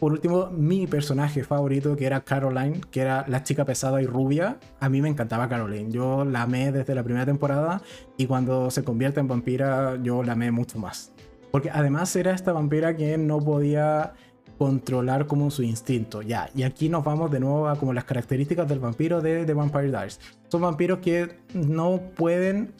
por 0.00 0.12
último, 0.12 0.50
mi 0.50 0.86
personaje 0.86 1.44
favorito, 1.44 1.94
que 1.94 2.06
era 2.06 2.22
Caroline, 2.22 2.80
que 2.90 3.02
era 3.02 3.26
la 3.28 3.42
chica 3.42 3.66
pesada 3.66 4.00
y 4.00 4.06
rubia. 4.06 4.58
A 4.80 4.88
mí 4.88 5.02
me 5.02 5.10
encantaba 5.10 5.46
Caroline. 5.46 5.92
Yo 5.92 6.24
la 6.24 6.42
amé 6.42 6.72
desde 6.72 6.94
la 6.94 7.04
primera 7.04 7.26
temporada 7.26 7.82
y 8.16 8.26
cuando 8.26 8.70
se 8.70 8.82
convierte 8.82 9.20
en 9.20 9.28
vampira, 9.28 9.98
yo 10.02 10.22
la 10.22 10.32
amé 10.32 10.50
mucho 10.52 10.78
más. 10.78 11.12
Porque 11.50 11.68
además 11.68 12.16
era 12.16 12.32
esta 12.32 12.52
vampira 12.54 12.96
que 12.96 13.18
no 13.18 13.40
podía 13.40 14.14
controlar 14.56 15.26
como 15.26 15.50
su 15.50 15.62
instinto. 15.62 16.22
Ya, 16.22 16.48
y 16.54 16.62
aquí 16.62 16.88
nos 16.88 17.04
vamos 17.04 17.30
de 17.30 17.40
nuevo 17.40 17.68
a 17.68 17.76
como 17.76 17.92
las 17.92 18.04
características 18.04 18.66
del 18.66 18.78
vampiro 18.78 19.20
de 19.20 19.44
The 19.44 19.52
Vampire 19.52 19.88
Diaries. 19.88 20.18
Son 20.48 20.62
vampiros 20.62 21.00
que 21.00 21.40
no 21.52 22.00
pueden 22.16 22.72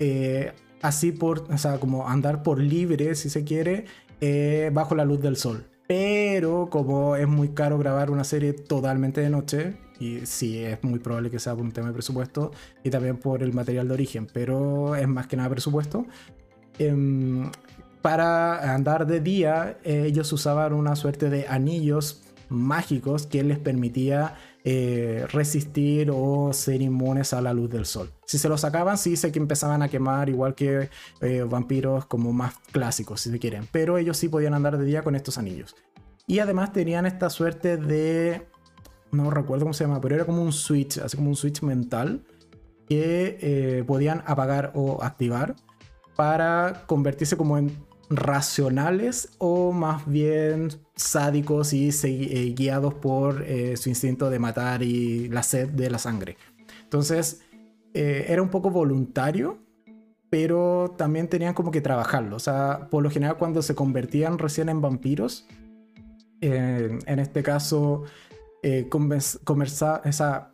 eh, 0.00 0.52
así 0.82 1.12
por, 1.12 1.46
o 1.52 1.58
sea, 1.58 1.78
como 1.78 2.08
andar 2.08 2.42
por 2.42 2.58
libre, 2.60 3.14
si 3.14 3.30
se 3.30 3.44
quiere, 3.44 3.84
eh, 4.20 4.70
bajo 4.72 4.96
la 4.96 5.04
luz 5.04 5.20
del 5.20 5.36
sol. 5.36 5.69
Pero 5.90 6.70
como 6.70 7.16
es 7.16 7.26
muy 7.26 7.48
caro 7.48 7.76
grabar 7.76 8.12
una 8.12 8.22
serie 8.22 8.52
totalmente 8.52 9.22
de 9.22 9.28
noche, 9.28 9.74
y 9.98 10.24
sí, 10.24 10.62
es 10.62 10.84
muy 10.84 11.00
probable 11.00 11.32
que 11.32 11.40
sea 11.40 11.56
por 11.56 11.64
un 11.64 11.72
tema 11.72 11.88
de 11.88 11.94
presupuesto 11.94 12.52
y 12.84 12.90
también 12.90 13.16
por 13.16 13.42
el 13.42 13.52
material 13.52 13.88
de 13.88 13.94
origen, 13.94 14.28
pero 14.32 14.94
es 14.94 15.08
más 15.08 15.26
que 15.26 15.36
nada 15.36 15.48
presupuesto. 15.50 16.06
Em, 16.78 17.50
para 18.02 18.72
andar 18.72 19.04
de 19.04 19.18
día, 19.18 19.78
ellos 19.82 20.32
usaban 20.32 20.74
una 20.74 20.94
suerte 20.94 21.28
de 21.28 21.48
anillos 21.48 22.22
mágicos 22.48 23.26
que 23.26 23.42
les 23.42 23.58
permitía 23.58 24.36
eh, 24.64 25.26
resistir 25.32 26.10
o 26.12 26.52
ser 26.52 26.82
inmunes 26.82 27.32
a 27.32 27.40
la 27.40 27.54
luz 27.54 27.70
del 27.70 27.86
sol. 27.86 28.10
Si 28.26 28.38
se 28.38 28.48
los 28.48 28.60
sacaban, 28.60 28.98
sí 28.98 29.16
sé 29.16 29.32
que 29.32 29.38
empezaban 29.38 29.82
a 29.82 29.88
quemar, 29.88 30.28
igual 30.28 30.54
que 30.54 30.90
eh, 31.20 31.46
vampiros 31.48 32.04
como 32.06 32.32
más 32.32 32.54
clásicos, 32.70 33.22
si 33.22 33.30
se 33.30 33.38
quieren. 33.38 33.66
Pero 33.72 33.96
ellos 33.96 34.16
sí 34.16 34.28
podían 34.28 34.54
andar 34.54 34.76
de 34.76 34.84
día 34.84 35.02
con 35.02 35.14
estos 35.14 35.38
anillos. 35.38 35.74
Y 36.26 36.38
además 36.40 36.72
tenían 36.72 37.06
esta 37.06 37.30
suerte 37.30 37.76
de. 37.76 38.46
No 39.12 39.30
recuerdo 39.30 39.64
cómo 39.64 39.72
se 39.72 39.84
llama, 39.84 40.00
pero 40.00 40.14
era 40.14 40.24
como 40.24 40.42
un 40.42 40.52
switch, 40.52 40.98
así 40.98 41.16
como 41.16 41.30
un 41.30 41.36
switch 41.36 41.62
mental 41.62 42.24
que 42.88 43.38
eh, 43.40 43.84
podían 43.84 44.22
apagar 44.26 44.72
o 44.74 45.02
activar 45.02 45.56
para 46.16 46.84
convertirse 46.86 47.36
como 47.36 47.56
en 47.56 47.76
racionales 48.10 49.30
o 49.38 49.70
más 49.72 50.06
bien 50.06 50.68
sádicos 50.96 51.72
y 51.72 51.90
eh, 52.02 52.52
guiados 52.56 52.94
por 52.94 53.42
eh, 53.42 53.76
su 53.76 53.88
instinto 53.88 54.28
de 54.30 54.40
matar 54.40 54.82
y 54.82 55.28
la 55.28 55.44
sed 55.44 55.68
de 55.68 55.88
la 55.88 55.98
sangre. 55.98 56.36
Entonces, 56.82 57.42
eh, 57.94 58.26
era 58.28 58.42
un 58.42 58.48
poco 58.48 58.70
voluntario, 58.70 59.58
pero 60.28 60.94
también 60.98 61.28
tenían 61.28 61.54
como 61.54 61.70
que 61.70 61.80
trabajarlo. 61.80 62.34
O 62.36 62.40
sea, 62.40 62.88
por 62.90 63.02
lo 63.02 63.10
general 63.10 63.36
cuando 63.38 63.62
se 63.62 63.76
convertían 63.76 64.38
recién 64.38 64.68
en 64.68 64.80
vampiros, 64.80 65.46
en 66.40 67.18
este 67.18 67.42
caso, 67.42 68.04
esa, 70.04 70.50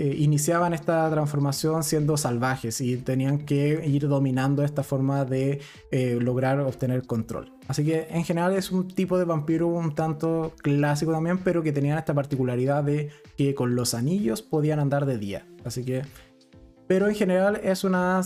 eh, 0.00 0.16
iniciaban 0.16 0.72
esta 0.72 1.10
transformación 1.10 1.84
siendo 1.84 2.16
salvajes 2.16 2.80
y 2.80 2.96
tenían 2.96 3.44
que 3.44 3.86
ir 3.86 4.08
dominando 4.08 4.64
esta 4.64 4.82
forma 4.82 5.26
de 5.26 5.60
eh, 5.90 6.16
lograr 6.18 6.58
obtener 6.60 7.06
control. 7.06 7.52
Así 7.68 7.84
que 7.84 8.06
en 8.08 8.24
general 8.24 8.54
es 8.54 8.70
un 8.70 8.88
tipo 8.88 9.18
de 9.18 9.26
vampiro 9.26 9.66
un 9.66 9.94
tanto 9.94 10.54
clásico 10.62 11.12
también, 11.12 11.36
pero 11.36 11.62
que 11.62 11.72
tenían 11.72 11.98
esta 11.98 12.14
particularidad 12.14 12.82
de 12.82 13.10
que 13.36 13.54
con 13.54 13.76
los 13.76 13.92
anillos 13.92 14.40
podían 14.40 14.80
andar 14.80 15.04
de 15.04 15.18
día. 15.18 15.46
Así 15.66 15.84
que... 15.84 16.00
Pero 16.86 17.06
en 17.06 17.14
general 17.14 17.60
es 17.62 17.84
una 17.84 18.22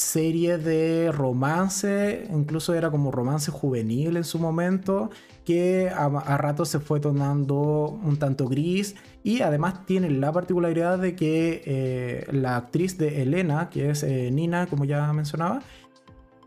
serie 0.00 0.56
de 0.56 1.12
romance, 1.12 2.26
incluso 2.32 2.72
era 2.72 2.90
como 2.90 3.12
romance 3.12 3.50
juvenil 3.50 4.16
en 4.16 4.24
su 4.24 4.38
momento, 4.38 5.10
que 5.44 5.90
a, 5.90 6.08
rato 6.38 6.64
se 6.64 6.80
fue 6.80 7.00
tornando 7.00 7.98
un 8.02 8.16
tanto 8.18 8.48
gris 8.48 8.94
y 9.22 9.42
además 9.42 9.86
tiene 9.86 10.10
la 10.10 10.32
particularidad 10.32 10.98
de 10.98 11.14
que 11.14 11.62
eh, 11.66 12.26
la 12.32 12.56
actriz 12.56 12.96
de 12.96 13.22
Elena, 13.22 13.68
que 13.70 13.90
es 13.90 14.02
eh, 14.02 14.30
Nina, 14.30 14.66
como 14.66 14.84
ya 14.84 15.12
mencionaba, 15.12 15.60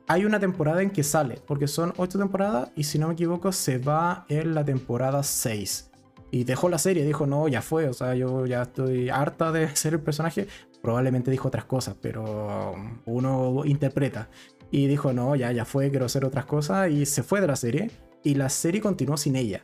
hay 0.08 0.26
una 0.26 0.40
temporada 0.40 0.82
en 0.82 0.90
que 0.90 1.04
sale, 1.04 1.40
porque 1.46 1.68
son 1.68 1.94
ocho 1.98 2.18
temporadas 2.18 2.72
y 2.76 2.84
si 2.84 3.00
no 3.00 3.08
me 3.08 3.14
equivoco 3.14 3.52
se 3.52 3.78
va 3.78 4.26
en 4.28 4.54
la 4.54 4.66
temporada 4.66 5.24
6. 5.24 5.92
Y 6.32 6.46
dejó 6.46 6.68
la 6.68 6.80
serie, 6.80 7.06
dijo, 7.06 7.28
no, 7.28 7.48
ya 7.48 7.62
fue, 7.62 7.88
o 7.88 7.94
sea, 7.94 8.16
yo 8.16 8.48
ya 8.48 8.64
estoy 8.64 9.10
harta 9.10 9.52
de 9.52 9.68
ser 9.76 9.94
el 9.94 10.00
personaje, 10.00 10.48
probablemente 10.82 11.30
dijo 11.30 11.48
otras 11.48 11.66
cosas, 11.66 11.96
pero 12.02 12.76
uno 13.06 13.64
interpreta. 13.66 14.30
Y 14.72 14.88
dijo, 14.88 15.14
no, 15.14 15.36
ya, 15.36 15.52
ya 15.52 15.66
fue, 15.66 15.92
quiero 15.92 16.08
hacer 16.08 16.26
otras 16.26 16.46
cosas. 16.46 16.90
Y 16.90 17.06
se 17.06 17.22
fue 17.22 17.40
de 17.40 17.46
la 17.46 17.56
serie. 17.56 17.92
Y 18.24 18.34
la 18.34 18.50
serie 18.50 18.82
continuó 18.82 19.18
sin 19.18 19.36
ella. 19.36 19.62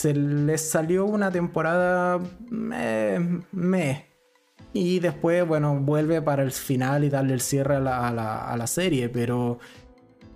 Se 0.00 0.14
les 0.14 0.62
salió 0.62 1.04
una 1.04 1.30
temporada 1.30 2.18
me, 2.48 4.06
Y 4.72 4.98
después, 4.98 5.46
bueno, 5.46 5.78
vuelve 5.78 6.22
para 6.22 6.42
el 6.42 6.52
final 6.52 7.04
y 7.04 7.10
darle 7.10 7.34
el 7.34 7.42
cierre 7.42 7.76
a 7.76 7.80
la, 8.56 8.66
serie. 8.66 9.10
Pero 9.10 9.58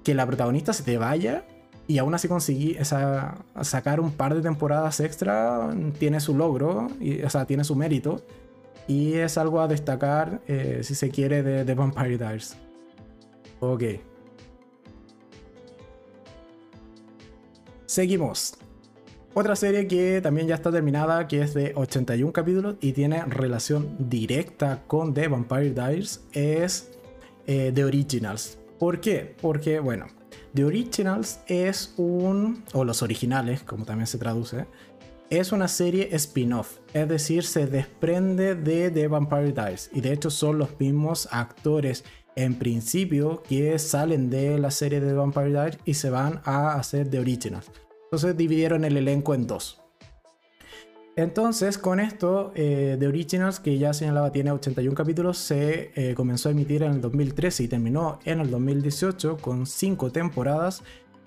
que 0.03 0.13
la 0.13 0.27
protagonista 0.27 0.75
se 0.75 0.83
te 0.83 0.99
vaya 0.99 1.47
y 1.87 1.97
aún 1.97 2.15
así 2.15 2.29
conseguí 2.29 2.77
sacar 3.63 4.01
un 4.01 4.13
par 4.13 4.35
de 4.35 4.43
temporadas 4.43 5.01
extra, 5.01 5.75
tiene 5.99 6.21
su 6.21 6.37
logro, 6.37 6.89
y, 7.01 7.23
o 7.23 7.31
sea, 7.31 7.47
tiene 7.47 7.65
su 7.65 7.75
mérito. 7.75 8.23
Y 8.87 9.15
es 9.15 9.39
algo 9.39 9.63
a 9.63 9.67
destacar, 9.67 10.43
eh, 10.47 10.81
si 10.83 10.95
se 10.95 11.09
quiere, 11.09 11.43
de, 11.43 11.65
de 11.65 11.75
Vampire 11.75 12.19
Diaries. 12.19 12.55
Ok. 13.61 13.83
Seguimos. 17.87 18.59
Otra 19.37 19.57
serie 19.57 19.89
que 19.89 20.21
también 20.21 20.47
ya 20.47 20.55
está 20.55 20.71
terminada, 20.71 21.27
que 21.27 21.43
es 21.43 21.55
de 21.55 21.73
81 21.75 22.33
capítulos 22.33 22.77
y 22.81 22.93
tiene 22.93 23.25
relación 23.25 23.97
directa 23.99 24.85
con 24.87 25.13
The 25.13 25.27
Vampire 25.27 25.71
Diaries, 25.71 26.25
es 26.33 26.93
eh, 27.49 27.73
The 27.75 27.85
Originals. 27.85 28.59
¿Por 28.79 29.01
qué? 29.01 29.35
Porque, 29.41 29.81
bueno, 29.81 30.07
The 30.55 30.65
Originals 30.65 31.41
es 31.49 31.95
un, 31.97 32.63
o 32.75 32.85
los 32.85 33.03
originales, 33.03 33.65
como 33.65 33.85
también 33.85 34.07
se 34.07 34.19
traduce, 34.19 34.67
es 35.31 35.51
una 35.51 35.67
serie 35.67 36.11
spin-off, 36.13 36.79
es 36.93 37.09
decir, 37.09 37.43
se 37.43 37.67
desprende 37.67 38.55
de 38.55 38.93
The 38.93 39.09
Vampire 39.09 39.51
Diaries 39.51 39.91
y 39.93 40.01
de 40.01 40.13
hecho 40.13 40.31
son 40.31 40.59
los 40.59 40.79
mismos 40.79 41.27
actores 41.33 42.05
en 42.37 42.55
principio 42.55 43.43
que 43.43 43.81
salen 43.81 44.31
de 44.31 44.61
la 44.61 44.71
serie 44.71 45.01
de 45.01 45.09
The 45.09 45.15
Vampire 45.15 45.51
Diaries 45.51 45.79
y 45.85 45.95
se 45.95 46.11
van 46.11 46.41
a 46.45 46.75
hacer 46.75 47.11
The 47.11 47.19
Originals. 47.19 47.69
Entonces 48.15 48.37
dividieron 48.37 48.85
el 48.85 48.97
elenco 48.97 49.35
en 49.35 49.49
dos. 49.49 49.83
Entonces, 51.17 51.79
con 51.79 51.99
esto, 51.99 52.53
eh, 52.55 52.97
The 52.97 53.09
Originals, 53.09 53.59
que 53.59 53.77
ya 53.77 53.93
señalaba 53.93 54.31
tiene 54.31 54.53
81 54.53 54.95
capítulos, 54.95 55.37
se 55.37 55.91
eh, 55.97 56.15
comenzó 56.15 56.49
a 56.49 56.53
emitir 56.53 56.85
en 56.85 56.93
el 56.93 57.01
2013 57.01 57.65
y 57.65 57.69
terminó 57.69 58.21
en 58.25 58.39
el 58.39 58.53
2018 58.53 59.39
con 59.39 59.67
5 59.67 60.13
temporadas 60.13 60.85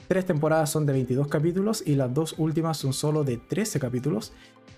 Tres 0.07 0.25
temporadas 0.25 0.69
son 0.69 0.85
de 0.85 0.93
22 0.93 1.27
capítulos 1.27 1.83
y 1.85 1.95
las 1.95 2.13
dos 2.13 2.35
últimas 2.37 2.77
son 2.77 2.93
solo 2.93 3.25
de 3.25 3.35
13 3.35 3.81
capítulos. 3.81 4.31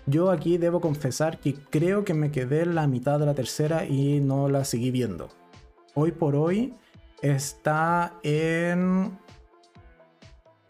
Yo 0.06 0.32
aquí 0.32 0.58
debo 0.58 0.80
confesar 0.80 1.38
que 1.38 1.54
creo 1.54 2.04
que 2.04 2.14
me 2.14 2.32
quedé 2.32 2.66
la 2.66 2.88
mitad 2.88 3.20
de 3.20 3.26
la 3.26 3.34
tercera 3.34 3.84
y 3.84 4.18
no 4.18 4.48
la 4.48 4.64
seguí 4.64 4.90
viendo. 4.90 5.28
Hoy 5.94 6.10
por 6.10 6.34
hoy 6.34 6.74
está 7.22 8.18
en... 8.24 9.16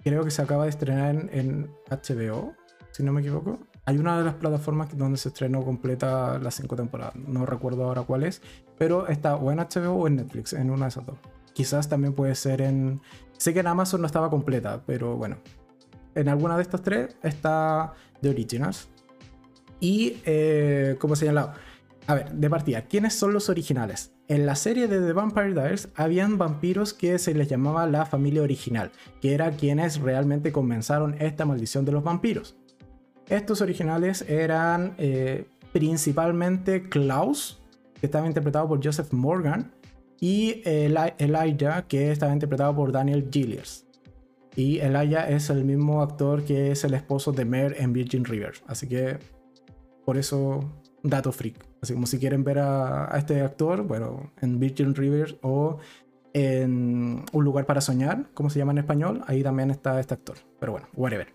Creo 0.03 0.25
que 0.25 0.31
se 0.31 0.43
acaba 0.43 0.65
de 0.65 0.71
estrenar 0.71 1.29
en, 1.33 1.71
HBO, 1.91 2.55
si 2.91 3.03
no 3.03 3.13
me 3.13 3.21
equivoco. 3.21 3.59
Hay 3.85 3.99
una 3.99 4.19
de 4.19 4.25
las 4.25 4.35
plataformas 4.35 4.97
donde 4.97 5.19
se 5.19 5.29
estrenó 5.29 5.65
completa 5.65 6.39
las 6.39 6.55
cinco 6.55 6.77
temporadas. 6.77 7.17
No 7.17 7.47
recuerdo 7.47 7.85
ahora 7.85 8.03
cuál 8.03 8.25
es. 8.25 8.43
Pero 8.79 9.09
está 9.09 9.37
o 9.37 9.51
en 9.51 9.59
HBO 9.59 9.95
o 9.95 10.07
en 10.07 10.17
Netflix, 10.17 10.53
en 10.53 10.71
una 10.71 10.87
de 10.87 10.89
esas 10.91 11.07
dos. 11.07 11.19
Quizás 11.53 11.89
también 11.89 12.15
puede 12.15 12.35
ser 12.35 12.63
en, 12.63 13.01
Sé 13.41 13.55
que 13.55 13.61
en 13.61 13.67
Amazon 13.67 14.03
no 14.03 14.07
estaba 14.07 14.29
completa, 14.29 14.83
pero 14.87 15.17
bueno. 15.17 15.39
En 16.15 16.29
alguna 16.29 16.57
de 16.57 16.63
estas 16.63 16.83
tres 16.83 17.17
está 17.23 17.95
The 18.21 18.29
Originals. 18.29 18.89
Y, 19.81 20.21
eh, 20.27 20.97
como 21.01 21.17
señalado, 21.17 21.55
a 22.07 22.15
ver, 22.15 22.33
de 22.33 22.51
partida, 22.51 22.83
¿quiénes 22.83 23.15
son 23.15 23.33
los 23.33 23.49
originales? 23.49 24.13
En 24.31 24.47
la 24.47 24.55
serie 24.55 24.87
de 24.87 25.01
The 25.01 25.13
Vampire 25.13 25.55
Diaries 25.55 25.89
habían 25.97 26.39
vampiros 26.39 26.95
que 26.95 27.19
se 27.19 27.35
les 27.35 27.49
llamaba 27.49 27.89
la 27.89 28.07
familia 28.07 28.43
original, 28.43 28.93
que 29.21 29.35
era 29.35 29.51
quienes 29.51 29.99
realmente 30.01 30.53
comenzaron 30.53 31.17
esta 31.19 31.45
maldición 31.45 31.85
de 31.85 31.91
los 31.91 32.05
vampiros. 32.05 32.57
Estos 33.29 33.61
originales 33.61 34.25
eran 34.29 34.95
eh, 34.99 35.49
principalmente 35.73 36.89
Klaus, 36.89 37.61
que 37.99 38.07
estaba 38.07 38.29
interpretado 38.29 38.69
por 38.69 38.79
Joseph 38.81 39.13
Morgan, 39.13 39.73
y 40.21 40.63
Elijah, 40.65 41.89
que 41.89 42.13
estaba 42.13 42.33
interpretado 42.33 42.77
por 42.77 42.93
Daniel 42.93 43.29
Gilliers. 43.33 43.85
Y 44.55 44.79
Elijah 44.79 45.29
es 45.29 45.51
el 45.51 45.65
mismo 45.65 46.03
actor 46.03 46.45
que 46.45 46.71
es 46.71 46.85
el 46.85 46.95
esposo 46.95 47.33
de 47.33 47.45
Mer 47.45 47.75
en 47.81 47.93
Virgin 47.93 48.25
River. 48.25 48.53
Así 48.69 48.87
que 48.87 49.19
por 50.05 50.17
eso, 50.17 50.61
dato 51.03 51.33
freak. 51.33 51.57
Así 51.83 51.95
como 51.95 52.07
si 52.07 52.19
quieren 52.19 52.45
ver 52.45 52.59
a, 52.59 53.11
este 53.17 53.41
actor, 53.41 53.83
bueno, 53.83 54.33
en 54.41 54.59
Virgin 54.59 54.95
River 54.95 55.39
o 55.43 55.79
en 56.33 57.25
Un 57.33 57.45
lugar 57.45 57.67
para 57.67 57.81
soñar, 57.81 58.27
como 58.35 58.51
se 58.51 58.59
llama 58.59 58.73
en 58.73 58.79
español, 58.79 59.23
ahí 59.27 59.43
también 59.43 59.71
está 59.71 59.99
este 59.99 60.15
actor. 60.15 60.37
Pero 60.61 60.73
bueno, 60.73 60.89
whatever. 60.95 61.29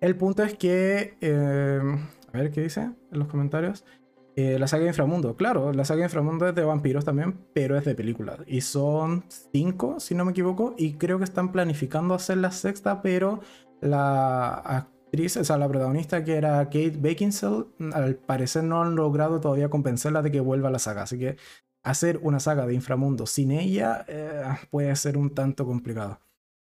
El 0.00 0.16
punto 0.16 0.42
es 0.42 0.54
que, 0.54 1.16
eh, 1.20 1.80
a 2.32 2.36
ver 2.36 2.50
qué 2.50 2.62
dice 2.62 2.80
en 2.82 3.18
los 3.18 3.28
comentarios. 3.28 3.84
Eh, 4.36 4.58
la 4.58 4.66
saga 4.66 4.82
de 4.82 4.88
Inframundo, 4.88 5.34
claro, 5.34 5.72
la 5.72 5.86
saga 5.86 6.00
de 6.00 6.06
Inframundo 6.06 6.46
es 6.46 6.54
de 6.54 6.62
vampiros 6.62 7.06
también, 7.06 7.38
pero 7.54 7.78
es 7.78 7.86
de 7.86 7.94
películas. 7.94 8.40
Y 8.46 8.60
son 8.60 9.24
cinco, 9.52 9.98
si 9.98 10.14
no 10.14 10.26
me 10.26 10.32
equivoco, 10.32 10.74
y 10.76 10.94
creo 10.94 11.16
que 11.16 11.24
están 11.24 11.52
planificando 11.52 12.12
hacer 12.12 12.36
la 12.36 12.50
sexta, 12.50 13.00
pero 13.00 13.40
la 13.80 14.88
actriz, 15.16 15.36
o 15.36 15.44
sea, 15.44 15.56
la 15.58 15.68
protagonista 15.68 16.22
que 16.24 16.36
era 16.36 16.64
Kate 16.66 16.96
Beckinsale, 16.98 17.64
al 17.92 18.16
parecer 18.16 18.64
no 18.64 18.82
han 18.82 18.94
logrado 18.94 19.40
todavía 19.40 19.70
convencerla 19.70 20.22
de 20.22 20.30
que 20.30 20.40
vuelva 20.40 20.68
a 20.68 20.72
la 20.72 20.78
saga. 20.78 21.02
Así 21.02 21.18
que 21.18 21.36
hacer 21.82 22.18
una 22.22 22.40
saga 22.40 22.66
de 22.66 22.74
Inframundo 22.74 23.26
sin 23.26 23.50
ella 23.50 24.04
eh, 24.08 24.42
puede 24.70 24.94
ser 24.96 25.16
un 25.16 25.30
tanto 25.30 25.64
complicado. 25.64 26.20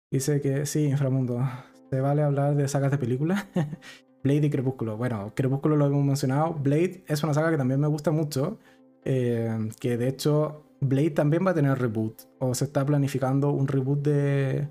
Dice 0.09 0.39
que 0.39 0.65
sí, 0.65 0.85
Inframundo, 0.85 1.41
¿se 1.89 1.99
vale 1.99 2.23
hablar 2.23 2.55
de 2.55 2.67
sagas 2.67 2.91
de 2.91 2.97
películas? 2.97 3.45
Blade 4.23 4.47
y 4.47 4.49
Crepúsculo. 4.49 4.97
Bueno, 4.97 5.33
Crepúsculo 5.35 5.75
lo 5.75 5.87
hemos 5.87 6.05
mencionado. 6.05 6.53
Blade 6.53 7.03
es 7.07 7.23
una 7.23 7.33
saga 7.33 7.51
que 7.51 7.57
también 7.57 7.79
me 7.79 7.87
gusta 7.87 8.11
mucho. 8.11 8.59
Eh, 9.03 9.69
que 9.79 9.97
de 9.97 10.07
hecho, 10.07 10.65
Blade 10.79 11.11
también 11.11 11.45
va 11.45 11.51
a 11.51 11.53
tener 11.53 11.77
reboot. 11.77 12.21
O 12.39 12.53
se 12.55 12.65
está 12.65 12.85
planificando 12.85 13.51
un 13.51 13.67
reboot 13.67 13.99
de. 14.01 14.69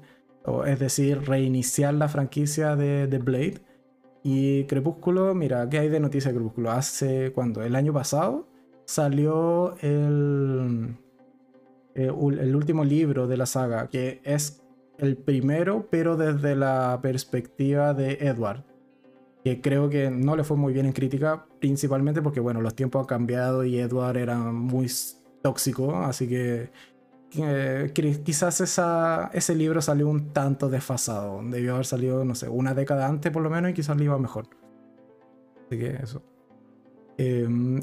es 0.66 0.79
decir, 0.79 1.22
reiniciar 1.22 1.95
la 1.95 2.09
franquicia 2.09 2.77
de, 2.77 3.07
Blade. 3.18 3.62
Y 4.29 4.64
Crepúsculo, 4.64 5.37
mira, 5.37 5.68
¿qué 5.70 5.79
hay 5.79 5.89
de 5.89 6.01
noticia 6.01 6.33
de 6.33 6.39
Crepúsculo? 6.39 6.72
Hace 6.72 7.31
cuando? 7.33 7.62
El 7.62 7.77
año 7.77 7.93
pasado 7.93 8.49
salió 8.85 9.77
el, 9.83 10.97
eh, 11.95 12.11
el 12.11 12.57
último 12.57 12.83
libro 12.83 13.29
de 13.29 13.37
la 13.37 13.47
saga, 13.47 13.89
que 13.89 14.20
es 14.24 14.64
el 14.99 15.16
primero, 15.16 15.87
pero 15.93 16.16
desde 16.16 16.57
la 16.57 16.99
perspectiva 17.01 17.95
de 17.95 18.14
Edward 18.14 18.64
que 19.45 19.61
creo 19.61 19.89
que 19.89 20.11
no 20.11 20.35
le 20.35 20.43
fue 20.43 20.57
muy 20.57 20.72
bien 20.72 20.87
en 20.87 20.93
crítica, 20.93 21.47
principalmente 21.61 22.20
porque, 22.20 22.41
bueno, 22.41 22.61
los 22.61 22.74
tiempos 22.74 23.03
han 23.03 23.07
cambiado 23.07 23.64
y 23.64 23.79
Edward 23.79 24.16
era 24.16 24.39
muy 24.39 24.91
tóxico, 25.41 25.95
así 25.95 26.27
que 26.27 26.70
quizás 28.24 28.61
esa, 28.61 29.30
ese 29.32 29.55
libro 29.55 29.80
salió 29.82 30.09
un 30.09 30.32
tanto 30.32 30.68
desfasado, 30.68 31.41
debió 31.45 31.74
haber 31.74 31.87
salido, 31.87 32.24
no 32.24 32.34
sé, 32.34 32.49
una 32.49 32.74
década 32.74 33.07
antes 33.07 33.32
por 33.32 33.43
lo 33.43 33.51
menos 33.51 33.70
y 33.70 33.74
quizás 33.74 33.97
le 33.97 34.05
iba 34.05 34.18
mejor. 34.18 34.49
Así 35.66 35.78
que 35.78 35.97
eso. 36.03 36.22
Em, 37.18 37.80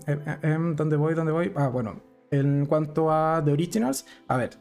¿Dónde 0.76 0.96
voy? 0.96 1.14
¿Dónde 1.14 1.32
voy? 1.32 1.52
Ah, 1.56 1.68
bueno, 1.68 2.02
en 2.32 2.66
cuanto 2.66 3.12
a 3.12 3.42
The 3.44 3.52
Originals, 3.52 4.06
a 4.28 4.38
ver, 4.38 4.52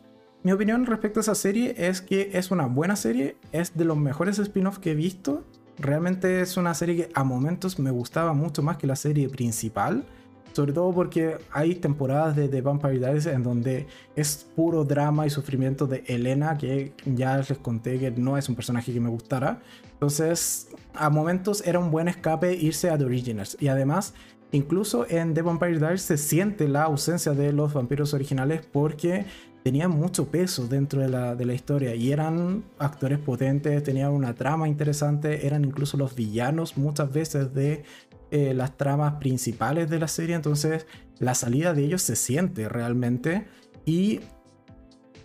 mi 0.43 0.53
opinión 0.53 0.87
respecto 0.87 1.21
a 1.21 1.23
esa 1.23 1.35
serie 1.35 1.75
es 1.77 2.01
que 2.01 2.31
es 2.33 2.51
una 2.51 2.67
buena 2.67 2.97
serie, 2.97 3.37
es 3.53 3.77
de 3.77 3.85
los 3.85 3.97
mejores 3.97 4.39
spin-offs 4.39 4.79
que 4.79 4.93
he 4.93 4.95
visto 4.95 5.45
Realmente 5.79 6.41
es 6.41 6.57
una 6.57 6.75
serie 6.75 6.97
que 6.97 7.09
a 7.15 7.25
momentos 7.25 7.79
me 7.79 7.91
gustaba 7.91 8.35
mucho 8.35 8.63
más 8.63 8.77
que 8.77 8.87
la 8.87 8.97
serie 8.97 9.29
principal. 9.29 10.05
Sobre 10.53 10.73
todo 10.73 10.93
porque 10.93 11.39
hay 11.51 11.75
temporadas 11.77 12.37
de 12.37 12.49
The 12.49 12.61
Vampire 12.61 12.99
Diaries 12.99 13.27
en 13.27 13.43
donde 13.43 13.87
es 14.17 14.47
puro 14.55 14.85
drama 14.85 15.27
y 15.27 15.31
sufrimiento 15.31 15.87
de 15.87 16.05
Elena, 16.07 16.59
que 16.59 16.93
ya 17.07 17.39
les 17.39 17.59
conté 17.59 17.99
que 17.99 18.11
no 18.11 18.37
es 18.37 18.49
un 18.49 18.55
personaje 18.55 18.93
que 18.93 19.01
me 19.01 19.09
gustara. 19.09 19.63
Entonces, 19.95 20.69
a 20.95 21.09
momentos 21.11 21.67
era 21.67 21.79
un 21.79 21.91
buen 21.91 22.09
escape 22.09 22.55
irse 22.55 22.91
a 22.91 22.99
The 22.99 23.05
Originals. 23.05 23.57
Y 23.61 23.69
además, 23.69 24.15
incluso 24.51 25.07
en 25.09 25.33
The 25.33 25.43
Vampire 25.43 25.79
Diaries 25.79 26.03
se 26.03 26.19
siente 26.19 26.69
la 26.69 26.83
ausencia 26.83 27.33
de 27.33 27.53
los 27.53 27.73
vampiros 27.73 28.13
originales 28.13 28.67
porque 28.71 29.25
tenían 29.63 29.91
mucho 29.91 30.27
peso 30.27 30.67
dentro 30.67 31.01
de 31.01 31.09
la, 31.09 31.35
de 31.35 31.47
la, 31.47 31.55
historia 31.55 31.95
y 31.95 32.13
eran 32.13 32.65
actores 32.79 33.19
potentes, 33.19 33.83
tenían 33.83 34.11
una 34.11 34.35
trama 34.35 34.69
interesante, 34.69 35.47
eran 35.47 35.65
incluso 35.65 35.97
los 35.97 36.15
villanos 36.15 36.77
muchas 36.77 37.13
veces 37.13 37.55
de 37.55 37.85
eh, 38.33 38.55
las 38.55 38.77
tramas 38.77 39.15
principales 39.15 39.89
de 39.89 40.01
la 40.01 40.09
serie, 40.09 40.35
entonces 40.35 40.87
la 41.19 41.35
salida 41.35 41.75
de 41.75 41.85
ellos 41.85 42.03
se 42.03 42.17
siente 42.17 42.69
realmente 42.69 43.47
y 43.85 44.21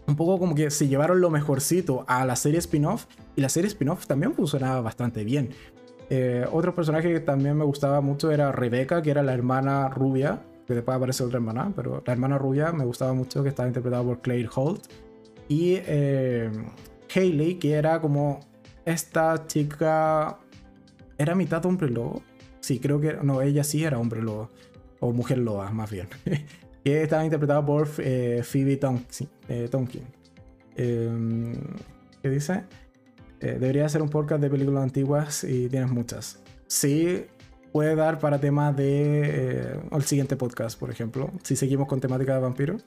un 0.05 0.15
poco 0.15 0.37
como 0.37 0.53
que 0.53 0.69
se 0.69 0.87
llevaron 0.87 1.19
lo 1.19 1.29
mejorcito 1.29 2.05
a 2.07 2.25
la 2.25 2.35
serie 2.35 2.59
spin-off 2.59 3.07
y 3.35 3.41
la 3.41 3.49
serie 3.49 3.67
spin-off 3.67 4.05
también 4.05 4.33
funcionaba 4.33 4.81
bastante 4.81 5.23
bien. 5.23 5.49
Eh, 6.09 6.45
otro 6.51 6.75
personaje 6.75 7.11
que 7.11 7.19
también 7.19 7.57
me 7.57 7.65
gustaba 7.65 7.99
mucho 8.01 8.31
era 8.31 8.51
Rebecca, 8.51 9.01
que 9.01 9.11
era 9.11 9.23
la 9.23 9.33
hermana 9.33 9.89
rubia 9.89 10.41
que 10.67 10.73
después 10.73 10.97
aparece 10.97 11.23
otra 11.23 11.37
hermana, 11.37 11.71
pero 11.73 12.03
la 12.05 12.13
hermana 12.13 12.37
rubia 12.37 12.73
me 12.73 12.83
gustaba 12.83 13.13
mucho, 13.13 13.41
que 13.41 13.49
estaba 13.49 13.69
interpretada 13.69 14.03
por 14.03 14.19
Claire 14.19 14.49
Holt. 14.53 14.83
Y 15.47 15.75
eh, 15.85 16.51
Hayley, 17.15 17.55
que 17.55 17.73
era 17.73 18.01
como 18.01 18.41
esta 18.83 19.47
chica. 19.47 20.37
¿Era 21.17 21.35
mitad 21.35 21.65
hombre 21.65 21.89
lobo? 21.89 22.21
Sí, 22.67 22.79
creo 22.79 22.99
que. 22.99 23.13
No, 23.23 23.41
ella 23.41 23.63
sí 23.63 23.85
era 23.85 23.97
hombre 23.97 24.21
lobo. 24.21 24.49
O 24.99 25.13
mujer 25.13 25.37
loba, 25.37 25.71
más 25.71 25.89
bien. 25.89 26.09
que 26.83 27.01
estaba 27.01 27.23
interpretada 27.23 27.65
por 27.65 27.87
eh, 27.99 28.41
Phoebe 28.43 28.75
Tonkin. 28.75 29.29
Eh, 29.47 29.69
Tonkin. 29.71 30.01
Em, 30.75 31.53
¿Qué 32.21 32.29
dice? 32.29 32.65
debería 33.39 33.87
ser 33.87 34.01
un 34.01 34.09
podcast 34.09 34.41
de 34.41 34.49
películas 34.49 34.83
antiguas 34.83 35.45
y 35.45 35.69
tienes 35.69 35.91
muchas. 35.91 36.39
Sí, 36.65 37.25
puede 37.71 37.95
dar 37.95 38.19
para 38.19 38.37
temas 38.41 38.75
de 38.75 39.21
eh, 39.23 39.79
el 39.89 40.03
siguiente 40.03 40.35
podcast, 40.35 40.77
por 40.77 40.89
ejemplo, 40.89 41.31
si 41.43 41.55
seguimos 41.55 41.87
con 41.87 42.01
temática 42.01 42.33
de 42.33 42.41
vampiros. 42.41 42.83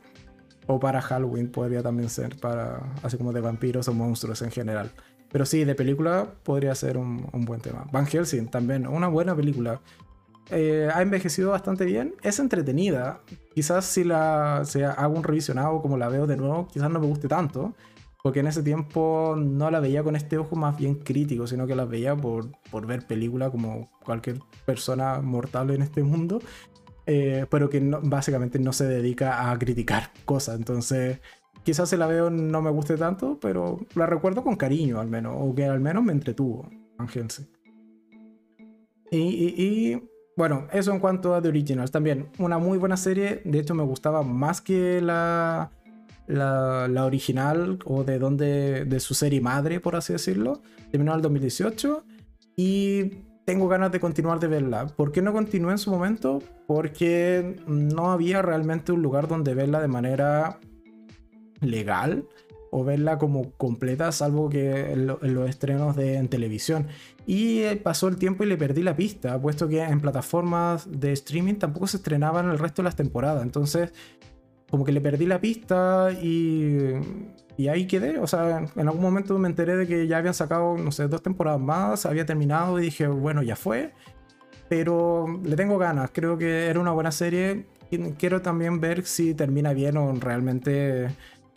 O 0.67 0.79
para 0.79 1.01
Halloween 1.01 1.51
podría 1.51 1.83
también 1.83 2.11
ser 2.11 2.37
para, 2.37 2.83
así 3.03 3.17
como 3.17 3.33
de 3.33 3.41
vampiros 3.41 3.89
o 3.89 3.95
monstruos 3.95 4.43
en 4.43 4.51
general. 4.51 4.91
Pero 5.33 5.47
sí, 5.47 5.65
de 5.65 5.75
película 5.75 6.35
podría 6.43 6.75
ser 6.75 6.97
un, 6.97 7.29
buen 7.33 7.61
tema. 7.61 7.87
Van 7.93 8.07
Helsing 8.07 8.49
también, 8.49 8.87
una 8.87 9.09
buena 9.09 9.35
película. 9.35 9.81
Eh, 10.51 10.89
ha 10.93 11.01
envejecido 11.03 11.51
bastante 11.51 11.85
bien, 11.85 12.15
es 12.23 12.39
entretenida. 12.41 13.21
Quizás 13.55 13.85
si 13.85 14.03
la 14.03 14.63
si 14.65 14.83
hago 14.83 15.15
un 15.15 15.23
revisionado 15.23 15.81
como 15.81 15.97
la 15.97 16.09
veo 16.09 16.27
de 16.27 16.37
nuevo, 16.37 16.67
quizás 16.67 16.91
no 16.91 16.99
me 16.99 17.07
guste 17.07 17.29
tanto 17.29 17.75
porque 18.23 18.41
en 18.41 18.47
ese 18.47 18.63
tiempo 18.63 19.35
no 19.39 19.71
la 19.71 19.81
veía 19.81 20.03
con 20.03 20.17
este 20.17 20.39
ojo 20.39 20.57
más 20.57 20.77
bien 20.77 20.97
crítico, 20.97 21.47
sino 21.47 21.67
que 21.67 21.75
la 21.75 21.85
veía 21.85 22.17
por, 22.17 22.51
por 22.71 22.87
ver 22.87 23.07
película 23.07 23.51
como 23.51 23.91
cualquier 24.05 24.41
persona 24.67 25.21
mortal 25.21 25.71
en 25.71 25.83
este 25.83 26.03
mundo, 26.03 26.41
eh, 27.07 27.47
pero 27.51 27.71
que 27.71 27.81
básicamente 27.81 28.59
no 28.59 28.73
se 28.73 28.87
dedica 28.87 29.51
a 29.51 29.59
criticar 29.59 30.11
cosas. 30.25 30.57
Entonces, 30.57 31.21
quizás 31.63 31.89
si 31.89 31.97
la 31.97 32.07
veo 32.07 32.31
no 32.31 32.63
me 32.63 32.71
guste 32.71 32.97
tanto, 32.97 33.39
pero 33.41 33.81
la 33.95 34.07
recuerdo 34.07 34.43
con 34.43 34.57
cariño 34.57 35.01
al 35.01 35.09
menos, 35.09 35.35
o 35.39 35.55
que 35.55 35.65
al 35.65 35.81
menos 35.81 36.05
me 36.05 36.13
entretuvo, 36.13 36.69
y, 39.13 39.19
y, 39.19 40.03
bueno, 40.37 40.69
eso 40.73 40.93
en 40.93 41.01
cuanto 41.01 41.35
a 41.35 41.43
The 41.43 41.49
Originals. 41.49 41.91
También 41.91 42.29
una 42.39 42.59
muy 42.59 42.79
buena 42.79 42.97
serie, 42.97 43.43
de 43.45 43.59
hecho 43.59 43.75
me 43.75 43.83
gustaba 43.83 44.23
más 44.23 44.61
que 44.61 45.01
la 45.01 45.73
la, 46.31 47.05
original 47.05 47.79
o 47.85 48.05
de 48.05 48.19
donde 48.19 48.85
de 48.85 49.01
su 49.01 49.15
serie 49.15 49.41
madre, 49.41 49.81
por 49.81 49.97
así 49.97 50.13
decirlo. 50.13 50.61
Terminó 50.91 51.13
en 51.13 51.17
el 51.17 51.23
2018 51.23 52.05
y 52.57 53.25
tengo 53.45 53.69
ganas 53.69 53.93
de 53.93 54.01
continuar 54.01 54.39
de 54.39 54.47
verla. 54.47 54.87
¿Por 54.87 55.13
qué 55.13 55.23
no 55.23 55.33
continué 55.33 55.73
en 55.73 55.79
su 55.79 55.91
momento? 55.91 56.43
Porque 56.67 57.57
no 57.67 58.13
había 58.13 58.43
realmente 58.43 58.93
un 58.93 59.03
lugar 59.03 59.29
donde 59.29 59.55
verla 59.55 59.81
de 59.81 59.89
manera 59.89 60.59
legal 61.61 62.25
o 62.71 62.85
verla 62.85 63.19
como 63.19 63.51
completa, 63.53 64.13
salvo 64.13 64.49
que 64.49 64.93
en, 64.93 65.07
los 65.07 65.49
estrenos 65.49 65.97
de, 65.97 66.17
en 66.17 66.29
televisión. 66.29 66.87
Y 67.27 67.65
pasó 67.77 68.09
el 68.09 68.17
tiempo 68.17 68.45
y 68.45 68.47
le 68.47 68.57
perdí 68.57 68.83
la 68.83 68.95
pista, 68.95 69.41
puesto 69.41 69.69
que 69.69 69.83
en 69.83 70.01
plataformas 70.01 70.89
de 70.89 71.13
streaming 71.13 71.55
tampoco 71.55 71.89
se 71.89 71.97
estrenaban 71.97 72.49
el 72.49 72.59
resto 72.59 72.83
de 72.83 72.85
las 72.85 72.97
temporadas. 72.97 73.43
Entonces 73.43 73.93
como 74.71 74.85
que 74.85 74.93
le 74.93 75.01
perdí 75.01 75.27
la 75.27 75.41
pista 75.41 76.11
y, 76.23 76.93
y 77.57 77.69
ahí 77.69 77.87
quedé. 77.87 78.19
O 78.19 78.27
sea, 78.27 78.69
en 78.75 78.89
algún 78.89 79.03
momento 79.03 79.37
me 79.39 79.49
enteré 79.49 79.77
de 79.77 79.87
que 79.87 80.07
ya 80.07 80.19
habían 80.19 80.35
sacado, 80.35 80.79
no 80.79 80.93
sé, 80.93 81.09
dos 81.09 81.23
temporadas 81.23 81.61
más, 81.61 82.07
había 82.07 82.25
terminado 82.25 82.79
y 82.79 82.83
dije, 82.83 83.09
bueno, 83.09 83.43
ya 83.43 83.57
fue. 83.57 83.93
Pero 84.69 85.27
le 85.43 85.57
tengo 85.57 85.79
ganas, 85.79 86.11
creo 86.13 86.39
que 86.39 86.67
era 86.67 86.79
una 86.79 86.93
buena 86.93 87.11
serie. 87.11 87.67
Quiero 88.19 88.41
también 88.41 88.81
ver 88.81 89.05
si 89.05 89.35
termina 89.35 89.73
bien 89.73 89.97
o 89.97 90.13
realmente 90.15 91.09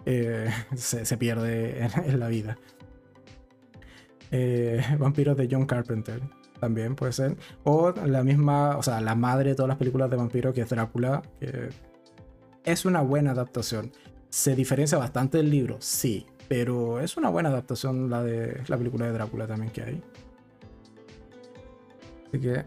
eh, 0.05 0.49
se, 0.75 1.17
pierde 1.17 1.89
en, 2.05 2.19
la 2.19 2.27
vida. 2.27 2.57
Eh, 4.31 4.83
vampiros 4.97 5.37
de 5.37 5.47
John 5.49 5.65
Carpenter 5.65 6.21
también 6.59 6.95
puede 6.95 7.11
ser. 7.13 7.37
O 7.63 7.91
la 7.91 8.23
misma, 8.23 8.77
o 8.77 8.83
sea, 8.83 9.01
la 9.01 9.15
madre 9.15 9.49
de 9.51 9.55
todas 9.55 9.69
las 9.69 9.77
películas 9.77 10.09
de 10.09 10.15
vampiros, 10.15 10.53
que 10.53 10.61
es 10.61 10.69
Drácula, 10.69 11.21
es 12.63 12.85
una 12.85 13.01
buena 13.01 13.31
adaptación. 13.31 13.91
Se 14.29 14.55
diferencia 14.55 14.97
bastante 14.97 15.37
del 15.37 15.49
libro, 15.49 15.77
sí, 15.79 16.25
pero 16.47 16.99
es 16.99 17.17
una 17.17 17.29
buena 17.29 17.49
adaptación 17.49 18.09
la 18.09 18.23
de 18.23 18.61
la 18.67 18.77
película 18.77 19.05
de 19.05 19.11
Drácula 19.11 19.47
también 19.47 19.71
que 19.71 19.83
hay. 19.83 20.03
Así 22.27 22.39
que 22.39 22.65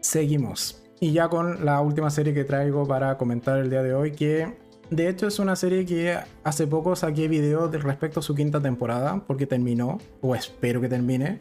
seguimos. 0.00 0.83
Y 1.04 1.12
ya 1.12 1.28
con 1.28 1.66
la 1.66 1.82
última 1.82 2.08
serie 2.08 2.32
que 2.32 2.44
traigo 2.44 2.88
para 2.88 3.18
comentar 3.18 3.58
el 3.58 3.68
día 3.68 3.82
de 3.82 3.92
hoy, 3.92 4.12
que 4.12 4.54
de 4.88 5.10
hecho 5.10 5.26
es 5.26 5.38
una 5.38 5.54
serie 5.54 5.84
que 5.84 6.16
hace 6.44 6.66
poco 6.66 6.96
saqué 6.96 7.28
video 7.28 7.70
respecto 7.70 8.20
a 8.20 8.22
su 8.22 8.34
quinta 8.34 8.58
temporada, 8.58 9.22
porque 9.26 9.46
terminó, 9.46 9.98
o 10.22 10.34
espero 10.34 10.80
que 10.80 10.88
termine. 10.88 11.40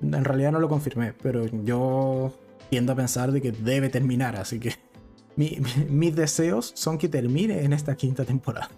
En 0.00 0.24
realidad 0.24 0.50
no 0.50 0.60
lo 0.60 0.70
confirmé, 0.70 1.12
pero 1.12 1.44
yo 1.44 2.32
tiendo 2.70 2.94
a 2.94 2.96
pensar 2.96 3.32
de 3.32 3.42
que 3.42 3.52
debe 3.52 3.90
terminar, 3.90 4.34
así 4.34 4.58
que 4.58 4.72
mis 5.36 6.16
deseos 6.16 6.72
son 6.74 6.96
que 6.96 7.10
termine 7.10 7.64
en 7.64 7.74
esta 7.74 7.96
quinta 7.96 8.24
temporada. 8.24 8.70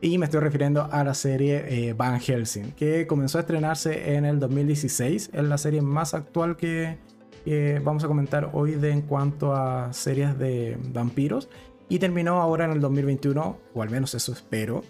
Y 0.00 0.18
me 0.18 0.24
estoy 0.24 0.40
refiriendo 0.40 0.88
a 0.90 1.04
la 1.04 1.14
serie 1.14 1.66
eh, 1.68 1.92
Van 1.92 2.18
Helsing, 2.18 2.72
que 2.72 3.06
comenzó 3.06 3.38
a 3.38 3.42
estrenarse 3.42 4.16
en 4.16 4.24
el 4.24 4.40
2016, 4.40 5.30
es 5.32 5.44
la 5.44 5.56
serie 5.56 5.82
más 5.82 6.14
actual 6.14 6.56
que 6.56 6.98
vamos 7.82 8.04
a 8.04 8.08
comentar 8.08 8.50
hoy 8.52 8.72
de 8.72 8.90
en 8.90 9.02
cuanto 9.02 9.54
a 9.54 9.92
series 9.92 10.38
de 10.38 10.78
vampiros, 10.92 11.48
y 11.88 11.98
terminó 11.98 12.40
ahora 12.40 12.64
en 12.64 12.72
el 12.72 12.80
2021, 12.80 13.58
o 13.74 13.82
al 13.82 13.90
menos 13.90 14.14
eso 14.14 14.32
espero, 14.32 14.82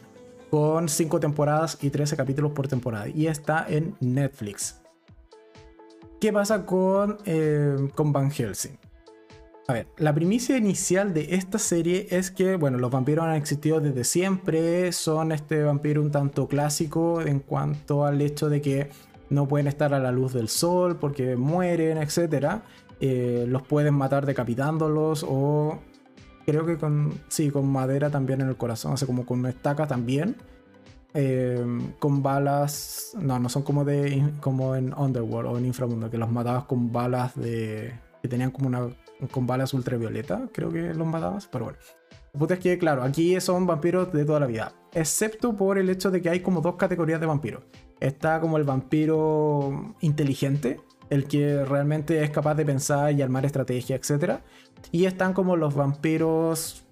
con 0.50 0.88
5 0.88 1.18
temporadas 1.18 1.78
y 1.82 1.90
13 1.90 2.16
capítulos 2.16 2.52
por 2.52 2.68
temporada, 2.68 3.08
y 3.08 3.26
está 3.26 3.66
en 3.68 3.96
Netflix. 4.00 4.80
¿Qué 6.20 6.32
pasa 6.32 6.64
con, 6.64 7.18
eh, 7.24 7.88
con 7.94 8.12
Van 8.12 8.30
Helsing? 8.30 8.78
A 9.68 9.72
ver, 9.72 9.86
la 9.96 10.14
primicia 10.14 10.56
inicial 10.56 11.14
de 11.14 11.34
esta 11.34 11.58
serie 11.58 12.06
es 12.10 12.30
que, 12.30 12.56
bueno, 12.56 12.78
los 12.78 12.90
vampiros 12.90 13.24
han 13.24 13.34
existido 13.34 13.80
desde 13.80 14.04
siempre, 14.04 14.92
son 14.92 15.32
este 15.32 15.62
vampiro 15.62 16.02
un 16.02 16.10
tanto 16.10 16.48
clásico 16.48 17.22
en 17.22 17.40
cuanto 17.40 18.04
al 18.04 18.20
hecho 18.20 18.48
de 18.48 18.60
que 18.60 18.90
no 19.32 19.48
pueden 19.48 19.66
estar 19.66 19.94
a 19.94 19.98
la 19.98 20.12
luz 20.12 20.32
del 20.32 20.48
sol 20.48 20.96
porque 20.96 21.36
mueren, 21.36 21.98
etc. 21.98 22.60
Eh, 23.00 23.46
los 23.48 23.62
pueden 23.62 23.94
matar 23.94 24.26
decapitándolos 24.26 25.24
o 25.28 25.78
creo 26.46 26.66
que 26.66 26.76
con, 26.76 27.12
sí, 27.28 27.50
con 27.50 27.66
madera 27.70 28.10
también 28.10 28.40
en 28.40 28.48
el 28.48 28.56
corazón, 28.56 28.94
o 29.00 29.06
como 29.06 29.26
con 29.26 29.40
una 29.40 29.50
estaca 29.50 29.86
también. 29.86 30.36
Em, 31.14 31.92
con 31.98 32.22
balas. 32.22 33.14
No, 33.20 33.38
no 33.38 33.48
son 33.48 33.62
como 33.62 33.84
de 33.84 34.32
como 34.40 34.74
en 34.74 34.94
Underworld 34.94 35.50
o 35.50 35.58
en 35.58 35.66
Inframundo, 35.66 36.10
que 36.10 36.16
los 36.16 36.30
matabas 36.30 36.64
con 36.64 36.90
balas 36.90 37.34
de. 37.34 37.92
que 38.22 38.28
tenían 38.28 38.50
como 38.50 38.68
una. 38.68 38.88
con 39.30 39.46
balas 39.46 39.74
ultravioleta, 39.74 40.48
creo 40.52 40.70
que 40.70 40.94
los 40.94 41.06
matabas, 41.06 41.46
pero 41.48 41.66
bueno. 41.66 41.78
La 42.32 42.38
puta 42.38 42.54
es 42.54 42.60
que, 42.60 42.78
claro, 42.78 43.02
aquí 43.02 43.38
son 43.42 43.66
vampiros 43.66 44.10
de 44.10 44.24
toda 44.24 44.40
la 44.40 44.46
vida. 44.46 44.72
Excepto 44.94 45.54
por 45.54 45.76
el 45.76 45.90
hecho 45.90 46.10
de 46.10 46.22
que 46.22 46.30
hay 46.30 46.40
como 46.40 46.62
dos 46.62 46.76
categorías 46.76 47.20
de 47.20 47.26
vampiros. 47.26 47.62
Está 48.02 48.40
como 48.40 48.56
el 48.56 48.64
vampiro 48.64 49.94
inteligente, 50.00 50.80
el 51.08 51.28
que 51.28 51.64
realmente 51.64 52.24
es 52.24 52.30
capaz 52.30 52.56
de 52.56 52.64
pensar 52.64 53.12
y 53.12 53.22
armar 53.22 53.46
estrategia, 53.46 53.94
etc. 53.94 54.40
Y 54.90 55.04
están 55.04 55.32
como 55.34 55.54
los 55.54 55.76
vampiros. 55.76 56.84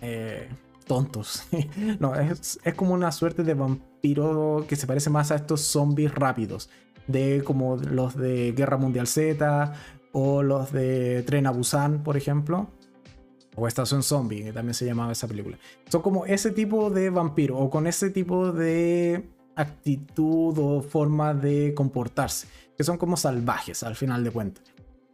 Eh, 0.00 0.48
tontos. 0.86 1.42
no, 1.98 2.14
es, 2.14 2.60
como 2.76 2.94
una 2.94 3.10
suerte 3.10 3.42
de 3.42 3.54
vampiro 3.54 4.64
que 4.68 4.76
se 4.76 4.86
parece 4.86 5.10
más 5.10 5.32
a 5.32 5.34
estos 5.34 5.62
zombies 5.62 6.14
rápidos. 6.14 6.70
De 7.08 7.42
como 7.42 7.74
los 7.74 8.16
de 8.16 8.52
Guerra 8.52 8.76
Mundial 8.76 9.08
Z 9.08 9.72
o 10.12 10.44
los 10.44 10.70
de 10.70 11.24
Tren 11.24 11.48
a 11.48 11.50
Busan, 11.50 12.04
por 12.04 12.16
ejemplo, 12.16 12.68
o 13.56 13.66
Estación 13.66 14.04
Zombie, 14.04 14.44
que 14.44 14.52
también 14.52 14.74
se 14.74 14.86
llamaba 14.86 15.10
esa 15.10 15.26
película. 15.26 15.58
Son 15.88 16.00
como 16.00 16.26
ese 16.26 16.52
tipo 16.52 16.90
de 16.90 17.10
vampiro, 17.10 17.58
o 17.58 17.68
con 17.70 17.88
ese 17.88 18.10
tipo 18.10 18.52
de 18.52 19.28
actitud 19.60 20.58
o 20.58 20.82
forma 20.82 21.34
de 21.34 21.74
comportarse, 21.74 22.48
que 22.76 22.84
son 22.84 22.98
como 22.98 23.16
salvajes 23.16 23.82
al 23.82 23.96
final 23.96 24.24
de 24.24 24.30
cuentas. 24.30 24.64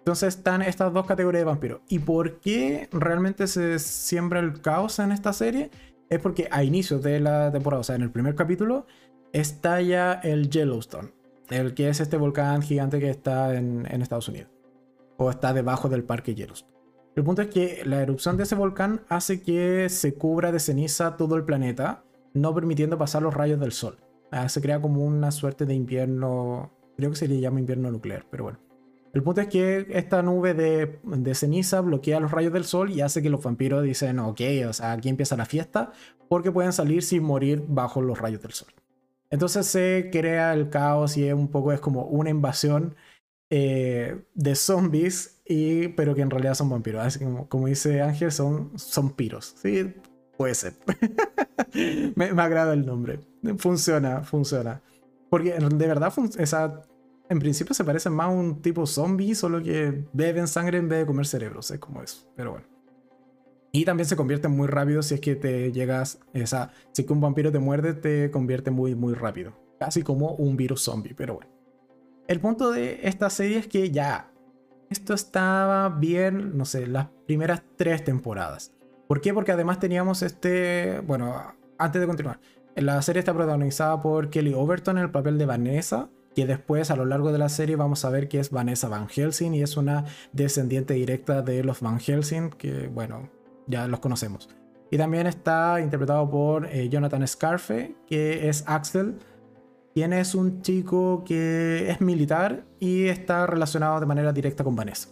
Entonces 0.06 0.36
están 0.36 0.62
estas 0.62 0.92
dos 0.92 1.04
categorías 1.04 1.40
de 1.40 1.46
vampiros. 1.46 1.80
¿Y 1.88 1.98
por 1.98 2.38
qué 2.38 2.88
realmente 2.92 3.48
se 3.48 3.80
siembra 3.80 4.38
el 4.38 4.60
caos 4.60 5.00
en 5.00 5.10
esta 5.10 5.32
serie? 5.32 5.70
Es 6.08 6.20
porque 6.20 6.46
a 6.52 6.62
inicios 6.62 7.02
de 7.02 7.18
la 7.18 7.50
temporada, 7.50 7.80
o 7.80 7.84
sea, 7.84 7.96
en 7.96 8.02
el 8.02 8.12
primer 8.12 8.36
capítulo, 8.36 8.86
estalla 9.32 10.12
el 10.22 10.48
Yellowstone, 10.48 11.12
el 11.50 11.74
que 11.74 11.88
es 11.88 11.98
este 11.98 12.16
volcán 12.16 12.62
gigante 12.62 13.00
que 13.00 13.10
está 13.10 13.56
en, 13.56 13.84
Estados 14.00 14.28
Unidos, 14.28 14.48
o 15.16 15.28
está 15.28 15.52
debajo 15.52 15.88
del 15.88 16.04
parque 16.04 16.36
Yellowstone. 16.36 16.72
El 17.16 17.24
punto 17.24 17.42
es 17.42 17.48
que 17.48 17.82
la 17.84 18.00
erupción 18.00 18.36
de 18.36 18.44
ese 18.44 18.54
volcán 18.54 19.00
hace 19.08 19.42
que 19.42 19.88
se 19.88 20.14
cubra 20.14 20.52
de 20.52 20.60
ceniza 20.60 21.16
todo 21.16 21.34
el 21.34 21.42
planeta, 21.42 22.04
no 22.32 22.54
permitiendo 22.54 22.96
pasar 22.96 23.22
los 23.22 23.34
rayos 23.34 23.58
del 23.58 23.72
sol. 23.72 23.98
Ah, 24.30 24.48
se 24.48 24.60
crea 24.60 24.80
como 24.80 25.04
una 25.04 25.30
suerte 25.30 25.66
de 25.66 25.74
invierno, 25.74 26.72
creo 26.96 27.10
que 27.10 27.16
se 27.16 27.28
le 27.28 27.40
llama 27.40 27.60
invierno 27.60 27.90
nuclear, 27.90 28.26
pero 28.30 28.44
bueno. 28.44 28.58
El 29.12 29.22
punto 29.22 29.40
es 29.40 29.48
que 29.48 29.86
esta 29.90 30.22
nube 30.22 30.52
de, 30.52 31.34
ceniza 31.34 31.80
bloquea 31.80 32.20
los 32.20 32.32
rayos 32.32 32.52
del 32.52 32.64
sol 32.64 32.90
y 32.90 33.00
hace 33.00 33.22
que 33.22 33.30
los 33.30 33.42
vampiros 33.42 33.82
dicen, 33.82 34.18
ok, 34.18 34.40
o 34.68 34.72
sea, 34.74 34.92
aquí 34.92 35.08
empieza 35.08 35.36
la 35.36 35.46
fiesta, 35.46 35.92
porque 36.28 36.52
pueden 36.52 36.74
salir 36.74 37.02
sin 37.02 37.22
morir 37.22 37.64
bajo 37.66 38.02
los 38.02 38.18
rayos 38.18 38.42
del 38.42 38.52
sol. 38.52 38.68
Entonces 39.30 39.66
se 39.66 40.10
crea 40.12 40.52
el 40.52 40.68
caos 40.68 41.16
y 41.16 41.26
es 41.26 41.34
un 41.34 41.48
poco 41.48 41.72
es 41.72 41.80
como 41.80 42.04
una 42.04 42.28
invasión 42.28 42.94
eh, 43.48 44.22
de 44.34 44.54
zombies, 44.54 45.40
y, 45.46 45.88
pero 45.88 46.14
que 46.14 46.22
en 46.22 46.30
realidad 46.30 46.54
son 46.54 46.68
vampiros. 46.68 47.04
Así 47.04 47.20
como, 47.48 47.66
dice 47.66 48.02
Ángel, 48.02 48.32
son, 48.32 48.72
son. 48.76 49.14
Sí, 49.40 49.94
puede 50.36 50.54
ser. 50.54 50.74
me, 52.16 52.26
agrada 52.26 52.72
el 52.74 52.84
nombre. 52.84 53.20
Funciona, 53.58 54.22
funciona. 54.22 54.82
Porque 55.28 55.52
de 55.52 55.86
verdad 55.86 56.12
esa 56.38 56.82
en 57.28 57.38
principio 57.38 57.74
se 57.74 57.84
parecen 57.84 58.12
más 58.12 58.26
a 58.26 58.30
un 58.30 58.62
tipo 58.62 58.86
zombie, 58.86 59.34
solo 59.34 59.62
que 59.62 60.04
beben 60.12 60.46
sangre 60.46 60.78
en 60.78 60.88
vez 60.88 61.00
de 61.00 61.06
comer 61.06 61.26
cerebros, 61.26 61.70
es 61.70 61.78
como 61.78 62.02
eso, 62.02 62.30
pero 62.36 62.52
bueno. 62.52 62.66
Y 63.72 63.84
también 63.84 64.06
se 64.06 64.16
convierte 64.16 64.48
muy 64.48 64.68
rápido 64.68 65.02
si 65.02 65.14
es 65.14 65.20
que 65.20 65.36
te 65.36 65.72
llegas, 65.72 66.20
esa, 66.32 66.70
si 66.92 67.02
es 67.02 67.06
que 67.06 67.12
un 67.12 67.20
vampiro 67.20 67.52
te 67.52 67.58
muerde, 67.58 67.94
te 67.94 68.30
convierte 68.30 68.70
muy, 68.70 68.94
muy 68.94 69.14
rápido. 69.14 69.52
Casi 69.78 70.02
como 70.02 70.34
un 70.34 70.56
virus 70.56 70.82
zombie, 70.82 71.14
pero 71.14 71.34
bueno. 71.34 71.50
El 72.26 72.40
punto 72.40 72.70
de 72.70 73.00
esta 73.02 73.28
serie 73.28 73.58
es 73.58 73.66
que 73.66 73.90
ya, 73.90 74.32
esto 74.88 75.14
estaba 75.14 75.88
bien, 75.90 76.56
no 76.56 76.64
sé, 76.64 76.86
las 76.86 77.08
primeras 77.26 77.62
tres 77.76 78.02
temporadas. 78.02 78.72
¿Por 79.06 79.20
qué? 79.20 79.34
Porque 79.34 79.52
además 79.52 79.78
teníamos 79.78 80.22
este, 80.22 81.00
bueno, 81.00 81.54
antes 81.78 82.00
de 82.00 82.06
continuar, 82.06 82.40
la 82.76 83.00
serie 83.02 83.20
está 83.20 83.32
protagonizada 83.32 84.00
por 84.02 84.28
Kelly 84.30 84.52
Overton 84.52 84.98
en 84.98 85.04
el 85.04 85.10
papel 85.10 85.38
de 85.38 85.46
Vanessa, 85.46 86.10
que 86.34 86.46
después 86.46 86.90
a 86.90 86.96
lo 86.96 87.06
largo 87.06 87.32
de 87.32 87.38
la 87.38 87.48
serie 87.48 87.76
vamos 87.76 88.04
a 88.04 88.10
ver 88.10 88.28
que 88.28 88.38
es 88.38 88.50
Vanessa 88.50 88.88
Van 88.88 89.08
Helsing 89.08 89.54
y 89.54 89.62
es 89.62 89.78
una 89.78 90.04
descendiente 90.32 90.92
directa 90.92 91.40
de 91.40 91.64
los 91.64 91.80
Van 91.80 91.98
Helsing, 91.98 92.50
que 92.50 92.88
bueno, 92.88 93.30
ya 93.66 93.88
los 93.88 94.00
conocemos. 94.00 94.50
Y 94.90 94.98
también 94.98 95.26
está 95.26 95.80
interpretado 95.80 96.30
por 96.30 96.66
eh, 96.66 96.88
Jonathan 96.90 97.26
Scarfe, 97.26 97.96
que 98.06 98.48
es 98.48 98.62
Axel, 98.66 99.16
quien 99.94 100.12
es 100.12 100.34
un 100.34 100.60
chico 100.60 101.24
que 101.24 101.90
es 101.90 102.02
militar 102.02 102.66
y 102.78 103.06
está 103.06 103.46
relacionado 103.46 103.98
de 103.98 104.06
manera 104.06 104.32
directa 104.34 104.62
con 104.62 104.76
Vanessa. 104.76 105.08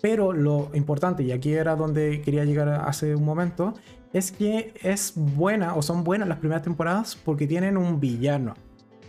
Pero 0.00 0.32
lo 0.32 0.70
importante, 0.72 1.24
y 1.24 1.32
aquí 1.32 1.52
era 1.52 1.74
donde 1.74 2.22
quería 2.22 2.44
llegar 2.44 2.68
hace 2.68 3.14
un 3.16 3.24
momento, 3.24 3.74
es 4.12 4.32
que 4.32 4.74
es 4.82 5.12
buena 5.14 5.74
o 5.74 5.82
son 5.82 6.04
buenas 6.04 6.28
las 6.28 6.38
primeras 6.38 6.62
temporadas 6.62 7.16
porque 7.16 7.46
tienen 7.46 7.76
un 7.76 8.00
villano 8.00 8.54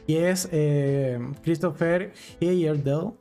que 0.08 0.30
es 0.30 0.50
eh, 0.52 1.20
Christopher 1.44 2.14
Heyerdahl, 2.40 3.14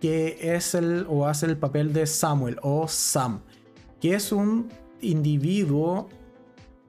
que 0.00 0.54
es 0.54 0.74
el 0.74 1.06
o 1.08 1.26
hace 1.26 1.46
el 1.46 1.56
papel 1.56 1.92
de 1.92 2.06
Samuel 2.06 2.58
o 2.62 2.86
Sam, 2.88 3.40
que 4.00 4.14
es 4.14 4.32
un 4.32 4.68
individuo 5.00 6.08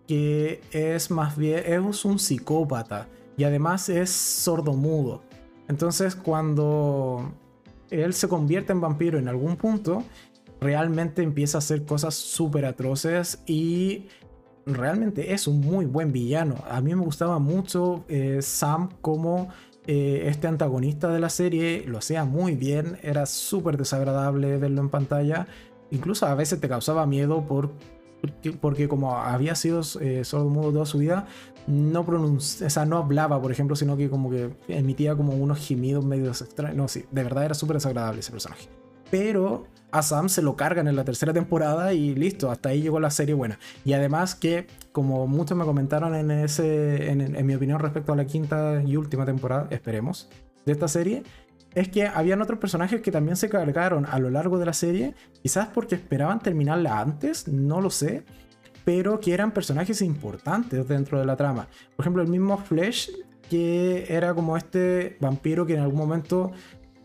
que 0.07 0.61
es 0.71 1.09
más 1.09 1.37
bien 1.37 1.63
es 1.65 2.05
un 2.05 2.19
psicópata 2.19 3.07
y 3.37 3.43
además 3.43 3.89
es 3.89 4.09
sordomudo. 4.09 5.23
Entonces 5.67 6.15
cuando 6.15 7.31
él 7.89 8.13
se 8.13 8.27
convierte 8.27 8.71
en 8.71 8.81
vampiro 8.81 9.17
en 9.17 9.27
algún 9.27 9.55
punto, 9.55 10.03
realmente 10.61 11.21
empieza 11.21 11.57
a 11.57 11.59
hacer 11.59 11.85
cosas 11.85 12.15
súper 12.15 12.65
atroces 12.65 13.41
y 13.45 14.07
realmente 14.66 15.34
es 15.34 15.47
un 15.47 15.61
muy 15.61 15.86
buen 15.86 16.11
villano. 16.11 16.55
A 16.70 16.82
mí 16.82 16.93
me 16.95 17.03
gustaba 17.03 17.39
mucho 17.39 18.05
eh, 18.07 18.39
Sam 18.41 18.89
como 19.01 19.49
eh, 19.88 20.24
este 20.28 20.47
antagonista 20.47 21.09
de 21.09 21.20
la 21.20 21.30
serie, 21.30 21.84
lo 21.88 21.99
hacía 21.99 22.26
muy 22.26 22.55
bien, 22.55 22.97
era 23.03 23.26
súper 23.26 23.78
desagradable 23.78 24.57
verlo 24.57 24.82
en 24.82 24.89
pantalla. 24.89 25.47
Incluso 25.91 26.26
a 26.26 26.34
veces 26.34 26.59
te 26.59 26.68
causaba 26.68 27.05
miedo 27.05 27.45
por, 27.45 27.72
porque, 28.59 28.88
como 28.88 29.18
había 29.18 29.53
sido 29.55 29.82
eh, 30.01 30.24
mudo 30.34 30.72
toda 30.72 30.86
su 30.86 30.97
vida, 30.97 31.28
no 31.68 32.05
pronuncia, 32.05 32.86
no 32.86 32.97
hablaba, 32.97 33.39
por 33.41 33.51
ejemplo, 33.51 33.76
sino 33.76 33.95
que 33.97 34.09
como 34.09 34.30
que 34.32 34.51
emitía 34.68 35.16
como 35.16 35.34
unos 35.34 35.66
gemidos 35.66 36.03
medio 36.03 36.32
extraños. 36.32 36.76
No, 36.76 36.88
sí, 36.88 37.05
de 37.11 37.24
verdad 37.24 37.45
era 37.45 37.53
súper 37.53 37.76
desagradable 37.76 38.22
ese 38.22 38.32
personaje. 38.32 38.68
Pero 39.11 39.66
a 39.91 40.01
Sam 40.01 40.29
se 40.29 40.41
lo 40.41 40.55
cargan 40.55 40.88
en 40.88 40.95
la 40.95 41.03
tercera 41.03 41.33
temporada 41.33 41.93
y 41.93 42.15
listo, 42.15 42.51
hasta 42.51 42.69
ahí 42.69 42.81
llegó 42.81 42.99
la 42.99 43.11
serie 43.11 43.33
buena. 43.33 43.59
Y 43.83 43.93
además 43.93 44.36
que, 44.36 44.67
como 44.91 45.27
muchos 45.27 45.57
me 45.57 45.65
comentaron 45.65 46.15
en, 46.15 46.31
ese, 46.31 47.09
en, 47.09 47.45
mi 47.45 47.55
opinión 47.55 47.79
respecto 47.79 48.13
a 48.13 48.15
la 48.15 48.25
quinta 48.25 48.81
y 48.86 48.97
última 48.97 49.25
temporada, 49.25 49.67
esperemos, 49.69 50.29
de 50.65 50.71
esta 50.71 50.88
serie, 50.88 51.23
es 51.73 51.89
que 51.89 52.07
habían 52.07 52.41
otros 52.41 52.59
personajes 52.59 53.01
que 53.01 53.11
también 53.11 53.36
se 53.36 53.49
cargaron 53.49 54.05
a 54.05 54.19
lo 54.19 54.29
largo 54.29 54.57
de 54.57 54.65
la 54.65 54.73
serie, 54.73 55.13
quizás 55.41 55.67
porque 55.67 55.95
esperaban 55.95 56.39
terminarla 56.39 56.99
antes, 56.99 57.47
no 57.47 57.81
lo 57.81 57.89
sé, 57.89 58.25
pero 58.86 59.19
que 59.19 59.33
eran 59.33 59.51
personajes 59.51 60.01
importantes 60.01 60.88
dentro 60.88 61.19
de 61.19 61.25
la 61.25 61.36
trama. 61.36 61.67
Por 61.95 62.03
ejemplo, 62.03 62.21
el 62.21 62.29
mismo 62.29 62.57
Flesh, 62.57 63.11
que 63.49 64.05
era 64.09 64.33
como 64.33 64.57
este 64.57 65.17
vampiro 65.19 65.65
que 65.65 65.73
en 65.73 65.81
algún 65.81 65.97
momento 65.97 66.51